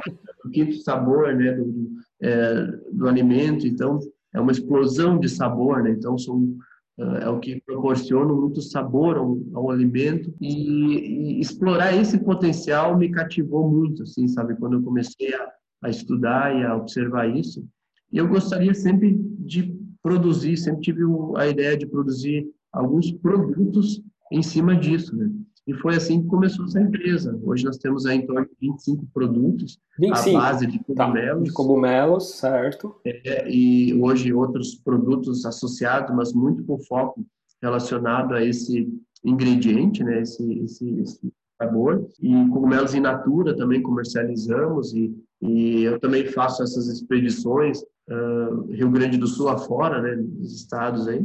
O 0.44 0.48
quinto 0.48 0.76
sabor, 0.78 1.34
né, 1.34 1.52
do, 1.52 1.90
é, 2.22 2.66
do 2.92 3.06
alimento. 3.06 3.66
Então, 3.66 3.98
é 4.34 4.40
uma 4.40 4.52
explosão 4.52 5.18
de 5.18 5.28
sabor, 5.28 5.82
né? 5.82 5.90
Então, 5.90 6.16
são 6.16 6.56
é, 7.00 7.24
é 7.24 7.28
o 7.28 7.38
que 7.38 7.60
proporciona 7.62 8.32
muito 8.32 8.60
sabor 8.60 9.16
ao, 9.16 9.38
ao 9.54 9.70
alimento 9.70 10.32
e, 10.40 11.36
e, 11.36 11.40
explorar 11.40 11.94
esse 11.94 12.18
potencial 12.18 12.96
me 12.96 13.10
cativou 13.10 13.68
muito, 13.68 14.02
assim, 14.02 14.28
sabe? 14.28 14.56
Quando 14.56 14.74
eu 14.74 14.82
comecei 14.82 15.34
a, 15.34 15.48
a 15.82 15.90
estudar 15.90 16.54
e 16.54 16.64
a 16.64 16.76
observar 16.76 17.26
isso, 17.28 17.66
e 18.12 18.18
eu 18.18 18.28
gostaria 18.28 18.74
sempre 18.74 19.18
de 19.38 19.74
produzir, 20.02 20.56
sempre 20.56 20.82
tive 20.82 21.02
a 21.36 21.46
ideia 21.46 21.76
de 21.76 21.86
produzir 21.86 22.46
alguns 22.72 23.10
produtos 23.12 24.02
em 24.32 24.42
cima 24.42 24.76
disso, 24.76 25.16
né? 25.16 25.30
E 25.66 25.74
foi 25.74 25.94
assim 25.94 26.22
que 26.22 26.28
começou 26.28 26.64
essa 26.64 26.80
empresa. 26.80 27.38
Hoje 27.44 27.64
nós 27.64 27.76
temos 27.76 28.06
aí 28.06 28.18
em 28.18 28.26
torno 28.26 28.44
de 28.44 28.56
25 28.60 29.06
produtos 29.12 29.78
25. 29.98 30.36
à 30.36 30.40
base 30.40 30.66
de 30.66 30.78
cogumelos. 30.80 31.38
Tá, 31.38 31.44
de 31.44 31.52
cogumelos, 31.52 32.30
certo. 32.38 32.96
É, 33.04 33.48
e 33.48 33.94
hoje 33.94 34.32
outros 34.32 34.74
produtos 34.74 35.44
associados, 35.44 36.14
mas 36.14 36.32
muito 36.32 36.64
com 36.64 36.78
foco 36.78 37.24
relacionado 37.62 38.34
a 38.34 38.44
esse 38.44 38.88
ingrediente, 39.24 40.02
né, 40.02 40.22
esse, 40.22 40.42
esse, 40.64 40.90
esse 41.00 41.32
sabor. 41.60 42.08
E 42.20 42.32
cogumelos 42.48 42.94
in 42.94 43.00
natura 43.00 43.56
também 43.56 43.82
comercializamos 43.82 44.94
e, 44.94 45.14
e 45.42 45.82
eu 45.82 46.00
também 46.00 46.26
faço 46.26 46.62
essas 46.62 46.88
expedições 46.88 47.80
uh, 48.08 48.72
Rio 48.72 48.90
Grande 48.90 49.18
do 49.18 49.26
Sul 49.26 49.48
afora, 49.48 50.00
né, 50.00 50.16
nos 50.16 50.54
estados 50.54 51.06
aí. 51.06 51.24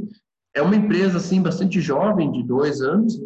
É 0.55 0.61
uma 0.61 0.75
empresa 0.75 1.17
assim 1.17 1.41
bastante 1.41 1.81
jovem, 1.81 2.31
de 2.31 2.41
dois 2.41 2.81
anos, 2.81 3.21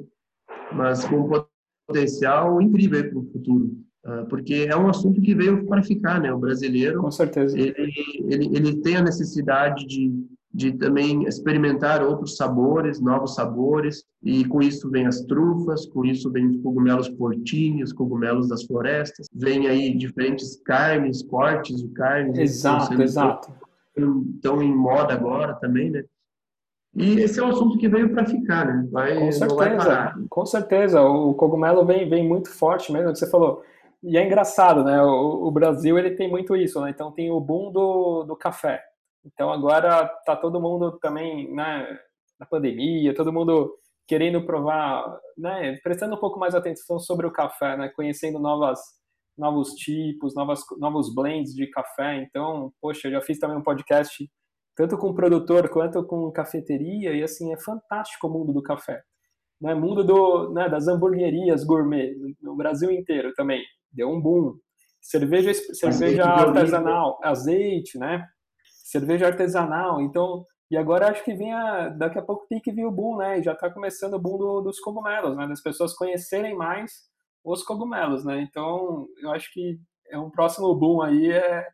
mas 0.73 1.05
com 1.05 1.17
um 1.17 1.43
potencial 1.87 2.61
incrível 2.61 3.09
para 3.09 3.19
o 3.19 3.31
futuro. 3.31 3.71
Ah, 4.03 4.25
porque 4.29 4.67
é 4.69 4.75
um 4.75 4.89
assunto 4.89 5.21
que 5.21 5.35
veio 5.35 5.67
para 5.67 5.83
ficar, 5.83 6.19
né? 6.19 6.33
O 6.33 6.39
brasileiro, 6.39 7.01
com 7.01 7.11
certeza, 7.11 7.57
ele, 7.57 7.93
ele, 8.27 8.45
ele 8.55 8.75
tem 8.77 8.95
a 8.95 9.03
necessidade 9.03 9.85
de, 9.85 10.11
de 10.53 10.71
também 10.73 11.25
experimentar 11.27 12.01
outros 12.01 12.35
sabores, 12.37 12.99
novos 13.01 13.35
sabores, 13.35 14.03
e 14.23 14.45
com 14.45 14.61
isso 14.61 14.89
vem 14.89 15.05
as 15.05 15.21
trufas, 15.21 15.85
com 15.85 16.05
isso 16.05 16.31
vem 16.31 16.47
os 16.47 16.57
cogumelos 16.61 17.09
portinhos, 17.09 17.93
cogumelos 17.93 18.47
das 18.49 18.63
florestas, 18.63 19.27
vem 19.33 19.67
aí 19.67 19.95
diferentes 19.95 20.55
carnes, 20.63 21.21
cortes 21.21 21.77
de 21.77 21.89
carnes. 21.89 22.39
Exato, 22.39 23.01
exato. 23.01 23.53
Estão 24.35 24.63
em 24.63 24.73
moda 24.73 25.13
agora 25.13 25.53
também, 25.55 25.91
né? 25.91 26.03
E 26.99 27.21
esse 27.21 27.39
é 27.39 27.43
um 27.43 27.47
assunto 27.47 27.77
que 27.77 27.87
veio 27.87 28.13
para 28.13 28.25
ficar, 28.25 28.65
né? 28.65 28.85
Vai, 28.91 29.17
com 29.17 29.31
certeza, 29.31 30.13
com 30.29 30.45
certeza. 30.45 31.01
O 31.01 31.33
cogumelo 31.33 31.85
vem, 31.85 32.09
vem 32.09 32.27
muito 32.27 32.49
forte 32.49 32.91
mesmo, 32.91 33.13
que 33.13 33.19
você 33.19 33.29
falou. 33.31 33.63
E 34.03 34.17
é 34.17 34.25
engraçado, 34.25 34.83
né? 34.83 35.01
O, 35.01 35.47
o, 35.47 35.51
Brasil 35.51 35.97
ele 35.97 36.11
tem 36.11 36.29
muito 36.29 36.57
isso, 36.57 36.81
né? 36.81 36.89
Então 36.89 37.13
tem 37.13 37.31
o 37.31 37.39
boom 37.39 37.71
do, 37.71 38.23
do 38.23 38.35
café. 38.35 38.83
Então 39.25 39.49
agora 39.49 40.07
tá 40.25 40.35
todo 40.35 40.59
mundo 40.59 40.99
também, 40.99 41.49
né? 41.53 41.87
Na 42.37 42.45
pandemia, 42.45 43.15
todo 43.15 43.31
mundo 43.31 43.73
querendo 44.05 44.45
provar, 44.45 45.19
né? 45.37 45.77
Prestando 45.81 46.15
um 46.15 46.19
pouco 46.19 46.37
mais 46.37 46.53
atenção 46.53 46.99
sobre 46.99 47.25
o 47.25 47.31
café, 47.31 47.77
né? 47.77 47.89
Conhecendo 47.95 48.39
novas 48.39 48.77
novos 49.37 49.69
tipos, 49.75 50.35
novas, 50.35 50.59
novos 50.77 51.15
blends 51.15 51.53
de 51.55 51.65
café. 51.67 52.17
Então, 52.17 52.73
poxa, 52.81 53.07
eu 53.07 53.13
já 53.13 53.21
fiz 53.21 53.39
também 53.39 53.57
um 53.57 53.63
podcast 53.63 54.29
tanto 54.79 54.97
com 54.97 55.13
produtor 55.13 55.67
quanto 55.67 56.01
com 56.05 56.31
cafeteria, 56.31 57.13
e 57.13 57.21
assim, 57.21 57.51
é 57.51 57.57
fantástico 57.59 58.27
o 58.27 58.29
mundo 58.31 58.53
do 58.53 58.63
café. 58.63 59.03
Né? 59.59 59.75
Mundo 59.75 60.05
do, 60.05 60.53
né, 60.53 60.69
das 60.69 60.87
hamburguerias 60.87 61.65
gourmet, 61.65 62.15
no 62.41 62.55
Brasil 62.55 62.89
inteiro 62.89 63.33
também, 63.33 63.61
deu 63.91 64.09
um 64.09 64.21
boom. 64.21 64.53
Cerveja, 65.01 65.53
cerveja 65.53 66.23
artesanal, 66.23 67.19
azeite, 67.21 67.99
né? 67.99 68.25
Cerveja 68.85 69.27
artesanal, 69.27 69.99
então, 69.99 70.45
e 70.71 70.77
agora 70.77 71.09
acho 71.09 71.25
que 71.25 71.33
vem 71.33 71.53
a, 71.53 71.89
daqui 71.89 72.17
a 72.17 72.23
pouco 72.23 72.47
tem 72.47 72.61
que 72.61 72.71
vir 72.71 72.85
o 72.85 72.91
boom, 72.91 73.17
né? 73.17 73.39
E 73.39 73.43
já 73.43 73.51
está 73.51 73.69
começando 73.69 74.13
o 74.13 74.19
boom 74.19 74.37
do, 74.37 74.61
dos 74.61 74.79
cogumelos, 74.79 75.35
né? 75.35 75.45
Das 75.45 75.61
pessoas 75.61 75.93
conhecerem 75.93 76.55
mais 76.55 76.89
os 77.43 77.63
cogumelos, 77.63 78.23
né? 78.23 78.41
Então, 78.49 79.07
eu 79.21 79.29
acho 79.31 79.51
que 79.51 79.77
é 80.09 80.17
um 80.17 80.29
próximo 80.29 80.73
boom 80.73 81.01
aí 81.01 81.33
é 81.33 81.67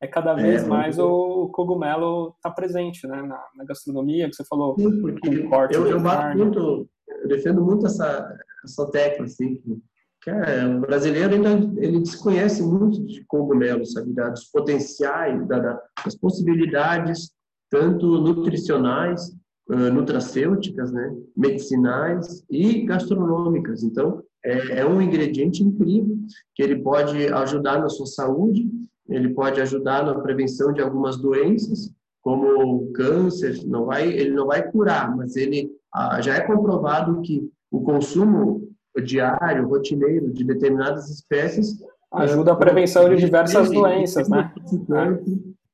é 0.00 0.06
cada 0.06 0.32
é, 0.32 0.42
vez 0.42 0.64
é, 0.64 0.66
mais 0.66 0.98
o 0.98 1.48
cogumelo 1.48 2.34
está 2.36 2.50
presente 2.50 3.06
né, 3.06 3.22
na, 3.22 3.44
na, 3.54 3.64
gastronomia, 3.64 4.28
que 4.28 4.34
você 4.34 4.44
falou. 4.44 4.74
Sim, 4.78 5.00
porque 5.00 5.28
eu, 5.72 5.86
eu 5.86 6.00
bato 6.00 6.38
muito, 6.38 6.88
eu 7.06 7.28
defendo 7.28 7.62
muito 7.62 7.86
essa, 7.86 8.34
essa 8.64 8.90
tecla, 8.90 9.26
assim, 9.26 9.56
que, 9.56 9.78
cara, 10.22 10.68
o 10.68 10.80
brasileiro 10.80 11.34
ainda 11.34 11.50
ele 11.76 12.00
desconhece 12.00 12.62
muito 12.62 13.04
de 13.04 13.24
cogumelos, 13.26 13.92
sabe, 13.92 14.12
dos 14.12 14.44
potenciais, 14.44 15.46
da, 15.46 15.78
das 16.02 16.16
possibilidades, 16.16 17.30
tanto 17.70 18.06
nutricionais, 18.06 19.28
uh, 19.68 19.92
nutracêuticas, 19.92 20.90
né, 20.92 21.14
medicinais 21.36 22.42
e 22.50 22.84
gastronômicas. 22.86 23.82
Então, 23.82 24.22
é, 24.42 24.80
é 24.80 24.86
um 24.86 25.00
ingrediente 25.02 25.62
incrível 25.62 26.16
que 26.54 26.62
ele 26.62 26.82
pode 26.82 27.26
ajudar 27.28 27.80
na 27.80 27.90
sua 27.90 28.06
saúde, 28.06 28.66
ele 29.10 29.30
pode 29.30 29.60
ajudar 29.60 30.04
na 30.04 30.14
prevenção 30.14 30.72
de 30.72 30.80
algumas 30.80 31.16
doenças, 31.16 31.92
como 32.22 32.92
câncer, 32.92 33.64
não 33.66 33.86
vai, 33.86 34.08
ele 34.08 34.30
não 34.30 34.46
vai 34.46 34.70
curar, 34.70 35.14
mas 35.16 35.36
ele 35.36 35.70
ah, 35.92 36.20
já 36.20 36.34
é 36.34 36.40
comprovado 36.40 37.20
que 37.22 37.50
o 37.70 37.82
consumo 37.82 38.68
diário, 39.04 39.68
rotineiro 39.68 40.30
de 40.32 40.44
determinadas 40.44 41.08
espécies 41.08 41.82
ajuda 42.12 42.52
a 42.52 42.56
prevenção 42.56 43.08
de 43.08 43.16
diversas 43.16 43.70
doenças, 43.70 44.28
né? 44.28 44.52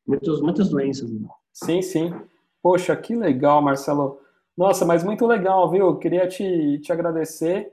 Muitas, 0.07 0.41
muitas 0.41 0.69
doenças. 0.69 1.11
Né? 1.11 1.27
Sim, 1.53 1.83
sim. 1.83 2.15
Poxa, 2.63 2.95
que 2.95 3.17
legal, 3.17 3.61
Marcelo. 3.61 4.21
Nossa, 4.57 4.85
mas 4.85 5.03
muito 5.03 5.27
legal, 5.27 5.69
viu? 5.69 5.97
Queria 5.97 6.29
te, 6.29 6.79
te 6.79 6.93
agradecer 6.93 7.73